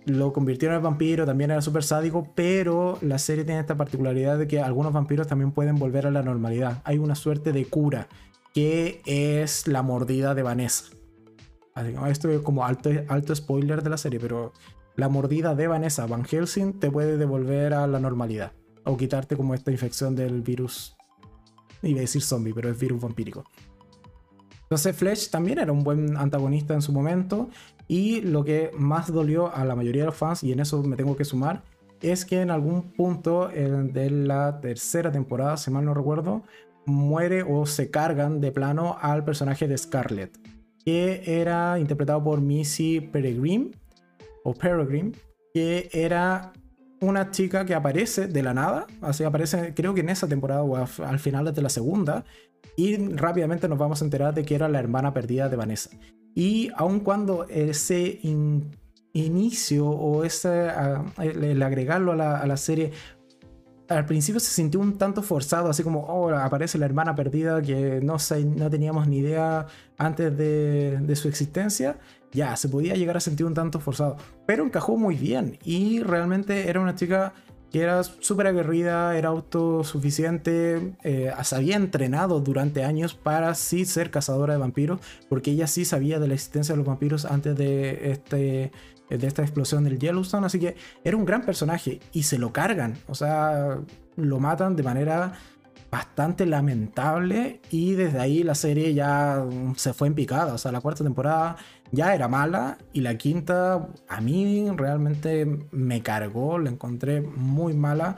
lo 0.06 0.32
convirtieron 0.32 0.76
en 0.76 0.82
vampiro, 0.82 1.26
también 1.26 1.50
era 1.50 1.62
súper 1.62 1.82
sádico, 1.82 2.32
pero 2.34 2.98
la 3.02 3.18
serie 3.18 3.44
tiene 3.44 3.60
esta 3.60 3.76
particularidad 3.76 4.38
de 4.38 4.48
que 4.48 4.60
algunos 4.60 4.92
vampiros 4.92 5.26
también 5.26 5.52
pueden 5.52 5.76
volver 5.76 6.06
a 6.06 6.10
la 6.10 6.22
normalidad. 6.22 6.80
Hay 6.84 6.98
una 6.98 7.14
suerte 7.14 7.52
de 7.52 7.66
cura, 7.66 8.08
que 8.54 9.02
es 9.06 9.66
la 9.68 9.82
mordida 9.82 10.34
de 10.34 10.42
Vanessa. 10.42 10.86
Esto 12.08 12.30
es 12.30 12.40
como 12.40 12.64
alto, 12.64 12.90
alto 13.08 13.34
spoiler 13.34 13.82
de 13.82 13.90
la 13.90 13.96
serie, 13.96 14.20
pero 14.20 14.52
la 14.96 15.08
mordida 15.08 15.54
de 15.54 15.68
Vanessa 15.68 16.06
Van 16.06 16.24
Helsing 16.24 16.78
te 16.78 16.90
puede 16.90 17.16
devolver 17.16 17.74
a 17.74 17.86
la 17.86 18.00
normalidad. 18.00 18.52
O 18.84 18.96
quitarte 18.96 19.36
como 19.36 19.54
esta 19.54 19.70
infección 19.70 20.16
del 20.16 20.42
virus. 20.42 20.96
Iba 21.82 21.98
a 21.98 22.00
decir 22.02 22.22
zombie, 22.22 22.52
pero 22.52 22.70
es 22.70 22.78
virus 22.78 23.00
vampírico. 23.00 23.44
Entonces 24.70 24.94
Flesh 24.94 25.30
también 25.30 25.58
era 25.58 25.72
un 25.72 25.82
buen 25.82 26.16
antagonista 26.16 26.74
en 26.74 26.82
su 26.82 26.92
momento 26.92 27.50
y 27.88 28.20
lo 28.20 28.44
que 28.44 28.70
más 28.78 29.12
dolió 29.12 29.52
a 29.52 29.64
la 29.64 29.74
mayoría 29.74 30.02
de 30.02 30.06
los 30.06 30.16
fans, 30.16 30.44
y 30.44 30.52
en 30.52 30.60
eso 30.60 30.80
me 30.84 30.94
tengo 30.94 31.16
que 31.16 31.24
sumar, 31.24 31.64
es 32.00 32.24
que 32.24 32.40
en 32.40 32.52
algún 32.52 32.92
punto 32.92 33.48
de 33.48 34.10
la 34.10 34.60
tercera 34.60 35.10
temporada, 35.10 35.56
si 35.56 35.72
mal 35.72 35.84
no 35.84 35.92
recuerdo, 35.92 36.44
muere 36.86 37.42
o 37.42 37.66
se 37.66 37.90
cargan 37.90 38.40
de 38.40 38.52
plano 38.52 38.96
al 39.00 39.24
personaje 39.24 39.66
de 39.66 39.76
Scarlett, 39.76 40.38
que 40.84 41.24
era 41.26 41.76
interpretado 41.80 42.22
por 42.22 42.40
Missy 42.40 43.00
Peregrine, 43.00 43.72
o 44.44 44.54
Peregrine, 44.54 45.10
que 45.52 45.90
era 45.92 46.52
una 47.00 47.32
chica 47.32 47.64
que 47.64 47.74
aparece 47.74 48.28
de 48.28 48.42
la 48.44 48.54
nada, 48.54 48.86
así 49.00 49.24
aparece 49.24 49.74
creo 49.74 49.94
que 49.94 50.02
en 50.02 50.10
esa 50.10 50.28
temporada 50.28 50.62
o 50.62 50.76
al 50.76 51.18
final 51.18 51.52
de 51.52 51.60
la 51.60 51.70
segunda, 51.70 52.24
y 52.80 52.96
rápidamente 52.96 53.68
nos 53.68 53.78
vamos 53.78 54.00
a 54.00 54.06
enterar 54.06 54.32
de 54.32 54.42
que 54.42 54.54
era 54.54 54.66
la 54.66 54.78
hermana 54.78 55.12
perdida 55.12 55.50
de 55.50 55.56
Vanessa. 55.56 55.90
Y 56.34 56.70
aun 56.76 57.00
cuando 57.00 57.46
ese 57.46 58.20
inicio 59.12 59.86
o 59.86 60.24
ese, 60.24 60.70
el, 61.18 61.62
agregarlo 61.62 62.12
a 62.12 62.46
la, 62.46 62.56
serie 62.56 62.92
al 63.88 64.06
principio 64.06 64.40
se 64.40 64.52
sintió 64.52 64.80
un 64.80 64.96
tanto 64.96 65.20
forzado, 65.22 65.68
así 65.68 65.82
como, 65.82 66.06
oh, 66.06 66.30
aparece 66.30 66.78
la 66.78 66.86
hermana 66.86 67.14
perdida 67.14 67.60
que 67.60 68.00
no, 68.02 68.16
no 68.56 68.70
teníamos 68.70 69.06
ni 69.08 69.18
idea 69.18 69.66
antes 69.98 70.34
de, 70.38 71.00
de, 71.02 71.16
su 71.16 71.28
existencia. 71.28 71.98
Ya, 72.32 72.56
se 72.56 72.70
podía 72.70 72.94
llegar 72.94 73.18
a 73.18 73.20
sentir 73.20 73.44
un 73.44 73.52
tanto 73.52 73.78
forzado, 73.78 74.16
pero 74.46 74.64
encajó 74.64 74.96
muy 74.96 75.16
bien 75.16 75.58
y 75.64 76.00
realmente 76.02 76.70
era 76.70 76.80
una 76.80 76.94
chica 76.94 77.34
que 77.70 77.82
era 77.82 78.02
súper 78.02 78.48
aguerrida, 78.48 79.16
era 79.16 79.28
autosuficiente, 79.28 80.94
eh, 81.04 81.32
se 81.42 81.56
había 81.56 81.76
entrenado 81.76 82.40
durante 82.40 82.84
años 82.84 83.14
para 83.14 83.54
sí 83.54 83.84
ser 83.84 84.10
cazadora 84.10 84.54
de 84.54 84.60
vampiros, 84.60 85.00
porque 85.28 85.52
ella 85.52 85.66
sí 85.66 85.84
sabía 85.84 86.18
de 86.18 86.28
la 86.28 86.34
existencia 86.34 86.72
de 86.72 86.78
los 86.78 86.86
vampiros 86.86 87.24
antes 87.24 87.56
de, 87.56 88.10
este, 88.10 88.72
de 89.08 89.26
esta 89.26 89.42
explosión 89.42 89.84
del 89.84 89.98
Yellowstone, 89.98 90.46
así 90.46 90.58
que 90.58 90.74
era 91.04 91.16
un 91.16 91.24
gran 91.24 91.42
personaje 91.42 92.00
y 92.12 92.24
se 92.24 92.38
lo 92.38 92.52
cargan, 92.52 92.98
o 93.06 93.14
sea, 93.14 93.78
lo 94.16 94.40
matan 94.40 94.74
de 94.74 94.82
manera 94.82 95.32
bastante 95.90 96.46
lamentable 96.46 97.60
y 97.70 97.92
desde 97.92 98.20
ahí 98.20 98.42
la 98.42 98.54
serie 98.54 98.94
ya 98.94 99.44
se 99.76 99.92
fue 99.92 100.08
en 100.08 100.14
picada, 100.14 100.54
o 100.54 100.58
sea, 100.58 100.70
la 100.70 100.80
cuarta 100.80 101.02
temporada 101.02 101.56
ya 101.92 102.14
era 102.14 102.28
mala 102.28 102.78
y 102.92 103.00
la 103.00 103.16
quinta 103.16 103.88
a 104.08 104.20
mí 104.20 104.68
realmente 104.76 105.46
me 105.70 106.02
cargó, 106.02 106.58
la 106.58 106.70
encontré 106.70 107.20
muy 107.20 107.74
mala 107.74 108.16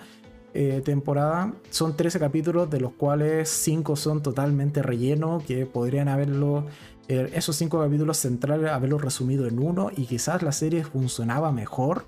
eh, 0.55 0.83
temporada. 0.85 1.55
Son 1.71 1.97
13 1.97 2.19
capítulos 2.19 2.69
de 2.69 2.81
los 2.81 2.93
cuales 2.93 3.49
5 3.49 3.97
son 3.97 4.23
totalmente 4.23 4.83
relleno, 4.83 5.43
que 5.47 5.65
podrían 5.65 6.09
haberlo, 6.09 6.67
eh, 7.09 7.31
esos 7.35 7.57
5 7.57 7.81
capítulos 7.81 8.19
centrales, 8.19 8.71
haberlo 8.71 8.99
resumido 8.99 9.47
en 9.47 9.59
uno 9.59 9.91
y 9.97 10.05
quizás 10.05 10.43
la 10.43 10.53
serie 10.53 10.85
funcionaba 10.85 11.53
mejor. 11.53 12.05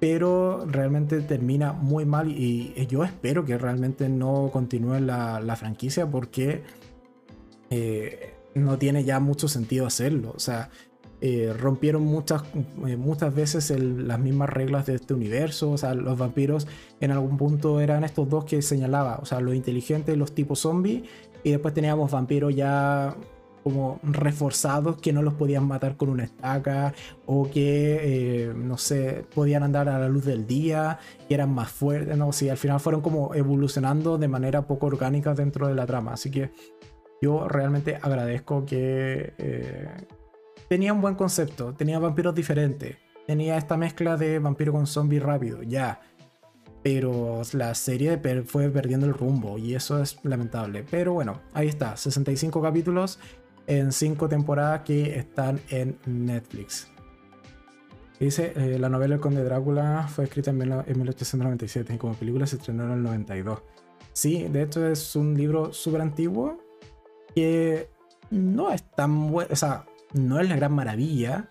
Pero 0.00 0.64
realmente 0.66 1.20
termina 1.22 1.72
muy 1.72 2.04
mal 2.04 2.30
y, 2.30 2.86
yo 2.88 3.02
espero 3.02 3.44
que 3.44 3.58
realmente 3.58 4.08
no 4.08 4.50
continúe 4.52 5.00
la, 5.00 5.40
la 5.40 5.56
franquicia 5.56 6.06
porque 6.06 6.62
eh, 7.70 8.34
no 8.54 8.78
tiene 8.78 9.04
ya 9.04 9.18
mucho 9.18 9.48
sentido 9.48 9.86
hacerlo. 9.86 10.32
O 10.36 10.38
sea, 10.38 10.70
eh, 11.20 11.52
rompieron 11.58 12.04
muchas, 12.04 12.42
eh, 12.86 12.96
muchas 12.96 13.34
veces 13.34 13.70
las 13.70 14.18
mismas 14.18 14.50
reglas 14.50 14.86
de 14.86 14.94
este 14.94 15.14
universo. 15.14 15.70
O 15.70 15.78
sea, 15.78 15.94
los 15.94 16.18
vampiros 16.18 16.66
en 17.00 17.10
algún 17.10 17.36
punto 17.36 17.80
eran 17.80 18.04
estos 18.04 18.28
dos 18.28 18.44
que 18.44 18.62
señalaba, 18.62 19.18
o 19.20 19.24
sea, 19.24 19.40
los 19.40 19.54
inteligentes 19.54 20.16
los 20.16 20.34
tipos 20.34 20.60
zombies. 20.60 21.02
Y 21.42 21.50
después 21.50 21.74
teníamos 21.74 22.10
vampiros 22.10 22.54
ya 22.54 23.16
como 23.62 24.00
reforzados 24.02 24.96
que 24.96 25.12
no 25.12 25.22
los 25.22 25.34
podían 25.34 25.66
matar 25.66 25.96
con 25.96 26.08
una 26.08 26.24
estaca 26.24 26.94
o 27.26 27.50
que, 27.50 28.46
eh, 28.48 28.54
no 28.54 28.78
sé, 28.78 29.26
podían 29.34 29.62
andar 29.62 29.88
a 29.88 29.98
la 29.98 30.08
luz 30.08 30.24
del 30.24 30.46
día, 30.46 30.98
y 31.28 31.34
eran 31.34 31.52
más 31.52 31.70
fuertes, 31.70 32.16
no, 32.16 32.32
sí, 32.32 32.48
al 32.48 32.56
final 32.56 32.80
fueron 32.80 33.02
como 33.02 33.34
evolucionando 33.34 34.16
de 34.16 34.28
manera 34.28 34.66
poco 34.66 34.86
orgánica 34.86 35.34
dentro 35.34 35.68
de 35.68 35.74
la 35.74 35.86
trama. 35.86 36.14
Así 36.14 36.30
que 36.30 36.50
yo 37.20 37.46
realmente 37.48 37.98
agradezco 38.00 38.64
que, 38.64 39.34
tenía 40.68 40.92
un 40.92 41.00
buen 41.00 41.14
concepto, 41.14 41.74
tenía 41.74 41.98
vampiros 41.98 42.34
diferentes, 42.34 42.96
tenía 43.26 43.56
esta 43.56 43.76
mezcla 43.76 44.16
de 44.16 44.38
vampiro 44.38 44.72
con 44.72 44.86
zombie 44.86 45.20
rápido, 45.20 45.62
ya. 45.62 46.00
Pero 46.82 47.42
la 47.52 47.74
serie 47.74 48.20
fue 48.44 48.70
perdiendo 48.70 49.06
el 49.06 49.14
rumbo 49.14 49.58
y 49.58 49.74
eso 49.74 50.00
es 50.00 50.18
lamentable. 50.22 50.84
Pero 50.88 51.12
bueno, 51.12 51.40
ahí 51.52 51.66
está, 51.66 51.96
65 51.96 52.62
capítulos 52.62 53.18
en 53.66 53.92
5 53.92 54.28
temporadas 54.28 54.82
que 54.82 55.18
están 55.18 55.60
en 55.68 55.98
Netflix. 56.06 56.88
Dice, 58.18 58.52
eh, 58.56 58.78
la 58.78 58.88
novela 58.88 59.14
El 59.14 59.20
Conde 59.20 59.44
Drácula 59.44 60.08
fue 60.08 60.24
escrita 60.24 60.50
en, 60.50 60.58
1897 60.58 61.94
y 61.94 61.98
como 61.98 62.14
película 62.14 62.46
se 62.46 62.56
estrenó 62.56 62.84
en 62.84 62.92
el 62.92 63.02
92. 63.02 63.62
Sí, 64.12 64.48
de 64.48 64.62
hecho 64.62 64.86
es 64.86 65.14
un 65.14 65.34
libro 65.36 65.72
súper 65.72 66.00
antiguo 66.00 66.58
que 67.34 67.90
no 68.30 68.72
es 68.72 68.82
tan 68.90 69.30
bueno, 69.30 69.50
o 69.52 69.56
sea, 69.56 69.84
no 70.14 70.40
es 70.40 70.48
la 70.48 70.56
gran 70.56 70.72
maravilla, 70.72 71.48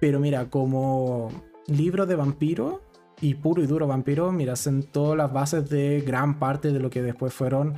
pero 0.00 0.20
mira, 0.20 0.46
como 0.50 1.30
libro 1.66 2.06
de 2.06 2.16
vampiro 2.16 2.82
y 3.20 3.34
puro 3.34 3.62
y 3.62 3.66
duro 3.66 3.86
vampiro, 3.86 4.32
mira, 4.32 4.54
todas 4.92 5.16
las 5.16 5.32
bases 5.32 5.68
de 5.68 6.00
gran 6.00 6.38
parte 6.38 6.72
de 6.72 6.80
lo 6.80 6.90
que 6.90 7.02
después 7.02 7.32
fueron 7.32 7.74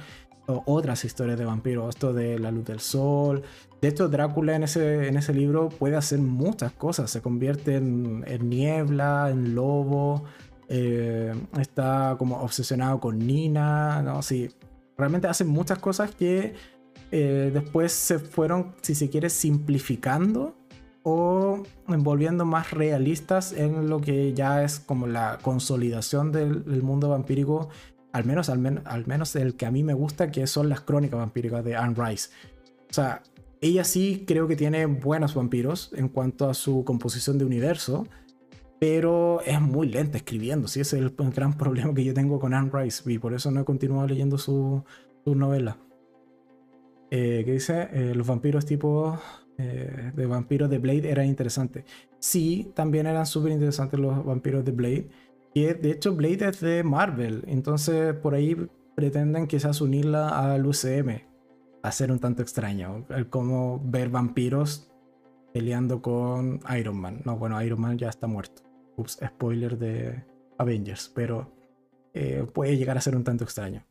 otras 0.46 1.04
historias 1.04 1.38
de 1.38 1.44
vampiros, 1.44 1.88
esto 1.90 2.12
de 2.12 2.38
la 2.38 2.50
luz 2.50 2.64
del 2.64 2.80
sol. 2.80 3.42
De 3.80 3.88
hecho, 3.88 4.08
Drácula 4.08 4.54
en 4.54 4.64
ese, 4.64 5.08
en 5.08 5.16
ese 5.16 5.32
libro 5.32 5.68
puede 5.68 5.96
hacer 5.96 6.18
muchas 6.18 6.72
cosas, 6.72 7.10
se 7.10 7.20
convierte 7.20 7.76
en, 7.76 8.48
niebla, 8.48 9.28
en 9.30 9.54
lobo, 9.54 10.24
eh, 10.68 11.34
está 11.58 12.16
como 12.18 12.40
obsesionado 12.40 13.00
con 13.00 13.18
Nina, 13.18 14.02
¿no? 14.02 14.22
Sí, 14.22 14.50
realmente 14.96 15.26
hace 15.26 15.44
muchas 15.44 15.78
cosas 15.78 16.14
que 16.14 16.54
eh, 17.10 17.50
después 17.52 17.92
se 17.92 18.18
fueron, 18.18 18.74
si 18.80 18.94
se 18.94 19.10
quiere, 19.10 19.28
simplificando 19.28 20.56
o 21.02 21.62
volviendo 21.86 22.44
más 22.44 22.70
realistas 22.70 23.52
en 23.52 23.88
lo 23.88 24.00
que 24.00 24.32
ya 24.32 24.62
es 24.64 24.80
como 24.80 25.06
la 25.06 25.38
consolidación 25.42 26.32
del, 26.32 26.82
mundo 26.82 27.10
vampírico, 27.10 27.68
al 28.12 28.24
menos, 28.24 28.48
al, 28.48 28.58
menos 29.06 29.36
el 29.36 29.54
que 29.56 29.66
a 29.66 29.70
mí 29.70 29.82
me 29.82 29.94
gusta, 29.94 30.30
que 30.30 30.46
son 30.46 30.68
las 30.68 30.80
crónicas 30.80 31.18
vampíricas 31.18 31.64
de 31.64 31.76
Anne 31.76 31.94
Rice. 31.96 32.30
O 32.90 32.94
sea, 32.94 33.22
ella 33.60 33.84
sí 33.84 34.24
creo 34.26 34.48
que 34.48 34.56
tiene 34.56 34.86
buenos 34.86 35.34
vampiros 35.34 35.90
en 35.94 36.08
cuanto 36.08 36.48
a 36.48 36.54
su 36.54 36.84
composición 36.84 37.36
de 37.36 37.44
universo, 37.44 38.06
pero 38.78 39.40
es 39.42 39.60
muy 39.60 39.88
lenta 39.88 40.16
escribiendo, 40.16 40.66
sí, 40.66 40.80
ese 40.80 40.96
es 40.96 41.02
el 41.02 41.10
gran 41.30 41.56
problema 41.58 41.94
que 41.94 42.04
yo 42.04 42.14
tengo 42.14 42.40
con 42.40 42.54
Anne 42.54 42.70
Rice 42.72 43.10
y 43.10 43.18
por 43.18 43.34
eso 43.34 43.50
no 43.50 43.60
he 43.60 43.64
continuado 43.64 44.06
leyendo 44.06 44.38
su 44.38 44.82
novela. 45.26 45.76
Eh, 47.14 47.42
que 47.44 47.52
dice, 47.52 47.90
eh, 47.92 48.14
los 48.14 48.26
vampiros 48.26 48.64
tipo 48.64 49.18
eh, 49.58 50.12
de 50.16 50.24
vampiros 50.24 50.70
de 50.70 50.78
Blade 50.78 51.10
eran 51.10 51.26
interesantes. 51.26 51.84
Sí, 52.18 52.72
también 52.74 53.06
eran 53.06 53.26
súper 53.26 53.52
interesantes 53.52 54.00
los 54.00 54.24
vampiros 54.24 54.64
de 54.64 54.72
Blade. 54.72 55.08
Y 55.52 55.64
de 55.64 55.90
hecho 55.90 56.16
Blade 56.16 56.48
es 56.48 56.60
de 56.62 56.82
Marvel, 56.82 57.44
entonces 57.48 58.14
por 58.14 58.34
ahí 58.34 58.56
pretenden 58.94 59.46
quizás 59.46 59.82
unirla 59.82 60.54
al 60.54 60.64
UCM. 60.64 61.20
A 61.82 61.92
ser 61.92 62.10
un 62.12 62.18
tanto 62.18 62.40
extraño, 62.40 63.04
el 63.10 63.28
cómo 63.28 63.82
ver 63.84 64.08
vampiros 64.08 64.90
peleando 65.52 66.00
con 66.00 66.60
Iron 66.78 66.96
Man. 66.96 67.20
No, 67.26 67.36
bueno, 67.36 67.62
Iron 67.62 67.82
Man 67.82 67.98
ya 67.98 68.08
está 68.08 68.26
muerto. 68.26 68.62
Ups, 68.96 69.18
spoiler 69.22 69.76
de 69.76 70.24
Avengers, 70.56 71.12
pero 71.14 71.52
puede 72.54 72.78
llegar 72.78 72.96
a 72.96 73.02
ser 73.02 73.16
un 73.16 73.24
tanto 73.24 73.44
extraño 73.44 73.84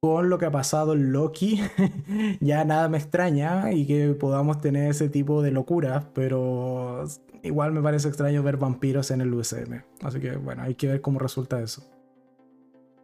con 0.00 0.30
lo 0.30 0.38
que 0.38 0.46
ha 0.46 0.50
pasado 0.50 0.92
en 0.92 1.12
Loki, 1.12 1.60
ya 2.40 2.64
nada 2.64 2.88
me 2.88 2.98
extraña 2.98 3.72
y 3.72 3.86
que 3.86 4.14
podamos 4.14 4.60
tener 4.60 4.90
ese 4.90 5.08
tipo 5.08 5.42
de 5.42 5.50
locuras, 5.50 6.04
pero 6.14 7.04
igual 7.42 7.72
me 7.72 7.82
parece 7.82 8.08
extraño 8.08 8.42
ver 8.42 8.58
vampiros 8.58 9.10
en 9.10 9.20
el 9.20 9.34
USM. 9.34 9.82
Así 10.02 10.20
que 10.20 10.36
bueno, 10.36 10.62
hay 10.62 10.74
que 10.74 10.86
ver 10.86 11.00
cómo 11.00 11.18
resulta 11.18 11.60
eso. 11.60 11.82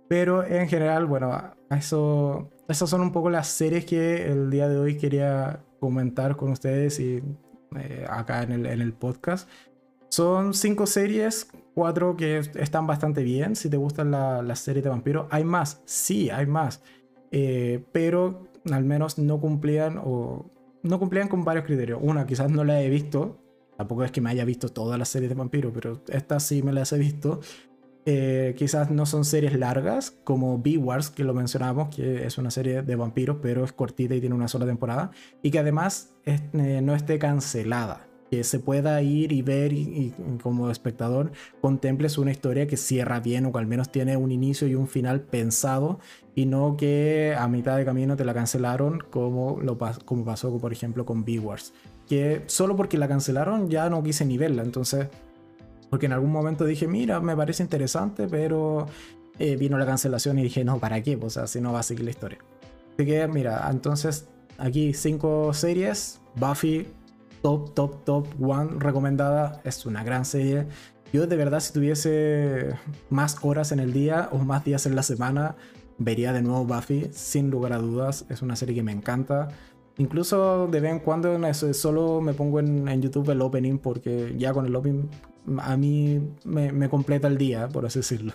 Pero 0.06 0.44
en 0.44 0.68
general, 0.68 1.06
bueno, 1.06 1.54
eso, 1.70 2.50
esas 2.68 2.88
son 2.88 3.00
un 3.00 3.10
poco 3.10 3.30
las 3.30 3.48
series 3.48 3.84
que 3.86 4.26
el 4.30 4.50
día 4.50 4.68
de 4.68 4.78
hoy 4.78 4.96
quería 4.96 5.60
comentar 5.80 6.36
con 6.36 6.52
ustedes 6.52 7.00
y 7.00 7.22
eh, 7.76 8.06
acá 8.08 8.42
en 8.42 8.66
el 8.66 8.92
podcast. 8.92 9.48
Son 10.10 10.54
cinco 10.54 10.86
series 10.86 11.48
cuatro 11.74 12.16
que 12.16 12.38
están 12.38 12.86
bastante 12.86 13.22
bien. 13.22 13.56
Si 13.56 13.68
te 13.68 13.76
gustan 13.76 14.10
las 14.10 14.44
la 14.44 14.56
series 14.56 14.84
de 14.84 14.90
vampiros, 14.90 15.26
hay 15.30 15.44
más, 15.44 15.82
sí, 15.84 16.30
hay 16.30 16.46
más. 16.46 16.82
Eh, 17.30 17.84
pero 17.92 18.48
al 18.70 18.84
menos 18.84 19.18
no 19.18 19.40
cumplían 19.40 20.00
o 20.02 20.50
no 20.82 20.98
cumplían 20.98 21.28
con 21.28 21.44
varios 21.44 21.64
criterios. 21.64 21.98
Una, 22.00 22.26
quizás 22.26 22.50
no 22.50 22.64
la 22.64 22.80
he 22.80 22.88
visto. 22.88 23.40
Tampoco 23.76 24.04
es 24.04 24.12
que 24.12 24.20
me 24.20 24.30
haya 24.30 24.44
visto 24.44 24.68
todas 24.68 24.98
las 24.98 25.08
series 25.08 25.30
de 25.30 25.34
vampiros, 25.34 25.72
pero 25.74 26.00
estas 26.08 26.44
sí 26.44 26.62
me 26.62 26.72
las 26.72 26.92
he 26.92 26.98
visto. 26.98 27.40
Eh, 28.06 28.54
quizás 28.56 28.90
no 28.90 29.06
son 29.06 29.24
series 29.24 29.58
largas, 29.58 30.10
como 30.24 30.58
B-Wars, 30.58 31.10
que 31.10 31.24
lo 31.24 31.34
mencionamos, 31.34 31.88
que 31.94 32.26
es 32.26 32.38
una 32.38 32.50
serie 32.50 32.82
de 32.82 32.96
vampiros, 32.96 33.38
pero 33.40 33.64
es 33.64 33.72
cortita 33.72 34.14
y 34.14 34.20
tiene 34.20 34.34
una 34.34 34.46
sola 34.46 34.66
temporada. 34.66 35.10
Y 35.42 35.50
que 35.50 35.58
además 35.58 36.14
eh, 36.24 36.80
no 36.82 36.94
esté 36.94 37.18
cancelada 37.18 38.06
que 38.30 38.44
se 38.44 38.58
pueda 38.58 39.00
ir 39.02 39.32
y 39.32 39.42
ver 39.42 39.72
y, 39.72 40.12
como 40.42 40.70
espectador 40.70 41.32
contemples 41.60 42.18
una 42.18 42.30
historia 42.30 42.66
que 42.66 42.76
cierra 42.76 43.20
bien 43.20 43.46
o 43.46 43.52
que 43.52 43.58
al 43.58 43.66
menos 43.66 43.90
tiene 43.90 44.16
un 44.16 44.32
inicio 44.32 44.66
y 44.66 44.74
un 44.74 44.88
final 44.88 45.20
pensado 45.20 45.98
y 46.34 46.46
no 46.46 46.76
que 46.76 47.34
a 47.38 47.46
mitad 47.48 47.76
de 47.76 47.84
camino 47.84 48.16
te 48.16 48.24
la 48.24 48.34
cancelaron 48.34 49.02
como, 49.10 49.60
lo, 49.60 49.78
como 50.04 50.24
pasó 50.24 50.56
por 50.58 50.72
ejemplo 50.72 51.04
con 51.04 51.24
B-Wars. 51.24 51.72
Que 52.08 52.42
solo 52.46 52.76
porque 52.76 52.98
la 52.98 53.08
cancelaron 53.08 53.70
ya 53.70 53.88
no 53.88 54.02
quise 54.02 54.24
ni 54.24 54.38
verla, 54.38 54.62
entonces... 54.62 55.08
Porque 55.90 56.06
en 56.06 56.12
algún 56.12 56.32
momento 56.32 56.64
dije, 56.64 56.88
mira, 56.88 57.20
me 57.20 57.36
parece 57.36 57.62
interesante, 57.62 58.26
pero 58.26 58.86
eh, 59.38 59.54
vino 59.56 59.78
la 59.78 59.86
cancelación 59.86 60.38
y 60.40 60.42
dije, 60.42 60.64
no, 60.64 60.80
¿para 60.80 61.00
qué? 61.02 61.16
O 61.20 61.30
sea, 61.30 61.46
si 61.46 61.60
no 61.60 61.72
va 61.72 61.80
a 61.80 61.82
seguir 61.84 62.04
la 62.04 62.10
historia. 62.10 62.38
Así 62.94 63.06
que, 63.06 63.28
mira, 63.28 63.68
entonces 63.70 64.26
aquí 64.58 64.92
cinco 64.92 65.52
series. 65.52 66.20
Buffy, 66.36 66.88
top, 67.44 67.74
top, 67.74 68.04
top 68.04 68.26
one 68.40 68.70
recomendada. 68.78 69.60
Es 69.64 69.84
una 69.84 70.02
gran 70.02 70.24
serie. 70.24 70.66
Yo 71.12 71.26
de 71.26 71.36
verdad 71.36 71.60
si 71.60 71.74
tuviese 71.74 72.70
más 73.10 73.36
horas 73.42 73.70
en 73.70 73.80
el 73.80 73.92
día 73.92 74.30
o 74.32 74.38
más 74.38 74.64
días 74.64 74.86
en 74.86 74.96
la 74.96 75.02
semana, 75.02 75.54
vería 75.98 76.32
de 76.32 76.40
nuevo 76.40 76.64
Buffy, 76.64 77.10
sin 77.12 77.50
lugar 77.50 77.74
a 77.74 77.78
dudas. 77.78 78.24
Es 78.30 78.40
una 78.40 78.56
serie 78.56 78.74
que 78.74 78.82
me 78.82 78.92
encanta. 78.92 79.48
Incluso 79.98 80.68
de 80.68 80.80
vez 80.80 80.92
en 80.92 81.00
cuando 81.00 81.38
solo 81.74 82.22
me 82.22 82.32
pongo 82.32 82.60
en, 82.60 83.02
YouTube 83.02 83.28
el 83.28 83.42
opening 83.42 83.76
porque 83.76 84.34
ya 84.38 84.54
con 84.54 84.64
el 84.64 84.74
opening 84.74 85.08
a 85.58 85.76
mí 85.76 86.22
me, 86.44 86.88
completa 86.88 87.28
el 87.28 87.36
día, 87.36 87.68
por 87.68 87.84
así 87.84 87.98
decirlo. 87.98 88.32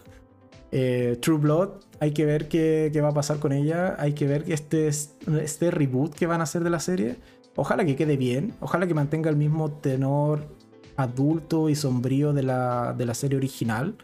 Eh, 0.72 1.18
True 1.20 1.40
Blood, 1.40 1.70
hay 2.00 2.12
que 2.12 2.26
ver 2.26 2.48
qué, 2.48 2.92
qué, 2.94 3.02
va 3.02 3.10
a 3.10 3.14
pasar 3.16 3.40
con 3.40 3.54
ella. 3.54 3.96
Hay 3.98 4.14
que 4.14 4.28
ver 4.28 4.44
este, 4.50 4.88
este 4.88 5.72
reboot 5.72 6.14
que 6.14 6.28
van 6.28 6.42
a 6.42 6.44
hacer 6.44 6.64
de 6.64 6.70
la 6.70 6.80
serie. 6.80 7.18
Ojalá 7.56 7.86
que 7.86 7.96
quede 7.96 8.18
bien. 8.18 8.54
Ojalá 8.60 8.88
que 8.88 8.94
mantenga 8.94 9.30
el 9.30 9.36
mismo 9.36 9.72
tenor 9.72 10.48
adulto 10.96 11.70
y 11.70 11.76
sombrío 11.76 12.34
de 12.34 12.44
la, 12.44 12.94
de 12.98 13.06
la 13.06 13.14
serie 13.14 13.38
original. 13.38 13.96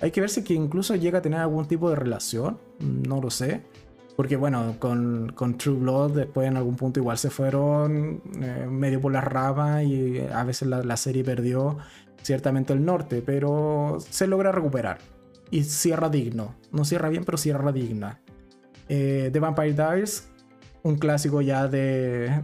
Hay 0.00 0.10
que 0.10 0.20
ver 0.20 0.30
si 0.30 0.42
que 0.42 0.54
incluso 0.54 0.96
llega 0.96 1.18
a 1.18 1.22
tener 1.22 1.40
algún 1.40 1.66
tipo 1.66 1.90
de 1.90 1.96
relación. 1.96 2.58
No 2.80 3.20
lo 3.20 3.30
sé. 3.30 3.62
Porque 4.16 4.36
bueno, 4.36 4.76
con, 4.78 5.32
con, 5.34 5.56
True 5.56 5.78
Blood 5.78 6.12
después 6.12 6.46
en 6.46 6.56
algún 6.56 6.76
punto 6.76 7.00
igual 7.00 7.16
se 7.16 7.30
fueron 7.30 8.20
eh, 8.42 8.66
medio 8.68 9.00
por 9.00 9.12
la 9.12 9.22
rama 9.22 9.82
y 9.82 10.18
a 10.20 10.44
veces 10.44 10.68
la, 10.68 10.82
la, 10.82 10.98
serie 10.98 11.24
perdió 11.24 11.78
ciertamente 12.22 12.74
el 12.74 12.84
norte, 12.84 13.22
pero 13.22 13.96
se 14.10 14.26
logra 14.26 14.52
recuperar. 14.52 14.98
Y 15.50 15.64
cierra 15.64 16.08
digno. 16.10 16.54
No 16.70 16.84
cierra 16.84 17.08
bien, 17.08 17.24
pero 17.24 17.38
cierra 17.38 17.72
digna. 17.72 18.20
Eh, 18.88 19.30
The 19.32 19.38
Vampire 19.38 19.72
Diaries, 19.72 20.29
un 20.82 20.96
clásico 20.96 21.40
ya 21.40 21.68
de, 21.68 22.42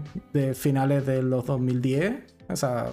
finales 0.54 1.06
de 1.06 1.22
los 1.22 1.46
2010. 1.46 2.14
O 2.48 2.56
sea, 2.56 2.90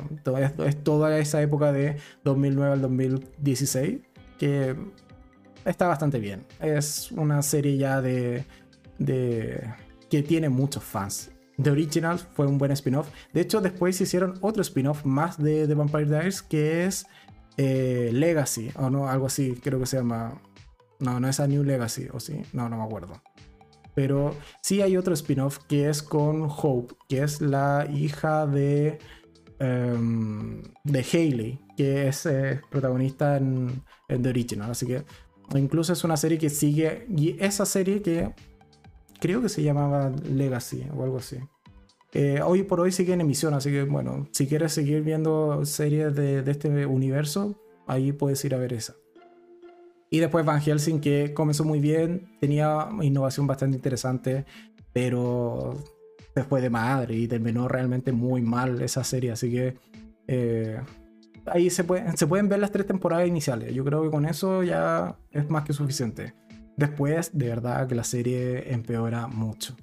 es, 0.66 0.84
toda 0.84 1.18
esa 1.20 1.42
época 1.42 1.72
de 1.72 1.98
2009 2.24 2.74
al 2.74 2.82
2016 2.82 4.02
que 4.40 4.76
está 5.66 5.88
bastante 5.88 6.20
bien. 6.20 6.46
Es 6.60 7.12
una 7.12 7.42
serie 7.42 7.78
ya 7.78 8.02
de 8.02 8.46
de, 8.98 9.74
que 10.10 10.24
tiene 10.24 10.50
muchos 10.50 10.84
fans. 10.84 11.32
The 11.62 11.70
Original 11.70 12.18
fue 12.18 12.48
un 12.48 12.58
buen 12.58 12.72
spin-off. 12.72 13.10
De 13.32 13.42
hecho, 13.42 13.62
después 13.62 14.00
hicieron 14.02 14.36
otro 14.42 14.62
spin-off 14.62 15.06
más 15.06 15.42
de 15.42 15.68
The 15.68 15.76
Vampire 15.76 16.06
Diaries 16.06 16.42
que 16.42 16.86
es 16.86 17.06
eh, 17.58 18.10
Legacy, 18.12 18.72
o 18.76 18.90
no, 18.90 19.08
algo 19.08 19.28
así, 19.28 19.60
creo 19.62 19.80
que 19.80 19.86
se 19.86 19.98
llama. 19.98 20.42
No, 21.00 21.20
no 21.20 21.28
es 21.28 21.40
a 21.40 21.48
New 21.48 21.64
Legacy, 21.64 22.08
o 22.12 22.20
sí, 22.20 22.42
no, 22.54 22.70
no 22.70 22.78
me 22.78 22.84
acuerdo. 22.84 23.22
Pero 23.96 24.36
sí 24.62 24.82
hay 24.82 24.98
otro 24.98 25.14
spin-off 25.14 25.60
que 25.68 25.90
es 25.90 26.02
con 26.02 26.48
Hope, 26.50 26.96
que 27.08 27.24
es 27.24 27.42
la 27.42 27.88
hija 27.94 28.48
de, 28.48 28.98
um, 29.60 30.62
de 30.84 31.06
Hayley, 31.12 31.60
que 31.78 32.08
es 32.08 32.26
eh, 32.26 32.62
protagonista 32.72 33.38
en, 33.38 33.84
en 34.10 34.24
The 34.24 34.30
Original. 34.30 34.72
Así 34.72 34.88
que 34.88 35.04
incluso 35.56 35.94
es 35.94 36.04
una 36.04 36.18
serie 36.18 36.38
que 36.38 36.50
sigue, 36.50 37.06
y 37.16 37.36
esa 37.44 37.66
serie 37.66 38.02
que 38.02 38.34
creo 39.20 39.42
que 39.42 39.50
se 39.50 39.64
llamaba 39.64 40.12
Legacy 40.26 40.86
o 40.96 41.04
algo 41.04 41.18
así. 41.18 41.38
Eh, 42.14 42.42
hoy 42.46 42.64
por 42.64 42.80
hoy 42.80 42.92
sigue 42.92 43.14
en 43.14 43.22
emisión, 43.22 43.54
así 43.56 43.72
que 43.72 43.84
bueno, 43.84 44.28
si 44.32 44.48
quieres 44.48 44.72
seguir 44.72 45.02
viendo 45.02 45.66
series 45.66 46.14
de, 46.14 46.44
este 46.46 46.86
universo, 46.86 47.60
ahí 47.88 48.12
puedes 48.12 48.44
ir 48.46 48.54
a 48.54 48.58
ver 48.58 48.74
esa. 48.74 48.96
Y 50.14 50.20
después 50.20 50.46
Van 50.46 50.62
Helsing, 50.62 51.00
que 51.00 51.34
comenzó 51.34 51.64
muy 51.64 51.80
bien, 51.80 52.28
tenía 52.40 52.88
innovación 53.02 53.48
bastante 53.48 53.78
interesante, 53.78 54.46
pero 54.94 55.76
después 56.36 56.62
de 56.62 56.70
madre 56.70 57.16
y 57.16 57.28
terminó 57.28 57.68
realmente 57.68 58.12
muy 58.12 58.44
mal 58.44 58.80
esa 58.84 59.04
serie, 59.04 59.32
así 59.32 59.50
que 59.50 59.76
eh, 60.28 60.80
ahí 61.48 61.72
se, 61.72 61.84
se 62.16 62.28
pueden 62.28 62.48
ver 62.48 62.60
las 62.60 62.72
tres 62.72 62.86
temporadas 62.86 63.28
iniciales. 63.28 63.74
Yo 63.74 63.84
creo 63.84 64.04
que 64.04 64.12
con 64.12 64.28
eso 64.28 64.62
ya 64.62 65.18
es 65.32 65.50
más 65.50 65.64
que 65.64 65.74
suficiente. 65.74 66.36
Después, 66.78 67.36
de 67.36 67.48
verdad 67.48 67.88
que 67.88 67.96
la 67.96 68.04
serie 68.04 68.72
empeora 68.72 69.26
mucho. 69.26 69.76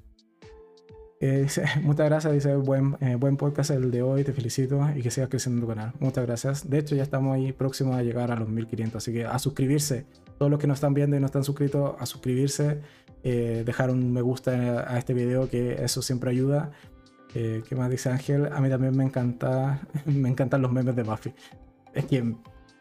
Eh, 1.20 1.46
muchas 1.82 2.06
gracias, 2.06 2.32
dice, 2.32 2.56
buen, 2.56 2.96
eh, 3.00 3.14
buen 3.14 3.36
podcast 3.36 3.70
el 3.70 3.90
de 3.90 4.02
hoy, 4.02 4.24
te 4.24 4.32
felicito 4.32 4.88
y 4.96 5.02
que 5.02 5.10
sigas 5.10 5.28
creciendo 5.28 5.60
tu 5.60 5.68
canal. 5.68 5.92
Muchas 6.00 6.26
gracias. 6.26 6.68
De 6.68 6.78
hecho, 6.78 6.96
ya 6.96 7.02
estamos 7.02 7.34
ahí 7.34 7.52
próximos 7.52 7.96
a 7.96 8.02
llegar 8.02 8.30
a 8.30 8.36
los 8.36 8.48
1500, 8.48 8.96
así 8.96 9.12
que 9.12 9.26
a 9.26 9.38
suscribirse. 9.38 10.06
Todos 10.38 10.50
los 10.50 10.58
que 10.58 10.66
nos 10.66 10.78
están 10.78 10.94
viendo 10.94 11.16
y 11.16 11.20
no 11.20 11.26
están 11.26 11.44
suscritos, 11.44 11.94
a 11.98 12.06
suscribirse, 12.06 12.80
eh, 13.22 13.62
dejar 13.66 13.90
un 13.90 14.12
me 14.12 14.22
gusta 14.22 14.90
a 14.90 14.98
este 14.98 15.12
video, 15.12 15.50
que 15.50 15.84
eso 15.84 16.00
siempre 16.00 16.30
ayuda. 16.30 16.72
¿Qué 17.32 17.62
más 17.76 17.88
dice 17.90 18.08
Ángel? 18.08 18.46
A 18.52 18.60
mí 18.60 18.68
también 18.68 18.96
me 18.96 19.04
encanta, 19.04 19.86
me 20.06 20.28
encantan 20.28 20.62
los 20.62 20.72
memes 20.72 20.96
de 20.96 21.04
Buffy. 21.04 21.32
Es 21.94 22.06
que 22.06 22.34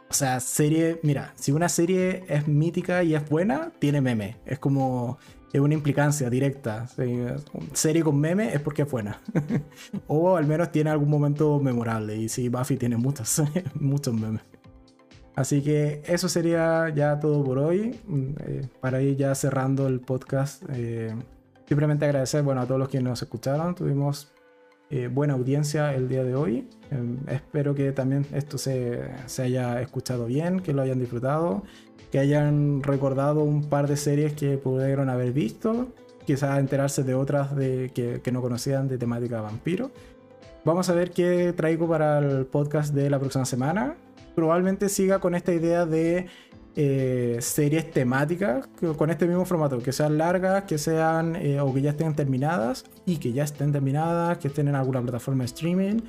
o 0.10 0.14
sea, 0.14 0.40
serie, 0.40 1.00
mira, 1.04 1.34
si 1.36 1.52
una 1.52 1.70
serie 1.70 2.24
es 2.28 2.48
mítica 2.48 3.04
y 3.04 3.14
es 3.14 3.30
buena, 3.30 3.72
tiene 3.78 4.02
meme. 4.02 4.38
Es 4.44 4.58
como, 4.58 5.20
es 5.52 5.60
una 5.60 5.74
implicancia 5.74 6.30
directa. 6.30 6.88
Serie 7.74 8.04
con 8.04 8.20
meme 8.20 8.54
es 8.54 8.62
porque 8.62 8.84
es 8.84 8.92
buena. 8.92 9.20
o 10.08 10.38
al 10.38 10.46
menos 10.46 10.72
tiene 10.72 10.90
algún 10.90 11.10
momento 11.10 11.60
memorable. 11.60 12.16
Y 12.16 12.30
sí, 12.30 12.50
Buffy 12.50 12.78
tiene 12.78 12.98
muchos, 12.98 13.42
muchos 13.74 14.14
memes. 14.14 14.42
Así 15.36 15.62
que 15.62 16.02
eso 16.06 16.28
sería 16.28 16.90
ya 16.90 17.20
todo 17.20 17.44
por 17.44 17.58
hoy. 17.60 18.00
Mm, 18.08 18.30
eh, 18.40 18.68
para 18.82 19.02
ir 19.02 19.16
ya 19.16 19.34
cerrando 19.36 19.88
el 19.88 20.00
podcast. 20.02 20.64
Eh, 20.70 21.16
simplemente 21.68 22.06
agradecer 22.06 22.44
bueno, 22.44 22.62
a 22.62 22.66
todos 22.66 22.80
los 22.80 22.90
que 22.90 23.02
nos 23.02 23.22
escucharon. 23.22 23.74
Tuvimos 23.74 24.32
eh, 24.92 25.08
buena 25.08 25.36
audiencia 25.36 25.94
el 25.94 26.10
día 26.10 26.24
de 26.24 26.34
hoy. 26.34 26.68
Em, 26.90 27.20
espero 27.28 27.76
que 27.76 27.92
también 27.92 28.26
esto 28.34 28.58
se, 28.58 29.12
haya 29.38 29.82
escuchado 29.82 30.26
bien, 30.26 30.62
que 30.62 30.74
lo 30.74 30.82
hayan 30.82 31.00
disfrutado, 31.00 31.64
que 32.12 32.20
hayan 32.20 32.84
recordado 32.84 33.44
un 33.44 33.64
par 33.64 33.88
de 33.88 33.98
series 33.98 34.34
que 34.34 34.58
pudieron 34.58 35.10
haber 35.10 35.32
visto, 35.32 35.90
quizás 36.26 36.60
enterarse 36.60 37.04
de 37.04 37.14
otras 37.16 37.56
de, 37.56 37.92
que, 37.94 38.22
que 38.22 38.32
no 38.32 38.42
conocían 38.42 38.88
de 38.88 38.98
temática 38.98 39.42
vampiro. 39.42 39.92
Vamos 40.66 40.90
a 40.90 40.94
ver 40.94 41.12
qué 41.12 41.54
traigo 41.56 41.88
para 41.88 42.20
el 42.20 42.46
podcast 42.46 42.94
de 42.94 43.10
la 43.10 43.20
próxima 43.20 43.46
semana. 43.46 43.96
Probablemente 44.36 44.90
siga 44.90 45.20
con 45.20 45.36
esta 45.36 45.54
idea 45.54 45.86
de 45.86 46.28
eh, 46.76 47.38
series 47.42 47.92
temáticas 47.92 48.70
con 48.96 49.10
este 49.10 49.26
mismo 49.26 49.44
formato, 49.46 49.80
que 49.80 49.92
sean 49.92 50.18
largas, 50.18 50.64
que 50.64 50.78
sean 50.78 51.36
eh, 51.36 51.60
o 51.60 51.74
que 51.74 51.82
ya 51.82 51.90
estén 51.90 52.14
terminadas 52.14 52.86
y 53.06 53.18
que 53.18 53.34
ya 53.34 53.44
estén 53.44 53.72
terminadas, 53.72 54.38
que 54.38 54.50
estén 54.50 54.68
en 54.68 54.76
alguna 54.76 55.02
plataforma 55.02 55.44
de 55.44 55.48
streaming, 55.48 56.02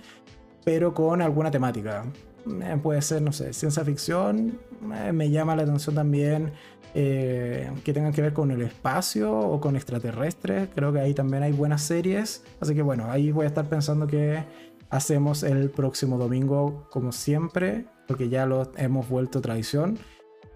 pero 0.65 0.95
con 0.95 1.23
alguna 1.23 1.51
temática. 1.51 2.05
Eh, 2.47 2.79
puede 2.83 3.03
ser, 3.03 3.23
no 3.23 3.33
sé, 3.33 3.53
ciencia 3.53 3.85
ficción, 3.85 4.59
me 4.81 5.31
llama 5.31 5.57
la 5.57 5.63
atención 5.63 5.95
también 5.95 6.53
que 6.93 7.93
tengan 7.95 8.13
que 8.13 8.21
ver 8.21 8.33
con 8.33 8.51
el 8.51 8.63
espacio 8.63 9.33
o 9.33 9.61
con 9.61 9.77
extraterrestres, 9.77 10.69
creo 10.75 10.93
que 10.93 10.99
ahí 10.99 11.15
también 11.15 11.45
hay 11.45 11.53
buenas 11.53 11.83
series, 11.83 12.43
así 12.59 12.75
que 12.75 12.83
bueno, 12.83 13.09
ahí 13.09 13.31
voy 13.31 13.45
a 13.45 13.49
estar 13.49 13.69
pensando 13.69 14.09
que 14.09 14.43
hacemos 14.91 15.45
el 15.45 15.71
próximo 15.71 16.19
domingo 16.19 16.89
como 16.91 17.13
siempre, 17.13 17.87
porque 18.09 18.29
ya 18.29 18.45
lo 18.45 18.73
hemos 18.77 19.09
vuelto 19.09 19.41
tradición 19.41 19.99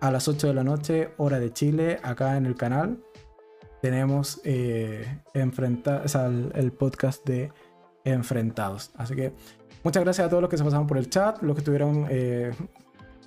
a 0.01 0.11
las 0.11 0.29
8 0.29 0.49
de 0.49 0.55
la 0.55 0.65
noche, 0.65 1.11
hora 1.17 1.39
de 1.39 1.53
Chile, 1.53 1.99
acá 2.03 2.37
en 2.37 2.47
el 2.47 2.57
canal. 2.57 3.03
Tenemos 3.81 4.41
eh, 4.45 5.21
el, 5.33 6.73
podcast 6.73 7.27
de 7.27 7.53
Enfrentados. 8.05 8.91
Así 8.97 9.15
que 9.15 9.33
muchas 9.83 10.05
gracias 10.05 10.27
a 10.27 10.31
todos 10.31 10.43
los 10.43 10.51
que 10.51 10.59
se 10.59 10.65
pasaron 10.65 10.87
por 10.87 10.99
el 10.99 11.11
chat, 11.11 11.43
los 11.43 11.55
que 11.55 11.61
estuvieron 11.61 12.07
eh, 12.11 12.53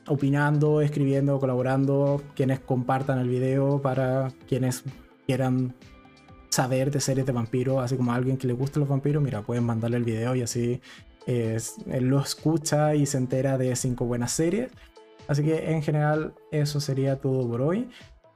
opinando, 0.07 0.81
escribiendo, 0.81 1.39
colaborando, 1.39 2.21
quienes 2.35 2.59
compartan 2.59 3.19
el 3.19 3.29
video 3.29 3.81
para 3.81 4.29
quienes 4.47 4.83
quieran 5.25 5.73
saber 6.49 6.91
de 6.91 6.99
series 6.99 7.25
de 7.25 7.33
vampiros, 7.33 7.83
así 7.83 7.97
como 7.97 8.13
a 8.13 8.15
alguien 8.15 8.37
que 8.37 8.47
le 8.47 8.53
guste 8.53 8.79
los 8.79 8.87
vampiros, 8.87 9.21
mira, 9.21 9.41
pueden 9.41 9.63
mandarle 9.63 9.97
el 9.97 10.03
video 10.03 10.35
y 10.35 10.41
así 10.41 10.81
lo 11.99 12.21
escucha 12.21 12.95
y 12.95 13.05
se 13.05 13.17
entera 13.17 13.57
de 13.57 13.75
cinco 13.75 14.05
buenas 14.05 14.31
series. 14.31 14.71
Así 15.27 15.43
que 15.43 15.71
en 15.71 15.81
general 15.81 16.33
eso 16.51 16.79
sería 16.79 17.17
todo 17.17 17.47
por 17.47 17.61
hoy. 17.61 17.89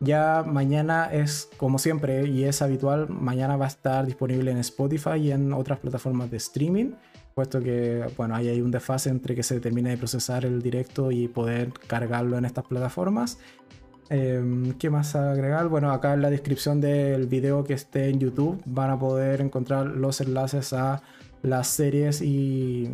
Ya 0.03 0.43
mañana 0.43 1.05
es 1.13 1.47
como 1.57 1.77
siempre 1.77 2.27
y 2.27 2.45
es 2.45 2.63
habitual, 2.63 3.07
mañana 3.07 3.55
va 3.55 3.65
a 3.65 3.67
estar 3.67 4.03
disponible 4.03 4.49
en 4.49 4.57
Spotify 4.57 5.17
y 5.17 5.31
en 5.31 5.53
otras 5.53 5.77
plataformas 5.77 6.31
de 6.31 6.37
streaming, 6.37 6.93
puesto 7.35 7.59
que 7.59 8.03
bueno, 8.17 8.35
ahí 8.35 8.49
hay 8.49 8.61
un 8.61 8.71
desfase 8.71 9.11
entre 9.11 9.35
que 9.35 9.43
se 9.43 9.59
termine 9.59 9.91
de 9.91 9.97
procesar 9.97 10.43
el 10.43 10.59
directo 10.63 11.11
y 11.11 11.27
poder 11.27 11.71
cargarlo 11.85 12.35
en 12.35 12.45
estas 12.45 12.65
plataformas. 12.65 13.37
Em, 14.09 14.73
¿Qué 14.73 14.89
más 14.89 15.15
agregar? 15.15 15.67
Bueno, 15.67 15.91
acá 15.91 16.15
en 16.15 16.23
la 16.23 16.31
descripción 16.31 16.81
del 16.81 17.27
video 17.27 17.63
que 17.63 17.75
esté 17.75 18.09
en 18.09 18.19
YouTube 18.19 18.59
van 18.65 18.89
a 18.89 18.97
poder 18.97 19.39
encontrar 19.39 19.85
los 19.85 20.19
enlaces 20.19 20.73
a 20.73 21.03
las 21.43 21.67
series 21.67 22.23
y, 22.23 22.89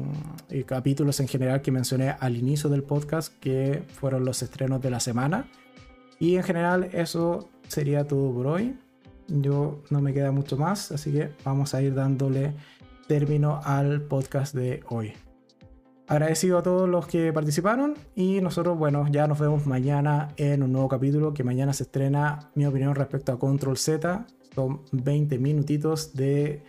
capítulos 0.66 1.22
en 1.22 1.30
general 1.30 1.62
que 1.62 1.72
mencioné 1.72 2.16
al 2.20 2.36
inicio 2.36 2.70
del 2.70 2.84
podcast, 2.84 3.34
que 3.40 3.84
fueron 3.94 4.26
los 4.26 4.44
estrenos 4.44 4.82
de 4.82 4.90
la 4.90 5.00
semana. 5.00 5.48
Y 6.20 6.36
en 6.36 6.44
general 6.44 6.90
eso 6.94 7.50
sería 7.68 8.08
todo 8.08 8.34
por 8.34 8.48
hoy. 8.48 8.78
Yo 9.28 9.84
no 9.90 10.02
me 10.02 10.14
queda 10.14 10.32
mucho 10.32 10.58
más, 10.58 10.92
así 10.92 11.12
que 11.12 11.30
vamos 11.44 11.74
a 11.74 11.82
ir 11.82 11.94
dándole 11.94 12.54
término 13.08 13.60
al 13.64 14.02
podcast 14.02 14.56
de 14.56 14.84
hoy. 14.90 15.14
Agradecido 16.08 16.58
a 16.58 16.64
todos 16.64 16.88
los 16.88 17.06
que 17.06 17.34
participaron 17.34 17.96
y 18.16 18.40
nosotros, 18.40 18.78
bueno, 18.78 19.06
ya 19.12 19.28
nos 19.28 19.40
vemos 19.40 19.66
mañana 19.66 20.30
en 20.38 20.64
un 20.64 20.72
nuevo 20.72 20.88
capítulo 20.88 21.34
que 21.34 21.44
mañana 21.44 21.74
se 21.74 21.84
estrena 21.84 22.50
mi 22.56 22.66
opinión 22.66 22.96
respecto 22.96 23.34
a 23.34 23.40
Control 23.40 23.78
Z. 23.78 24.26
Son 24.56 24.84
20 24.94 25.38
minutitos 25.38 26.14
de 26.14 26.64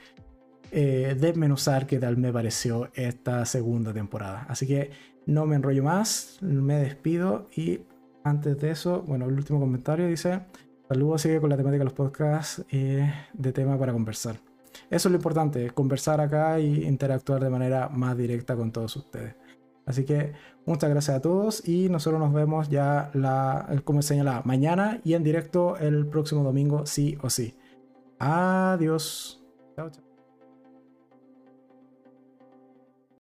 eh, 0.73 1.17
desmenuzar 1.19 1.87
qué 1.87 2.01
tal 2.01 2.17
me 2.17 2.33
pareció 2.33 2.89
esta 2.95 3.45
segunda 3.45 3.93
temporada. 3.93 4.45
Así 4.49 4.67
que 4.67 4.91
no 5.27 5.47
me 5.47 5.55
enrollo 5.55 5.85
más, 5.85 6.39
me 6.41 6.75
despido 6.75 7.49
y 7.55 7.83
antes 8.25 8.59
de 8.59 8.71
eso, 8.71 9.03
bueno, 9.03 9.27
el 9.27 9.35
último 9.35 9.61
comentario 9.61 10.07
dice, 10.07 10.41
saludos, 10.89 11.23
sigue 11.23 11.41
con 11.41 11.51
la 11.51 11.57
temática 11.57 11.79
de 11.79 11.85
los 11.85 11.95
podcasts 11.95 12.65
eh, 12.71 13.13
de 13.33 13.53
tema 13.53 13.79
para 13.79 13.93
conversar. 13.93 14.37
Eso 14.91 15.09
es 15.09 15.13
lo 15.13 15.17
importante, 15.17 15.71
conversar 15.71 16.21
acá 16.21 16.61
y 16.61 16.85
interactuar 16.85 17.43
de 17.43 17.51
manera 17.51 17.89
más 17.89 18.17
directa 18.17 18.57
con 18.57 18.73
todos 18.73 18.97
ustedes. 18.97 19.35
Así 19.87 20.05
que 20.05 20.33
muchas 20.67 20.91
gracias 20.91 21.17
a 21.17 21.23
todos 21.23 21.67
y 21.67 21.89
nosotros 21.89 22.21
nos 22.21 22.33
vemos 22.33 22.69
ya, 22.69 23.11
la, 23.15 23.81
como 23.85 24.03
señalaba, 24.03 24.43
mañana 24.45 25.01
y 25.03 25.15
en 25.15 25.25
directo 25.25 25.79
el 25.79 26.07
próximo 26.07 26.45
domingo, 26.45 26.85
sí 26.85 27.17
o 27.23 27.31
sí. 27.31 27.55
Adiós. 28.19 29.43
Chao, 29.77 29.91
chao. 29.91 30.08